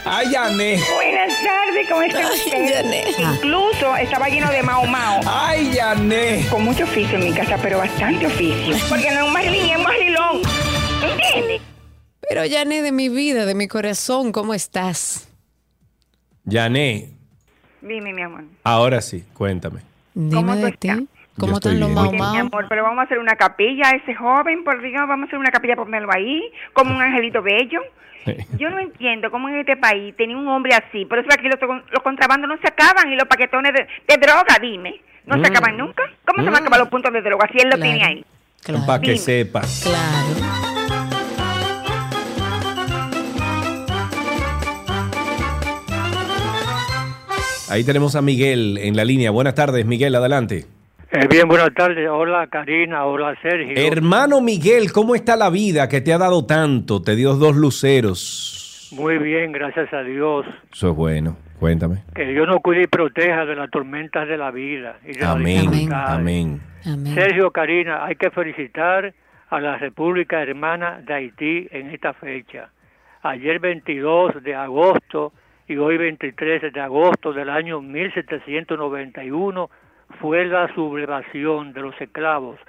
[0.06, 0.80] ay, Yané.
[0.96, 3.16] Buenas tardes, ¿cómo está usted?
[3.20, 5.20] Incluso estaba lleno de mao mao.
[5.26, 6.46] ¡Ay, Yané!
[6.50, 8.76] Con mucho oficio en mi casa, pero bastante oficio.
[8.88, 10.42] Porque no es un marlín, es un barrilón.
[11.04, 11.62] ¿Entiendes?
[12.28, 15.28] Pero Yané, de mi vida, de mi corazón, ¿cómo estás?
[16.46, 17.10] Yané,
[17.82, 18.44] Dime, mi amor.
[18.64, 19.82] ahora sí, cuéntame.
[20.14, 20.90] Dime de ti.
[21.40, 24.64] ¿Cómo están los Oye, mi amor, pero vamos a hacer una capilla a ese joven,
[24.64, 26.44] por Dios, vamos a hacer una capilla, ponmelo ahí,
[26.74, 27.80] como un angelito bello.
[28.58, 31.58] Yo no entiendo cómo en este país tenía un hombre así, por eso aquí los,
[31.62, 35.46] los contrabandos no se acaban y los paquetones de, de droga, dime, no se Mm.
[35.46, 36.04] acaban nunca.
[36.26, 38.26] ¿Cómo se van a acabar los puntos de droga si él lo tiene ahí?
[38.86, 39.62] Para que sepa.
[39.84, 40.60] Claro.
[47.70, 49.30] Ahí tenemos a Miguel en la línea.
[49.30, 50.66] Buenas tardes, Miguel, adelante.
[51.12, 52.08] Eh, bien, buenas tardes.
[52.08, 53.74] Hola Karina, hola Sergio.
[53.76, 57.02] Hermano Miguel, ¿cómo está la vida que te ha dado tanto?
[57.02, 58.90] Te dio dos luceros.
[58.96, 60.46] Muy bien, gracias a Dios.
[60.72, 61.36] Eso es bueno.
[61.60, 62.04] Cuéntame.
[62.14, 64.98] Que Dios nos cuide y proteja de las tormentas de la vida.
[65.04, 65.72] Y de Amén.
[65.72, 66.20] dificultades.
[66.20, 66.62] Amén.
[67.16, 69.12] Sergio, Karina, hay que felicitar
[69.50, 72.70] a la República Hermana de Haití en esta fecha.
[73.24, 75.34] Ayer 22 de agosto
[75.68, 79.70] y hoy 23 de agosto del año 1791
[80.20, 82.60] fue la sublevación de los esclavos,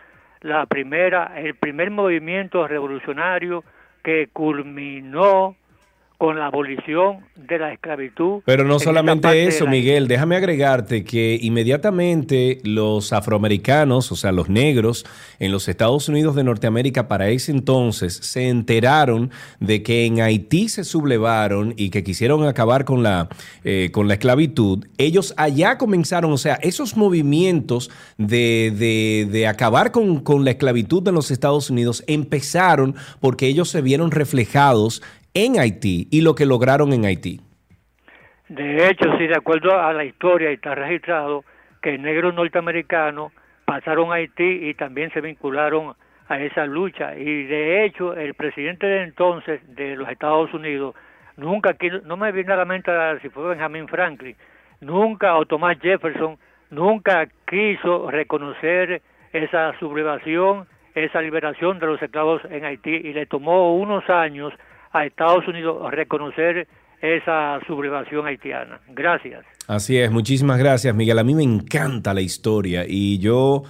[0.41, 3.65] la primera, el primer movimiento revolucionario
[4.03, 5.57] que culminó
[6.21, 8.43] con la abolición de la esclavitud.
[8.45, 14.51] Pero no solamente eso, la- Miguel, déjame agregarte que inmediatamente los afroamericanos, o sea, los
[14.51, 15.07] negros
[15.39, 19.31] en los Estados Unidos de Norteamérica para ese entonces se enteraron
[19.61, 23.31] de que en Haití se sublevaron y que quisieron acabar con la,
[23.65, 29.91] eh, con la esclavitud, ellos allá comenzaron, o sea, esos movimientos de, de- de acabar
[29.91, 35.03] con, con la esclavitud en los Estados Unidos empezaron porque ellos se vieron reflejados
[35.35, 37.41] en Haití y lo que lograron en Haití.
[38.49, 41.45] De hecho, sí, de acuerdo a la historia, está registrado
[41.83, 43.33] que negros norteamericanos
[43.65, 45.95] pasaron a Haití y también se vincularon
[46.29, 47.17] a esa lucha.
[47.17, 50.95] Y de hecho, el presidente de entonces de los Estados Unidos,
[51.37, 52.91] nunca, quiso- no me viene a la mente
[53.23, 54.37] si fue Benjamin Franklin,
[54.81, 56.37] nunca, o Thomas Jefferson,
[56.71, 59.03] nunca quiso reconocer
[59.33, 64.53] esa sublevación, esa liberación de los esclavos en Haití y le tomó unos años
[64.93, 66.67] a Estados Unidos reconocer
[67.01, 68.81] esa sublevación haitiana.
[68.89, 69.45] Gracias.
[69.67, 71.19] Así es, muchísimas gracias, Miguel.
[71.19, 73.63] A mí me encanta la historia y yo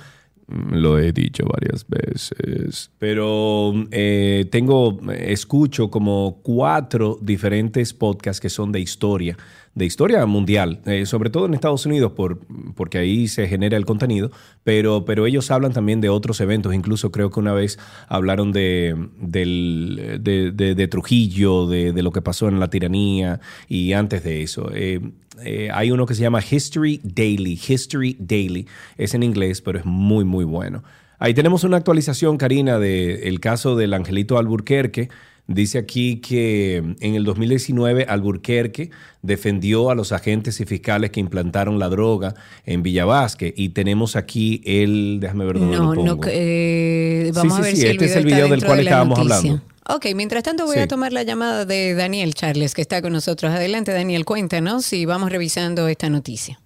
[0.49, 8.49] mm, lo he dicho varias veces, pero eh, tengo, escucho como cuatro diferentes podcasts que
[8.49, 9.37] son de historia,
[9.81, 12.39] de historia mundial, eh, sobre todo en Estados Unidos, por,
[12.77, 14.31] porque ahí se genera el contenido,
[14.63, 18.95] pero, pero ellos hablan también de otros eventos, incluso creo que una vez hablaron de,
[19.19, 24.71] de, Trujillo, de, de lo que pasó en la tiranía y antes de eso.
[24.75, 25.01] Eh,
[25.43, 28.67] eh, hay uno que se llama History Daily, History Daily,
[28.99, 30.83] es en inglés, pero es muy, muy bueno.
[31.19, 35.11] Ahí tenemos una actualización, Karina, del caso del Angelito Alburquerque.
[35.53, 38.91] Dice aquí que en el 2019 Alburquerque
[39.21, 42.35] defendió a los agentes y fiscales que implantaron la droga
[42.67, 47.59] en Villavasque y tenemos aquí el, déjame ver dónde No, lo no, eh, vamos Sí,
[47.59, 49.37] a ver sí, si el este es el video del cual de estábamos noticia.
[49.39, 49.63] hablando.
[49.89, 50.83] Ok, mientras tanto voy Sí.
[50.83, 53.51] a tomar la llamada de Daniel Charles, que está con nosotros.
[53.51, 56.61] Adelante, Daniel, cuéntanos y vamos revisando esta noticia.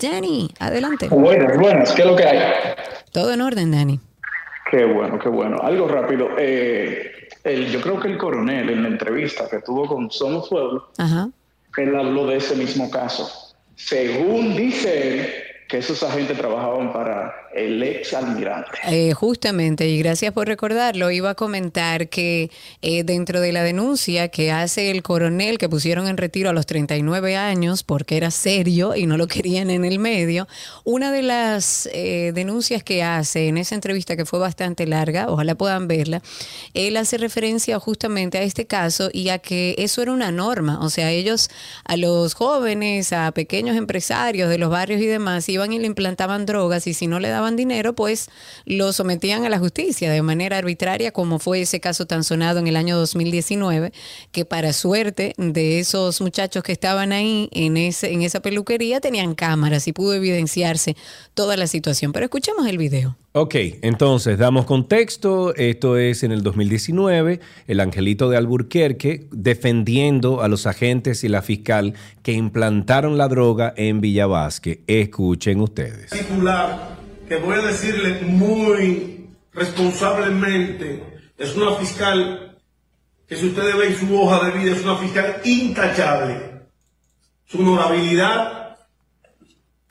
[0.00, 1.08] Dani, adelante.
[1.08, 2.38] Buenas, buenas, ¿qué es lo que hay?
[3.12, 4.00] Todo en orden, Dani.
[4.70, 5.58] Qué bueno, qué bueno.
[5.60, 6.28] Algo rápido.
[6.38, 7.10] Eh,
[7.44, 11.30] el, yo creo que el coronel en la entrevista que tuvo con Somos Pueblo, Ajá.
[11.76, 13.54] él habló de ese mismo caso.
[13.76, 15.32] Según dice él,
[15.68, 18.78] que esos agentes trabajaban para el ex almirante.
[18.84, 22.50] Eh, justamente, y gracias por recordarlo, iba a comentar que
[22.80, 26.66] eh, dentro de la denuncia que hace el coronel que pusieron en retiro a los
[26.66, 30.46] 39 años porque era serio y no lo querían en el medio,
[30.84, 35.56] una de las eh, denuncias que hace en esa entrevista que fue bastante larga, ojalá
[35.56, 36.22] puedan verla,
[36.74, 40.88] él hace referencia justamente a este caso y a que eso era una norma, o
[40.88, 41.50] sea, ellos
[41.84, 46.46] a los jóvenes, a pequeños empresarios de los barrios y demás, iban y le implantaban
[46.46, 48.28] drogas y si no le daban dinero, pues
[48.64, 52.66] lo sometían a la justicia de manera arbitraria, como fue ese caso tan sonado en
[52.66, 53.92] el año 2019,
[54.32, 59.34] que para suerte de esos muchachos que estaban ahí en, ese, en esa peluquería tenían
[59.34, 60.96] cámaras y pudo evidenciarse
[61.34, 62.12] toda la situación.
[62.12, 63.16] Pero escuchemos el video.
[63.32, 65.54] Ok, entonces damos contexto.
[65.54, 67.38] Esto es en el 2019,
[67.68, 71.94] el Angelito de Alburquerque defendiendo a los agentes y la fiscal
[72.24, 74.82] que implantaron la droga en Villavasque.
[74.88, 76.10] Escuchen ustedes.
[77.30, 81.00] Que voy a decirle muy responsablemente,
[81.38, 82.58] es una fiscal
[83.28, 86.64] que si ustedes ven su hoja de vida es una fiscal intachable.
[87.46, 88.78] Su honorabilidad,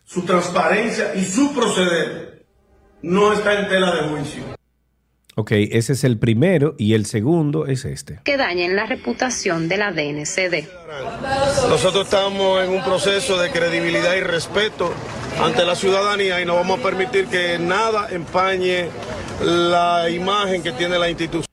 [0.04, 2.46] su transparencia y su proceder
[3.04, 4.44] no está en tela de juicio.
[5.38, 8.20] Ok, ese es el primero y el segundo es este.
[8.26, 10.68] que dañen la reputación de la DNCD.
[11.70, 14.94] Nosotros estamos en un proceso de credibilidad y respeto
[15.42, 18.90] ante la ciudadanía y no vamos a permitir que nada empañe
[19.44, 21.49] la imagen que tiene la institución.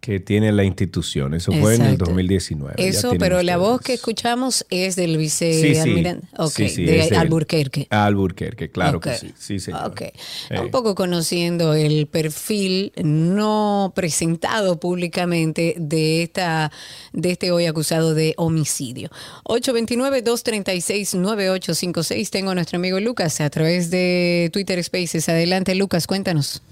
[0.00, 1.34] Que tiene la institución.
[1.34, 2.06] Eso fue en el Exacto.
[2.06, 2.74] 2019.
[2.78, 5.44] Ya Eso, pero la voz que escuchamos es del Sí, sí.
[5.68, 6.26] vicealmirante.
[6.54, 7.02] Sí, de.
[7.16, 7.86] Alburquerque.
[7.90, 9.34] Alburquerque, claro que sí.
[9.38, 9.88] Sí, señor.
[9.88, 10.00] Ok.
[10.00, 10.12] Eh.
[10.58, 16.72] Un poco conociendo el perfil no presentado públicamente de esta
[17.12, 19.10] de este hoy acusado de homicidio.
[19.44, 22.30] 829-236-9856.
[22.30, 25.28] Tengo a nuestro amigo Lucas a través de Twitter Spaces.
[25.28, 26.62] Adelante, Lucas, cuéntanos.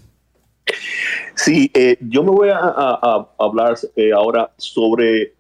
[1.34, 5.34] Sí, eh, yo me voy a, hablar eh, ahora sobre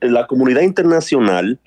[0.00, 1.58] la comunidad internacional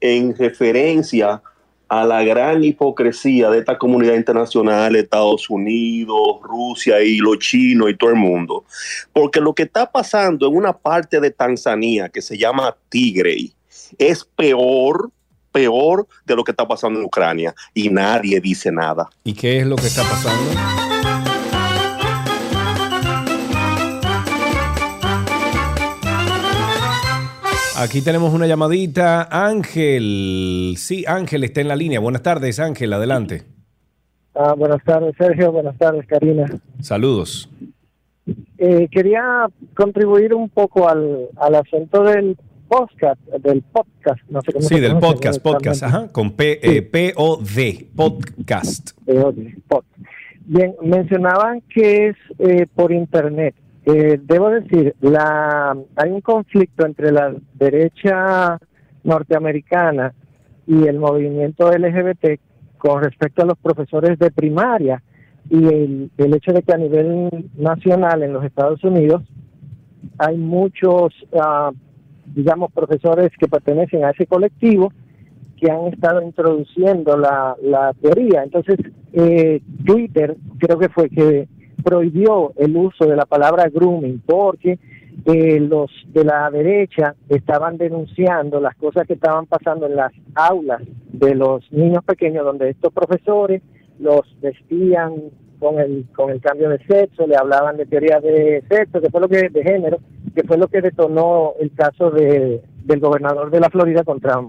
[0.00, 1.42] en referencia
[1.88, 7.96] a la gran hipocresía de esta comunidad internacional, Estados Unidos, Rusia y los chinos y
[7.96, 8.64] todo el mundo.
[9.12, 13.52] Porque lo que está pasando en una parte de Tanzania que se llama Tigray
[13.98, 15.10] es peor,
[15.52, 19.08] peor de lo que está pasando en Ucrania y nadie dice nada.
[19.22, 21.13] ¿Y qué es lo que está pasando?
[27.76, 29.28] Aquí tenemos una llamadita.
[29.30, 30.74] Ángel.
[30.76, 31.98] Sí, Ángel está en la línea.
[31.98, 32.92] Buenas tardes, Ángel.
[32.92, 33.42] Adelante.
[34.34, 35.50] Ah, buenas tardes, Sergio.
[35.50, 36.46] Buenas tardes, Karina.
[36.80, 37.48] Saludos.
[38.58, 39.46] Eh, quería
[39.76, 42.36] contribuir un poco al, al asunto del
[42.68, 46.82] podcast, del podcast, no sé cómo Sí, se del podcast, podcast, ajá, con P, eh,
[46.82, 48.92] P-O-D, podcast.
[49.04, 49.36] POD,
[49.68, 49.84] pod.
[50.46, 53.54] Bien, mencionaban que es eh, por internet.
[53.86, 58.58] Eh, debo decir, la, hay un conflicto entre la derecha
[59.02, 60.14] norteamericana
[60.66, 62.40] y el movimiento LGBT
[62.78, 65.02] con respecto a los profesores de primaria
[65.50, 69.22] y el, hecho de que a nivel nacional en los Estados Unidos
[70.16, 71.70] hay muchos, ah,
[72.24, 74.92] digamos, profesores que pertenecen a ese colectivo
[75.58, 78.42] que han estado introduciendo la, la teoría.
[78.42, 78.78] Entonces,
[79.12, 81.48] eh, Twitter creo que fue que
[81.82, 84.78] prohibió el uso de la palabra grooming porque
[85.26, 90.82] eh, los de la derecha estaban denunciando las cosas que estaban pasando en las aulas
[91.12, 93.62] de los niños pequeños donde estos profesores
[93.98, 95.14] los vestían
[95.58, 99.20] con el con el cambio de sexo, le hablaban de teoría de sexo, que fue
[99.20, 99.98] lo que de género,
[100.34, 104.42] que fue lo que detonó el caso de del gobernador de la Florida contra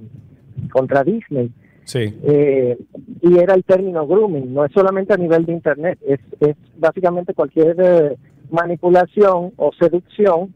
[0.72, 1.52] contra Disney.
[1.86, 2.20] Sí.
[2.24, 2.78] Eh,
[3.22, 7.34] y era el término grooming, no es solamente a nivel de internet, es, es básicamente
[7.34, 8.18] cualquier eh,
[8.49, 10.53] manipulación o seducción,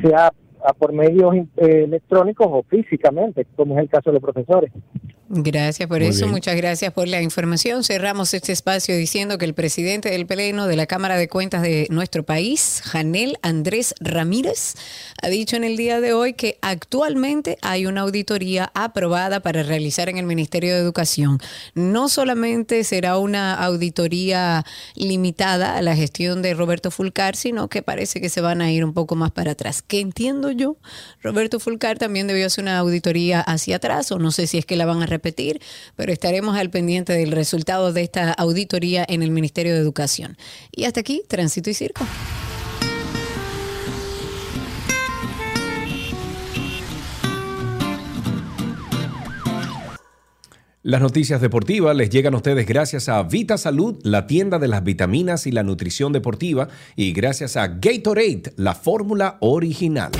[0.00, 0.32] sea
[0.78, 4.70] por medios eh, electrónicos o físicamente, como es el caso de los profesores.
[5.32, 6.32] Gracias por Muy eso, bien.
[6.32, 7.84] muchas gracias por la información.
[7.84, 11.86] Cerramos este espacio diciendo que el presidente del Pleno de la Cámara de Cuentas de
[11.88, 14.74] nuestro país, Janel Andrés Ramírez,
[15.22, 20.08] ha dicho en el día de hoy que actualmente hay una auditoría aprobada para realizar
[20.08, 21.38] en el Ministerio de Educación.
[21.76, 24.64] No solamente será una auditoría
[24.96, 28.84] limitada a la gestión de Roberto Fulcar, sino que parece que se van a ir
[28.84, 29.80] un poco más para atrás.
[29.80, 30.76] ¿Qué entiendo yo?
[31.22, 34.74] Roberto Fulcar también debió hacer una auditoría hacia atrás, o no sé si es que
[34.74, 35.19] la van a repetir,
[35.96, 40.36] pero estaremos al pendiente del resultado de esta auditoría en el Ministerio de Educación.
[40.72, 42.04] Y hasta aquí, Tránsito y Circo.
[50.82, 54.82] Las noticias deportivas les llegan a ustedes gracias a Vita Salud, la tienda de las
[54.82, 60.10] vitaminas y la nutrición deportiva, y gracias a Gatorade, la fórmula original.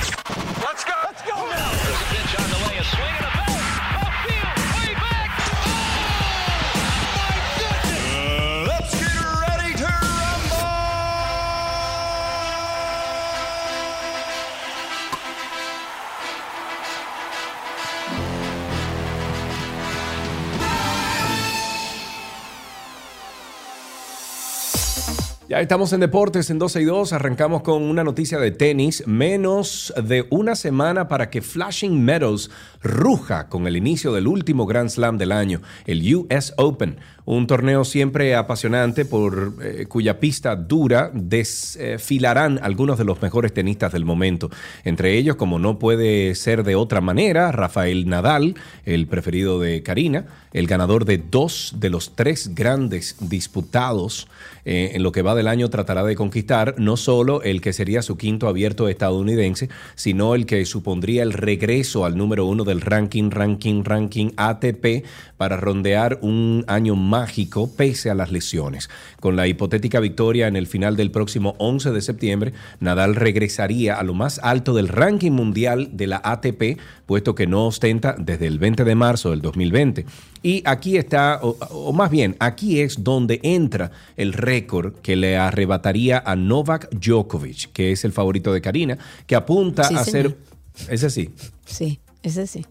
[25.51, 27.13] Ya estamos en deportes en 12 y 2.
[27.13, 29.03] Arrancamos con una noticia de tenis.
[29.09, 34.91] Menos de una semana para que Flashing Meadows ruja con el inicio del último Grand
[34.91, 37.01] Slam del año, el US Open.
[37.33, 43.93] Un torneo siempre apasionante por eh, cuya pista dura desfilarán algunos de los mejores tenistas
[43.93, 44.51] del momento.
[44.83, 50.27] Entre ellos, como no puede ser de otra manera, Rafael Nadal, el preferido de Karina,
[50.53, 54.27] el ganador de dos de los tres grandes disputados
[54.65, 58.03] eh, en lo que va del año tratará de conquistar no solo el que sería
[58.03, 63.31] su quinto abierto estadounidense, sino el que supondría el regreso al número uno del ranking,
[63.31, 65.05] ranking, ranking ATP
[65.41, 68.91] para rondear un año mágico pese a las lesiones.
[69.21, 74.03] Con la hipotética victoria en el final del próximo 11 de septiembre, Nadal regresaría a
[74.03, 78.59] lo más alto del ranking mundial de la ATP, puesto que no ostenta desde el
[78.59, 80.05] 20 de marzo del 2020.
[80.43, 85.39] Y aquí está, o, o más bien, aquí es donde entra el récord que le
[85.39, 90.37] arrebataría a Novak Djokovic, que es el favorito de Karina, que apunta Sí, a señor.
[90.77, 90.93] ser...
[90.93, 91.31] Ese sí,
[91.65, 92.67] Sí, ese sí.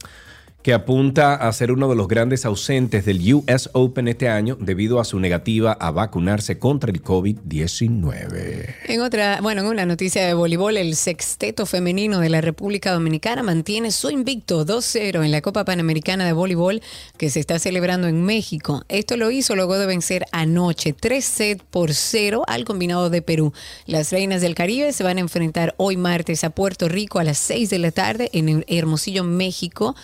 [0.74, 5.06] Apunta a ser uno de los grandes ausentes del US Open este año debido a
[5.06, 8.76] su negativa a vacunarse contra el COVID-19.
[8.88, 13.44] En otra, bueno, en una noticia de voleibol, el sexteto femenino de la República Dominicana
[13.44, 16.82] mantiene su invicto 2-0 en la Copa Panamericana de Voleibol
[17.18, 18.84] que se está celebrando en México.
[18.90, 23.54] Esto lo hizo luego de vencer anoche 3 sets por 0 al combinado de Perú.
[23.86, 27.38] Las Reinas del Caribe se van a enfrentar hoy martes a Puerto Rico a las
[27.38, 29.96] 6 de la tarde en Hermosillo, México.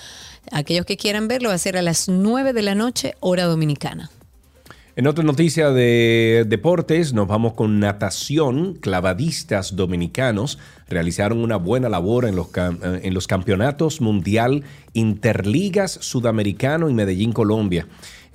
[0.51, 4.09] Aquellos que quieran verlo va a ser a las 9 de la noche, hora dominicana.
[4.97, 8.75] En otra noticia de deportes, nos vamos con natación.
[8.75, 10.57] Clavadistas dominicanos
[10.87, 14.63] realizaron una buena labor en los, eh, en los campeonatos mundial
[14.93, 17.87] Interligas Sudamericano y Medellín, Colombia.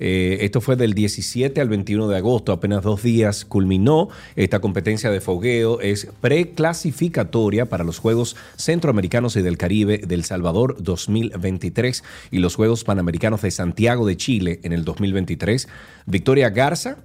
[0.03, 5.11] Eh, esto fue del 17 al 21 de agosto, apenas dos días culminó esta competencia
[5.11, 5.79] de fogueo.
[5.79, 12.83] Es preclasificatoria para los Juegos Centroamericanos y del Caribe del Salvador 2023 y los Juegos
[12.83, 15.67] Panamericanos de Santiago de Chile en el 2023.
[16.07, 16.97] Victoria Garza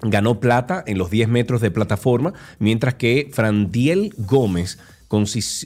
[0.00, 4.78] ganó plata en los 10 metros de plataforma, mientras que Frandiel Gómez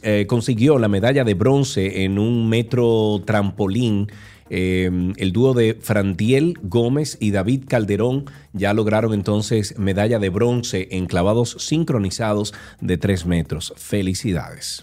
[0.02, 4.08] eh, consiguió la medalla de bronce en un metro trampolín.
[4.50, 10.88] Eh, el dúo de Frandiel Gómez y David Calderón ya lograron entonces medalla de bronce
[10.90, 13.72] en clavados sincronizados de 3 metros.
[13.76, 14.82] Felicidades.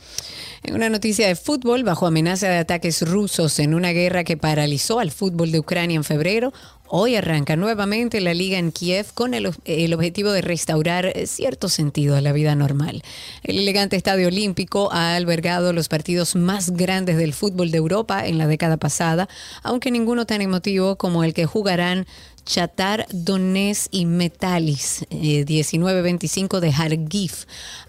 [0.67, 4.99] En una noticia de fútbol, bajo amenaza de ataques rusos en una guerra que paralizó
[4.99, 6.53] al fútbol de Ucrania en febrero,
[6.87, 11.69] hoy arranca nuevamente la liga en Kiev con el, el objetivo de restaurar eh, cierto
[11.69, 13.03] sentido a la vida normal.
[13.43, 18.39] El elegante estadio olímpico ha albergado los partidos más grandes del fútbol de Europa en
[18.39, 19.29] la década pasada,
[19.61, 22.07] aunque ninguno tan emotivo como el que jugarán
[22.45, 27.31] Chatar Donetsk y Metalis, eh, 19-25 de Kharkiv,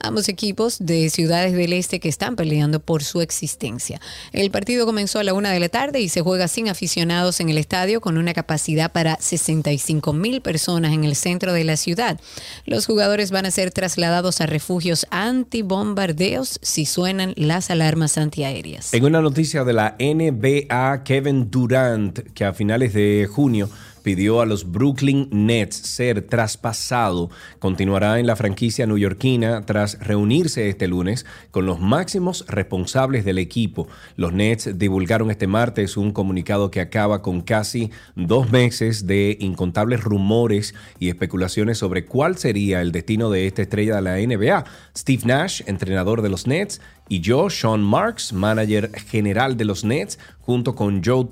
[0.01, 4.01] ambos equipos de ciudades del este que están peleando por su existencia.
[4.33, 7.51] El partido comenzó a la una de la tarde y se juega sin aficionados en
[7.51, 12.19] el estadio con una capacidad para 65 mil personas en el centro de la ciudad.
[12.65, 18.95] Los jugadores van a ser trasladados a refugios antibombardeos si suenan las alarmas antiaéreas.
[18.95, 23.69] En una noticia de la NBA, Kevin Durant, que a finales de junio
[24.07, 27.29] pidió a los Brooklyn Nets ser traspasado,
[27.59, 33.89] continuará en la franquicia neoyorquina tras reunirse este lunes con los máximos responsables del equipo.
[34.15, 40.05] Los Nets divulgaron este martes un comunicado que acaba con casi dos meses de incontables
[40.05, 44.65] rumores y especulaciones sobre cuál sería el destino de esta estrella de la NBA.
[44.97, 50.19] Steve Nash, entrenador de los Nets, y yo, Sean Marks, manager general de los Nets,
[50.41, 51.27] junto con Joe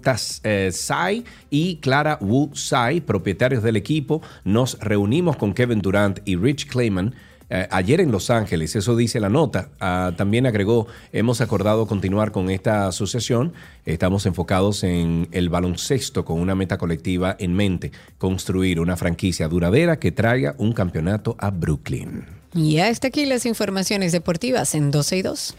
[0.44, 6.36] eh, Tsai y Clara Wu Tsai, propietarios del equipo, nos reunimos con Kevin Durant y
[6.36, 7.14] Rich Clayman
[7.50, 9.68] eh, ayer en Los Ángeles, eso dice la nota.
[9.78, 13.52] Ah, también agregó, hemos acordado continuar con esta asociación.
[13.84, 19.98] Estamos enfocados en el baloncesto con una meta colectiva en mente, construir una franquicia duradera
[19.98, 22.43] que traiga un campeonato a Brooklyn.
[22.54, 25.54] Y hasta aquí las informaciones deportivas en 12 y 2.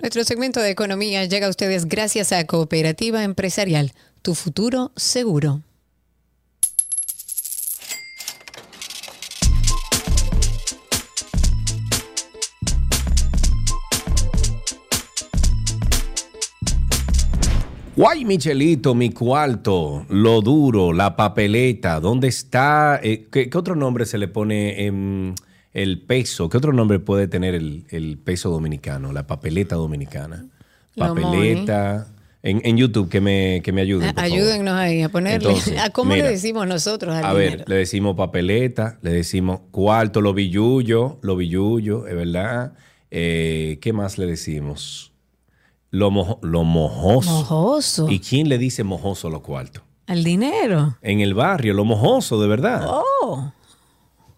[0.00, 3.92] Nuestro segmento de economía llega a ustedes gracias a Cooperativa Empresarial,
[4.22, 5.62] tu futuro seguro.
[17.96, 23.00] Guay, Michelito, mi cuarto, lo duro, la papeleta, ¿dónde está?
[23.02, 25.34] Eh, ¿qué, otro nombre se le pone em,
[25.72, 26.48] el peso?
[26.48, 30.46] ¿Qué otro nombre puede tener el, el peso dominicano, la papeleta dominicana?
[30.96, 32.08] Papeleta.
[32.40, 34.14] En, en YouTube, que me, que me ayuden.
[34.14, 34.32] por favor.
[34.38, 35.48] Ayúdennos ahí a ponerle.
[35.48, 37.58] Entonces, ¿A cómo mira, le decimos nosotros al A dinero?
[37.58, 42.74] ver, le decimos papeleta, le decimos cuarto, lo billullo, lo billullo, es verdad.
[43.10, 45.12] Eh, ¿Qué más le decimos?
[45.90, 47.30] Lo, mojo- lo mojoso.
[47.30, 48.08] Mojoso.
[48.10, 49.82] ¿Y quién le dice mojoso a los cuartos?
[50.06, 50.96] Al dinero.
[51.02, 52.82] En el barrio, lo mojoso, de verdad.
[52.86, 53.52] Oh.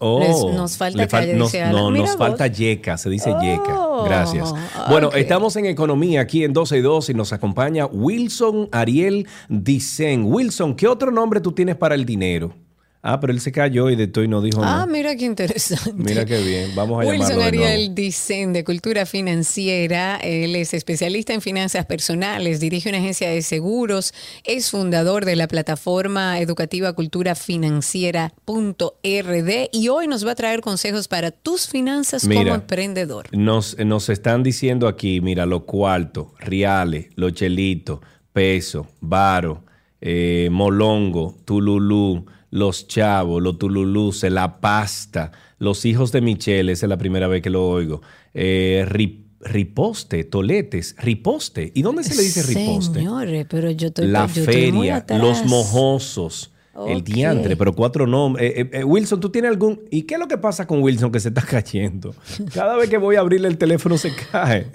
[0.02, 2.26] Oh, Les- nos falta le fal- calle, nos, no, Mira nos vos.
[2.26, 3.78] falta yeca, se dice yeca.
[3.78, 4.50] Oh, Gracias.
[4.88, 10.24] Bueno, estamos en economía aquí en 12 y 2 y nos acompaña Wilson Ariel Dicen.
[10.24, 12.54] Wilson, ¿qué otro nombre tú tienes para el dinero?
[13.02, 14.86] Ah, pero él se cayó y de todo y no dijo Ah, nada.
[14.86, 15.94] mira qué interesante.
[15.94, 16.74] Mira qué bien.
[16.74, 17.94] Vamos a Wilson llamarlo de Ariel nuevo.
[17.94, 20.16] Dicen de Cultura Financiera.
[20.16, 24.12] Él es especialista en finanzas personales, dirige una agencia de seguros,
[24.44, 31.08] es fundador de la plataforma educativa cultura financiera.rd y hoy nos va a traer consejos
[31.08, 33.26] para tus finanzas como emprendedor.
[33.36, 38.00] Nos, nos están diciendo aquí, mira, los cuartos, reales, los chelitos,
[38.32, 39.64] peso, varo,
[40.00, 46.90] eh, molongo, tululú, los chavos, los tululúes, la pasta, los hijos de Michelle, esa es
[46.90, 48.02] la primera vez que lo oigo.
[48.34, 51.72] Eh, ri- riposte, toletes, riposte.
[51.74, 52.98] ¿Y dónde se le dice riposte?
[53.00, 56.52] Señores, pero yo estoy La yo estoy muy feria, los mojosos.
[56.86, 58.52] El diantre, pero cuatro nombres.
[58.56, 59.82] Eh, eh, Wilson, ¿tú tienes algún...?
[59.90, 62.14] ¿Y qué es lo que pasa con Wilson que se está cayendo?
[62.54, 64.70] Cada vez que voy a abrirle el teléfono se cae.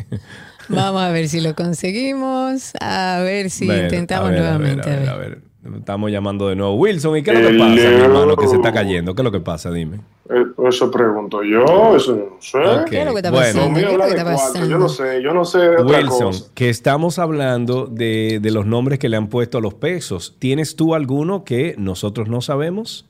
[0.69, 4.89] Vamos a ver si lo conseguimos, a ver si Bueno, intentamos a ver, nuevamente.
[4.89, 5.41] A ver, a ver.
[5.77, 6.75] Estamos llamando de nuevo.
[6.75, 9.15] Wilson, ¿y qué es lo que pasa, mi hermano, que se está cayendo?
[9.15, 9.71] ¿Qué es lo que pasa?
[9.71, 9.97] Dime.
[10.29, 12.59] Eh, Eso pregunto yo, eso no sé.
[12.89, 13.61] ¿Qué es lo que está pasando?
[13.63, 14.69] Lo mío ¿Qué es lo habla que de está cuarto, pasando?
[14.69, 16.51] yo no sé, yo no sé de otra Wilson, cosa.
[16.53, 20.35] que estamos hablando de, de los nombres que le han puesto a los pesos.
[20.39, 23.07] ¿Tienes tú alguno que nosotros no sabemos?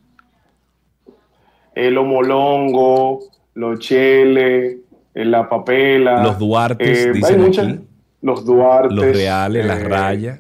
[1.74, 3.20] El homolongo,
[3.54, 4.78] los cheles,
[5.14, 6.24] eh, la papela.
[6.24, 7.80] Los Duartes, eh, dicen hay muchas- aquí.
[8.22, 8.94] Los Duartes.
[8.96, 10.40] Los reales, las eh, rayas.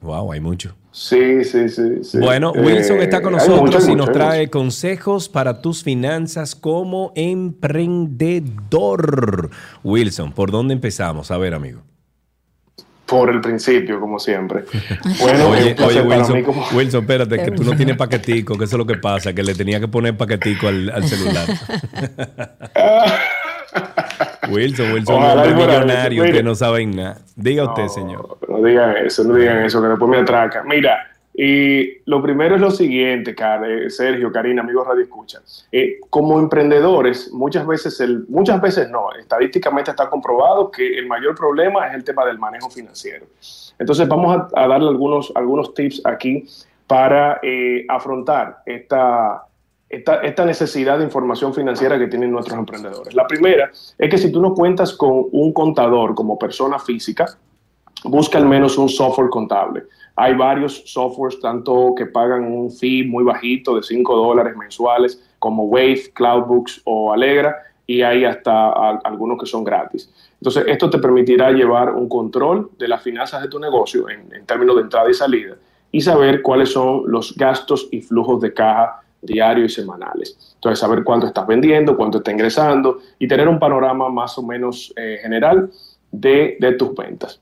[0.00, 0.74] Wow, hay mucho.
[0.98, 1.82] Sí, sí, sí.
[2.04, 2.16] sí.
[2.18, 5.82] Bueno, Eh, Wilson está con hay nosotros muchas, y nos muchas, trae consejos para tus
[5.82, 9.50] finanzas como emprendedor.
[9.84, 11.30] Wilson, ¿por dónde empezamos?
[11.30, 11.82] A ver, amigo.
[13.04, 14.64] Por el principio, como siempre.
[15.20, 18.78] Bueno, Oye, oye, Wilson, como- Wilson, espérate, que tú no tienes paquetico, que eso es
[18.78, 21.46] lo que pasa, que le tenía que poner paquetico al, al celular.
[24.50, 25.84] Wilson, Wilson, Ojalá fuera eso.
[25.84, 27.18] millonario, que no saben nada.
[27.34, 28.38] Diga usted, señor.
[28.48, 30.62] No digan eso, no digan eso, que después me atraca.
[30.62, 30.98] Mira,
[31.34, 33.34] y lo primero es lo siguiente,
[33.88, 35.40] Sergio, Karina, amigos Radio Escucha.
[35.70, 41.34] Eh, como emprendedores, muchas veces, el, muchas veces no, estadísticamente está comprobado que el mayor
[41.34, 43.26] problema es el tema del manejo financiero.
[43.78, 46.46] Entonces vamos a, a darle algunos, algunos tips aquí
[46.86, 49.42] para eh, afrontar esta,
[50.04, 53.14] esta, necesidad de información financiera que tienen nuestros emprendedores.
[53.14, 57.26] La primera es que si tú no cuentas con un contador como persona física,
[58.04, 59.84] busca al menos un software contable.
[60.16, 65.64] Hay varios softwares, tanto que pagan un fee muy bajito de 5 dólares mensuales, como
[65.64, 67.56] Wave, Cloudbooks o Alegra,
[67.86, 68.70] y hay hasta
[69.04, 70.10] algunos que son gratis.
[70.40, 74.76] Entonces, esto te permitirá llevar un control de las finanzas de tu negocio en términos
[74.76, 75.56] de entrada y salida
[75.92, 80.54] y saber cuáles son los gastos y flujos de caja diarios y semanales.
[80.54, 84.92] Entonces, saber cuánto estás vendiendo, cuánto está ingresando y tener un panorama más o menos
[84.96, 85.70] eh, general
[86.10, 87.40] de, de tus ventas.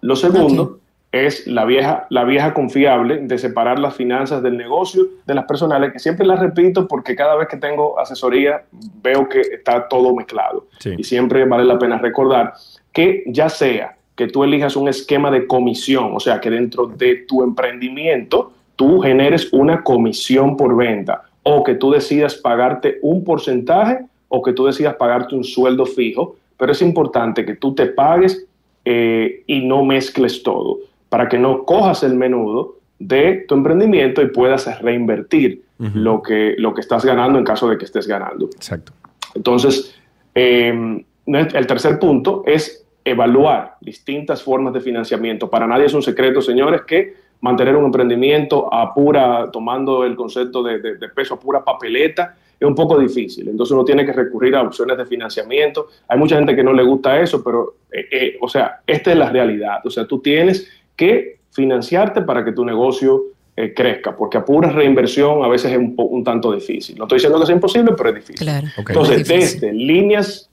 [0.00, 0.78] Lo segundo
[1.12, 5.92] es la vieja, la vieja confiable de separar las finanzas del negocio de las personales,
[5.92, 8.64] que siempre las repito porque cada vez que tengo asesoría
[9.02, 10.66] veo que está todo mezclado.
[10.96, 12.54] Y siempre vale la pena recordar
[12.92, 17.24] que ya sea que tú elijas un esquema de comisión, o sea, que dentro de
[17.28, 24.00] tu emprendimiento tú generes una comisión por venta, o que tú decidas pagarte un porcentaje,
[24.28, 28.46] o que tú decidas pagarte un sueldo fijo, pero es importante que tú te pagues
[28.84, 30.78] eh, y no mezcles todo,
[31.08, 36.72] para que no cojas el menudo de tu emprendimiento y puedas reinvertir lo, que, lo
[36.72, 38.46] que estás ganando en caso de que estés ganando.
[38.46, 38.92] Exacto.
[39.34, 39.96] Entonces,
[40.34, 45.50] eh, el tercer punto es evaluar distintas formas de financiamiento.
[45.50, 50.62] Para nadie es un secreto, señores, que mantener un emprendimiento a pura, tomando el concepto
[50.62, 53.48] de, de- de peso a pura papeleta, es un poco difícil.
[53.48, 55.88] Entonces uno tiene que recurrir a opciones de financiamiento.
[56.08, 59.18] Hay mucha gente que no le gusta eso, pero, eh, eh, o sea, esta es
[59.18, 59.80] la realidad.
[59.84, 63.24] O sea, tú tienes que financiarte para que tu negocio
[63.56, 66.96] eh, crezca, porque a pura reinversión a veces es un, po- un tanto difícil.
[66.96, 68.46] No estoy diciendo que sea imposible, pero es difícil.
[68.46, 68.66] Claro.
[68.78, 69.60] Entonces, Es difícil.
[69.60, 70.48] desde líneas,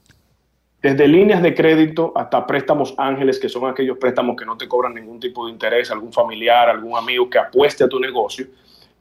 [0.81, 4.93] desde líneas de crédito hasta préstamos ángeles, que son aquellos préstamos que no te cobran
[4.93, 8.47] ningún tipo de interés, algún familiar, algún amigo que apueste a tu negocio,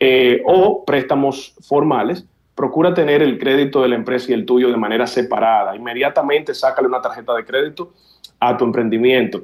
[0.01, 2.25] eh, o préstamos formales,
[2.55, 5.77] procura tener el crédito de la empresa y el tuyo de manera separada.
[5.77, 7.93] Inmediatamente sácale una tarjeta de crédito
[8.41, 9.43] a tu emprendimiento.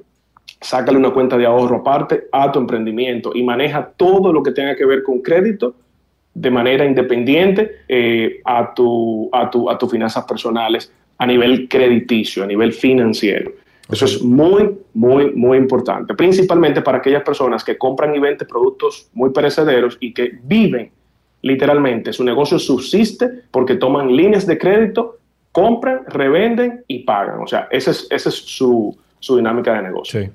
[0.61, 4.74] Sácale una cuenta de ahorro aparte a tu emprendimiento y maneja todo lo que tenga
[4.74, 5.77] que ver con crédito
[6.35, 12.45] de manera independiente eh, a, tu, a, tu, a tus finanzas personales a nivel crediticio,
[12.45, 13.53] a nivel financiero.
[13.91, 19.09] Eso es muy, muy, muy importante, principalmente para aquellas personas que compran y venden productos
[19.12, 20.91] muy perecederos y que viven
[21.45, 25.19] literalmente, su negocio subsiste porque toman líneas de crédito,
[25.53, 27.43] compran, revenden y pagan.
[27.43, 30.31] O sea, esa es, esa es su, su dinámica de negocio.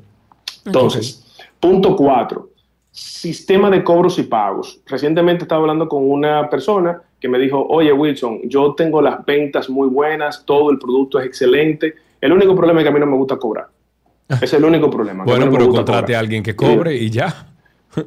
[0.65, 1.25] Entonces,
[1.59, 2.49] punto cuatro,
[2.91, 4.81] sistema de cobros y pagos.
[4.85, 9.69] Recientemente estaba hablando con una persona que me dijo, oye Wilson, yo tengo las ventas
[9.69, 13.05] muy buenas, todo el producto es excelente, el único problema es que a mí no
[13.05, 13.67] me gusta cobrar.
[14.29, 15.23] Ese es el único problema.
[15.23, 16.15] Bueno, no pero contrate cobrar.
[16.15, 17.47] a alguien que cobre y ya.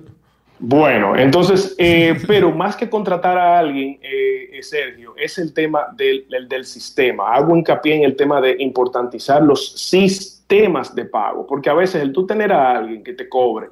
[0.65, 5.87] Bueno, entonces, eh, pero más que contratar a alguien, eh, eh, Sergio, es el tema
[5.97, 7.33] del, del- del sistema.
[7.35, 12.13] Hago hincapié en el tema de importantizar los sistemas de pago, porque a veces el
[12.13, 13.71] tú tener a alguien que te cobre,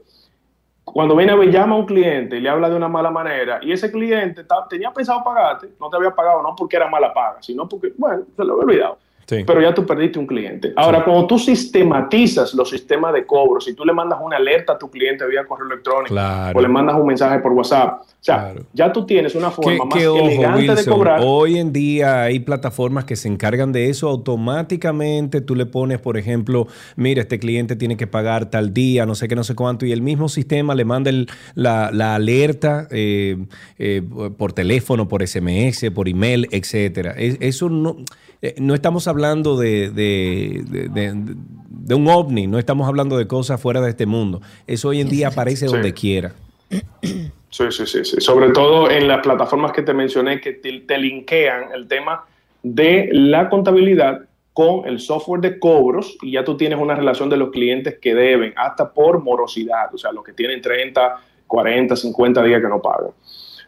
[0.92, 3.60] cuando viene a ver, llama a un cliente y le habla de una mala manera,
[3.62, 7.38] y ese cliente tenía pensado pagarte, no te había pagado no porque era mala paga,
[7.40, 8.98] sino porque, bueno, se lo había olvidado.
[9.26, 9.44] Sí.
[9.46, 10.72] Pero ya tú perdiste un cliente.
[10.74, 14.78] Ahora, cuando tú sistematizas los sistemas de cobro, si tú le mandas una alerta a
[14.78, 16.58] tu cliente vía correo electrónico Claro.
[16.58, 19.98] o le mandas un mensaje por WhatsApp, O sea, ya tú tienes una forma más
[19.98, 21.20] Que, ojo, elegante de Wilson, cobrar.
[21.24, 25.40] Hoy en día hay plataformas que se encargan de eso automáticamente.
[25.40, 26.66] Tú le pones, por ejemplo,
[26.96, 29.92] mira, este cliente tiene que pagar tal día, no sé qué, no sé cuánto, y
[29.92, 33.38] el mismo sistema le manda el- la, la alerta eh,
[33.78, 34.02] eh,
[34.36, 37.12] por teléfono, por SMS, por email, etcétera.
[37.12, 37.96] Es- Eso no,
[38.42, 41.34] eh, no estamos hablando de, de- de- de-
[41.70, 44.42] de un ovni, no estamos hablando de cosas fuera de este mundo.
[44.66, 45.72] Eso hoy en día aparece Sí.
[45.72, 46.34] donde quiera.
[47.50, 48.20] Sí, sí, sí, sí.
[48.20, 52.24] Sobre todo en las plataformas que te mencioné que te, linkean el tema
[52.62, 54.20] de la contabilidad
[54.52, 58.14] con el software de cobros y ya tú tienes una relación de los clientes que
[58.14, 62.80] deben, hasta por morosidad, o sea, los que tienen 30, 40, 50 días que no
[62.80, 63.10] pagan.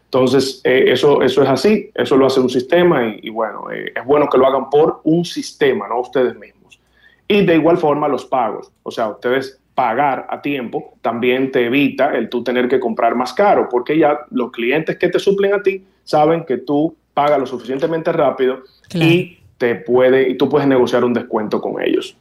[0.05, 3.91] Entonces, eh, eso, eso es así, eso lo hace un sistema y, y bueno, eh,
[3.95, 6.79] es bueno que lo hagan por un sistema, no ustedes mismos.
[7.27, 12.15] Y de igual forma los pagos, o sea, ustedes pagar a tiempo también te evita
[12.15, 15.63] el tú tener que comprar más caro, porque ya los clientes que te suplen a
[15.63, 18.63] ti saben que tú pagas lo suficientemente rápido
[18.93, 22.15] y te puede y tú puedes negociar un descuento con ellos.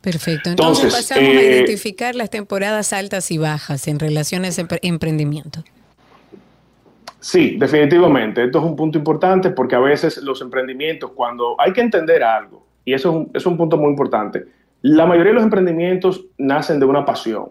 [0.00, 0.50] Perfecto.
[0.50, 4.48] Entonces, Entonces, pasamos a eh, identificar las temporadas altas y bajas en relación a
[4.82, 5.64] emprendimiento.
[7.20, 8.44] Sí, definitivamente.
[8.44, 12.66] Esto es un punto importante porque a veces los emprendimientos, cuando hay que entender algo,
[12.84, 14.44] y eso es un, es un punto muy importante,
[14.84, 17.46] la mayoría de los emprendimientos nacen de una pasión.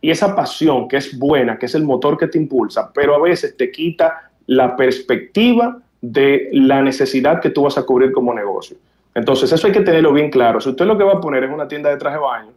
[0.00, 3.20] Y esa pasión que es buena, que es el motor que te impulsa, pero a
[3.20, 8.76] veces te quita la perspectiva de la necesidad que tú vas a cubrir como negocio.
[9.16, 10.60] Entonces, eso hay que tenerlo bien claro.
[10.60, 12.52] Si usted lo que va a poner es una tienda de traje de baño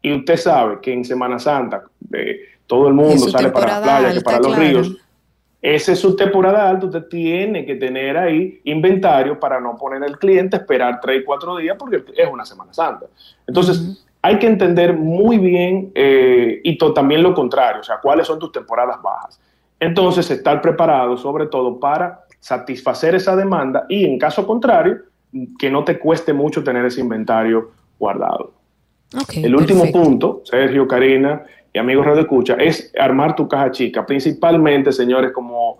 [0.00, 1.82] y usted sabe que en Semana Santa
[2.12, 2.38] eh,
[2.68, 4.62] todo el mundo sale para la temporada playa, que para los claro.
[4.62, 4.96] ríos,
[5.62, 10.18] esa es su temporada alta, usted tiene que tener ahí inventario para no poner al
[10.18, 13.06] cliente esperar 3, 4 días porque es una Semana Santa.
[13.46, 18.40] Entonces, hay que entender muy bien eh, y también lo contrario, o sea, cuáles son
[18.40, 19.40] tus temporadas bajas.
[19.78, 24.98] Entonces, estar preparado sobre todo para satisfacer esa demanda y en caso contrario,
[25.58, 27.70] que no te cueste mucho tener ese inventario
[28.00, 28.52] guardado.
[29.34, 30.02] El último perfecto.
[30.02, 34.04] punto, Sergio, Karina y amigos Radio Escucha, es armar tu caja chica.
[34.04, 35.76] Principalmente, señores, como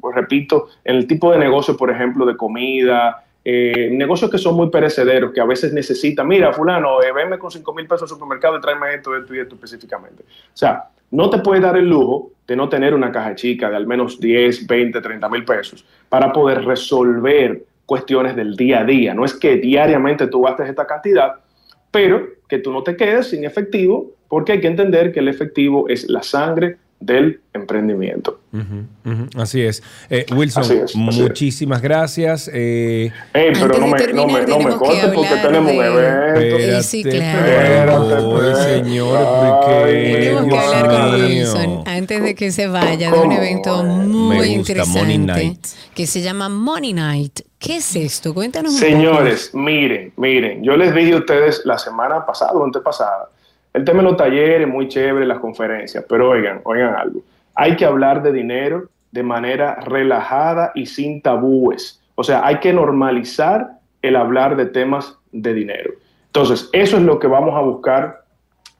[0.00, 4.54] pues, repito, en el tipo de negocio, por ejemplo, de comida, eh, negocios que son
[4.54, 8.08] muy perecederos, que a veces necesitan, mira, fulano, eh, venme con 5 mil pesos al
[8.08, 10.22] supermercado y tráeme esto, esto y esto específicamente.
[10.22, 13.76] O sea, no te puedes dar el lujo de no tener una caja chica de
[13.76, 19.14] al menos 10, 20, 30 mil pesos para poder resolver cuestiones del día a día.
[19.14, 21.36] No es que diariamente tú gastes esta cantidad,
[21.90, 25.88] pero que tú no te quedes sin efectivo, porque hay que entender que el efectivo
[25.88, 28.40] es la sangre del emprendimiento.
[28.52, 29.82] Ujú, ujú, Así es.
[30.10, 30.96] Eh, Wilson, Así es, así es.
[30.96, 32.50] muchísimas gracias.
[32.52, 36.40] Eh, Ey, pero no me, no me, no me cortes porque tenemos un evento.
[36.40, 38.10] Espérate, Sí, claro.
[38.10, 41.28] espérate, señor, porque Tenemos que hablar con mío.
[41.28, 45.66] Wilson antes de que se vaya de un evento muy gusta, interesante Money Night.
[45.94, 47.40] que se llama Money Night.
[47.58, 48.34] ¿Qué es esto?
[48.34, 48.90] Cuéntanos un poco.
[48.90, 53.28] Señores, miren, miren, yo les dije a ustedes la semana pasada o antepasada,
[53.74, 57.20] el tema de los talleres, muy chévere, las conferencias, pero oigan, oigan algo,
[57.54, 62.02] hay que hablar de dinero de manera relajada y sin tabúes.
[62.14, 65.92] O sea, hay que normalizar el hablar de temas de dinero.
[66.26, 68.24] Entonces, eso es lo que vamos a buscar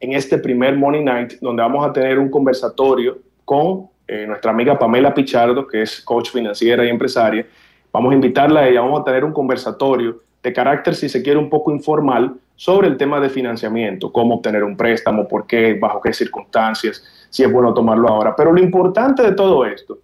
[0.01, 4.79] en este primer Money Night, donde vamos a tener un conversatorio con eh, nuestra amiga
[4.79, 7.47] Pamela Pichardo, que es coach financiera y empresaria.
[7.93, 11.39] Vamos a invitarla a ella, vamos a tener un conversatorio de carácter, si se quiere,
[11.39, 16.01] un poco informal sobre el tema de financiamiento, cómo obtener un préstamo, por qué, bajo
[16.01, 18.35] qué circunstancias, si es bueno tomarlo ahora.
[18.37, 20.01] Pero lo importante de todo esto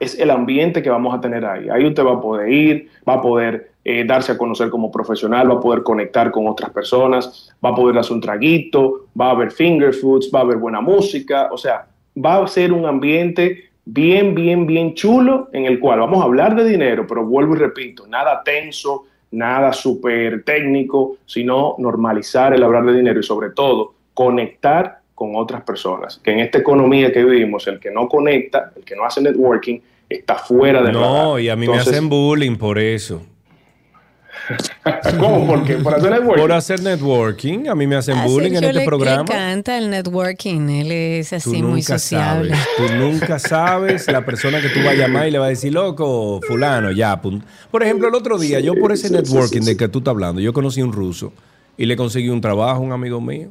[0.00, 1.68] es el ambiente que vamos a tener ahí.
[1.68, 5.50] Ahí usted va a poder ir, va a poder eh, darse a conocer como profesional,
[5.50, 9.30] va a poder conectar con otras personas, va a poder hacer un traguito, va a
[9.32, 13.64] haber finger foods, va a haber buena música, o sea, va a ser un ambiente
[13.84, 17.58] bien, bien, bien chulo en el cual vamos a hablar de dinero, pero vuelvo y
[17.58, 23.94] repito, nada tenso, nada súper técnico, sino normalizar el hablar de dinero y sobre todo
[24.14, 26.20] conectar con otras personas.
[26.22, 29.80] Que en esta economía que vivimos, el que no conecta, el que no hace networking,
[30.08, 33.22] está fuera de No, y a mí me hacen bullying por eso.
[35.18, 35.46] ¿Cómo?
[35.46, 35.74] ¿Por qué?
[35.76, 36.40] ¿Por hacer networking?
[36.42, 37.68] Por hacer networking.
[37.68, 39.24] A mí me hacen A bullying en este le, programa.
[39.28, 40.68] le encanta el networking.
[40.68, 42.50] Él es Tú así muy nunca sociable.
[42.54, 42.68] sabes.
[42.76, 45.72] Tú nunca sabes la persona que tú vas a llamar y le va a decir,
[45.72, 47.20] loco, fulano, ya.
[47.20, 47.42] pun-".
[47.70, 49.98] Por ejemplo, el otro día, yo por ese sí, sí, networking sí, de que tú
[49.98, 51.32] estás hablando, yo conocí un ruso
[51.76, 53.50] y le conseguí un trabajo a un amigo mío.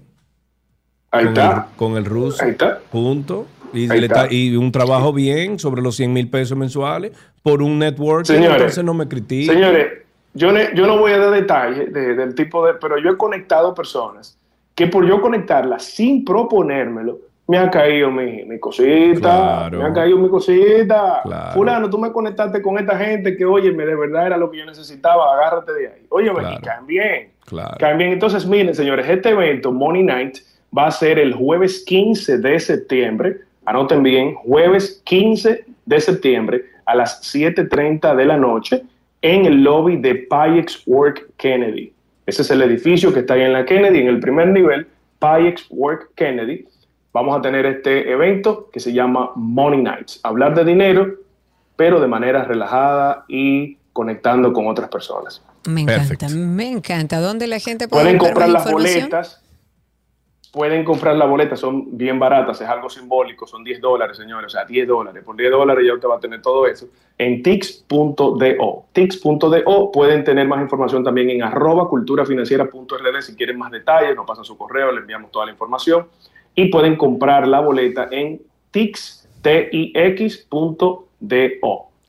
[1.12, 1.68] Ahí con está.
[1.72, 2.44] El, con el ruso.
[2.44, 2.80] Ahí está.
[2.92, 3.48] Punto.
[3.74, 4.28] Y, Ahí le está.
[4.28, 7.12] ta- y un trabajo bien sobre los 100 mil pesos mensuales
[7.44, 8.34] por un networking.
[8.34, 9.54] Señores, entonces no me critiques.
[9.54, 9.88] Señores,
[10.36, 13.18] yo, ne- yo no voy a dar detalles de- del tipo de, pero yo he
[13.18, 14.38] conectado personas
[14.76, 17.18] que por yo conectarlas sin proponérmelo,
[17.48, 21.22] me ha caído mi, mi cosita, me ha caído mi cosita.
[21.54, 24.66] Fulano, tú me conectaste con esta gente que, óyeme, de verdad era lo que yo
[24.66, 26.06] necesitaba, agárrate de ahí.
[26.10, 26.62] Óyeme, claro.
[26.64, 27.30] caen bien.
[27.78, 28.12] Caen bien.
[28.14, 30.38] Entonces, miren, señores, este evento, Money Night,
[30.76, 33.38] va a ser el jueves 15 de septiembre.
[33.66, 38.82] Anoten bien, jueves 15 de septiembre a las 7.30 de la noche
[39.34, 41.92] en el lobby de Payex Work Kennedy.
[42.26, 44.88] Ese es el edificio que está ahí en la Kennedy, en el primer nivel,
[45.20, 46.66] Payex Work Kennedy
[47.16, 50.20] vamos a tener este evento que se llama Money Nights.
[50.24, 51.16] Hablar de dinero,
[51.78, 55.42] pero de manera relajada y conectando con otras personas.
[55.66, 57.22] Me encanta, me encanta.
[57.22, 59.42] ¿Dónde la gente puede Pueden comprar las boletas.
[60.56, 64.50] Pueden comprar las boletas, son bien baratas, es algo simbólico, son 10 dólares, señores, o
[64.50, 65.22] sea, 10 dólares.
[65.22, 66.88] Por 10 dólares ya usted va a tener todo eso
[67.18, 68.86] en tix.do.
[68.94, 74.46] Tix.do pueden tener más información también en arroba culturafinanciera.rd si quieren más detalles, nos pasan
[74.46, 76.08] su correo, le enviamos toda la información
[76.56, 78.42] y pueden comprar la boleta en
[78.72, 79.36] tix.do.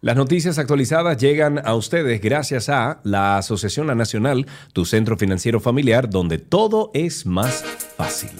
[0.00, 6.08] Las noticias actualizadas llegan a ustedes gracias a la Asociación Nacional, tu centro financiero familiar,
[6.08, 7.64] donde todo es más
[7.96, 8.30] fácil.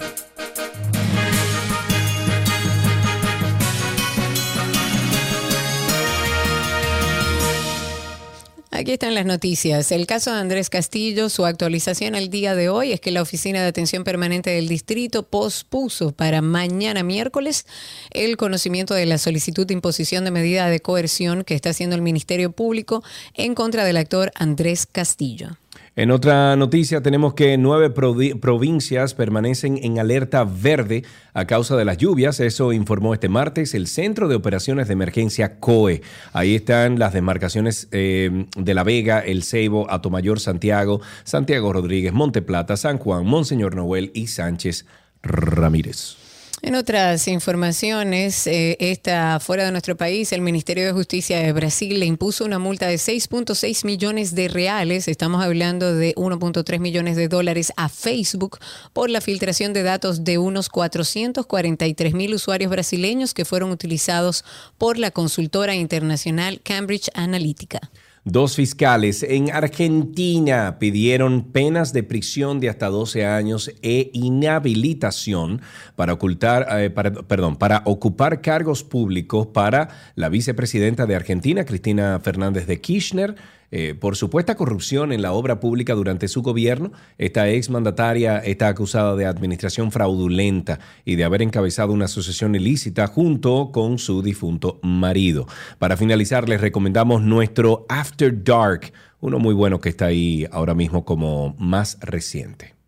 [8.79, 9.91] Aquí están las noticias.
[9.91, 13.61] El caso de Andrés Castillo, su actualización al día de hoy es que la Oficina
[13.61, 17.65] de Atención Permanente del Distrito pospuso para mañana miércoles
[18.11, 22.01] el conocimiento de la solicitud de imposición de medida de coerción que está haciendo el
[22.01, 23.03] Ministerio Público
[23.33, 25.57] en contra del actor Andrés Castillo.
[25.95, 31.03] En otra noticia tenemos que nueve provincias permanecen en alerta verde
[31.33, 32.39] a causa de las lluvias.
[32.39, 36.01] Eso informó este martes el Centro de Operaciones de Emergencia COE.
[36.31, 42.77] Ahí están las demarcaciones eh, de La Vega, El Ceibo, Atomayor, Santiago, Santiago Rodríguez, Monteplata,
[42.77, 44.85] San Juan, Monseñor Noel y Sánchez
[45.21, 46.28] Ramírez.
[46.61, 51.97] En otras informaciones, eh, está fuera de nuestro país, el Ministerio de Justicia de Brasil
[51.97, 57.29] le impuso una multa de 6.6 millones de reales, estamos hablando de 1.3 millones de
[57.29, 58.59] dólares a Facebook
[58.91, 64.43] por la filtración de datos de unos 443 mil usuarios brasileños que fueron utilizados
[64.77, 67.89] por la consultora internacional Cambridge Analytica.
[68.25, 75.61] Dos fiscales en Argentina pidieron penas de prisión de hasta 12 años e inhabilitación
[75.95, 82.67] para ocultar, eh, perdón, para ocupar cargos públicos para la vicepresidenta de Argentina, Cristina Fernández
[82.67, 83.35] de Kirchner,
[83.71, 86.91] eh, por supuesta corrupción en la obra pública durante su gobierno.
[87.17, 93.71] Esta exmandataria está acusada de administración fraudulenta y de haber encabezado una asociación ilícita junto
[93.71, 95.47] con su difunto marido.
[95.77, 101.05] Para finalizar, les recomendamos nuestro After Dark, uno muy bueno que está ahí ahora mismo
[101.05, 102.78] como más reciente.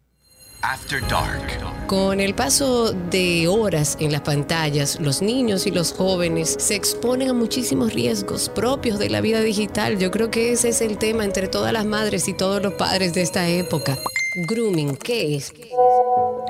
[1.88, 7.30] Con el paso de horas en las pantallas, los niños y los jóvenes se exponen
[7.30, 9.98] a muchísimos riesgos propios de la vida digital.
[9.98, 13.14] Yo creo que ese es el tema entre todas las madres y todos los padres
[13.14, 13.98] de esta época.
[14.34, 15.54] Grooming, ¿qué es?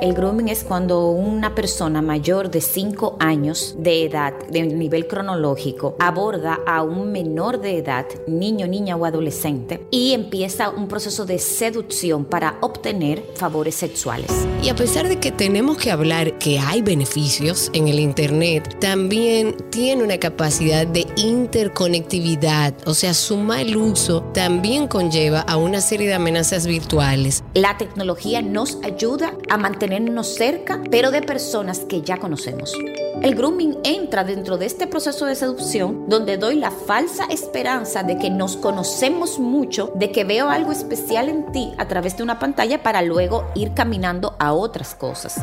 [0.01, 5.95] El grooming es cuando una persona mayor de 5 años de edad, de nivel cronológico,
[5.99, 11.39] aborda a un menor de edad, niño, niña o adolescente, y empieza un proceso de
[11.39, 14.31] seducción para obtener favores sexuales.
[14.63, 19.55] Y a pesar de que tenemos que hablar que hay beneficios en el Internet, también
[19.71, 26.07] tiene una capacidad de interconectividad, o sea, su mal uso también conlleva a una serie
[26.07, 27.43] de amenazas virtuales.
[27.53, 32.73] La tecnología nos ayuda a mantener cerca, pero de personas que ya conocemos.
[33.21, 38.17] El grooming entra dentro de este proceso de seducción donde doy la falsa esperanza de
[38.17, 42.39] que nos conocemos mucho, de que veo algo especial en ti a través de una
[42.39, 45.35] pantalla para luego ir caminando a otras cosas.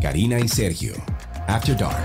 [0.00, 0.94] Karina y Sergio,
[1.46, 2.04] After Dark.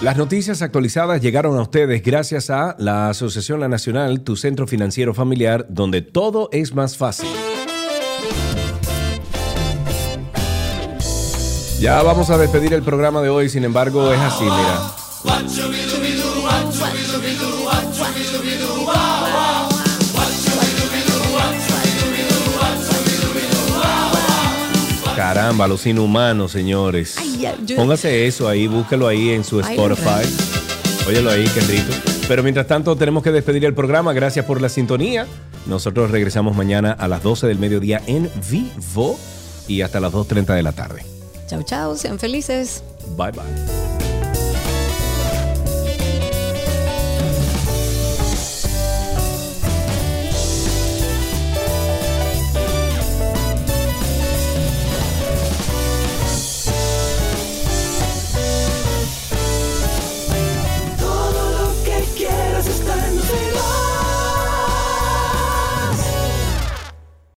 [0.00, 5.12] Las noticias actualizadas llegaron a ustedes gracias a la Asociación La Nacional, tu centro financiero
[5.12, 7.28] familiar, donde todo es más fácil.
[11.80, 15.99] Ya vamos a despedir el programa de hoy, sin embargo, es así, mira.
[25.32, 27.14] Caramba, los inhumanos, señores.
[27.38, 30.26] ya, yo- Póngase eso ahí, búsquelo ahí en su Ay, Spotify.
[31.06, 31.92] Óyelo ahí, Kendrito.
[32.26, 34.12] Pero mientras tanto, tenemos que despedir el programa.
[34.12, 35.28] Gracias por la sintonía.
[35.66, 39.16] Nosotros regresamos mañana a las 12 del mediodía en vivo
[39.68, 41.04] y hasta las 2.30 de la tarde.
[41.46, 42.82] Chau, chau, sean felices.
[43.16, 44.09] Bye, bye.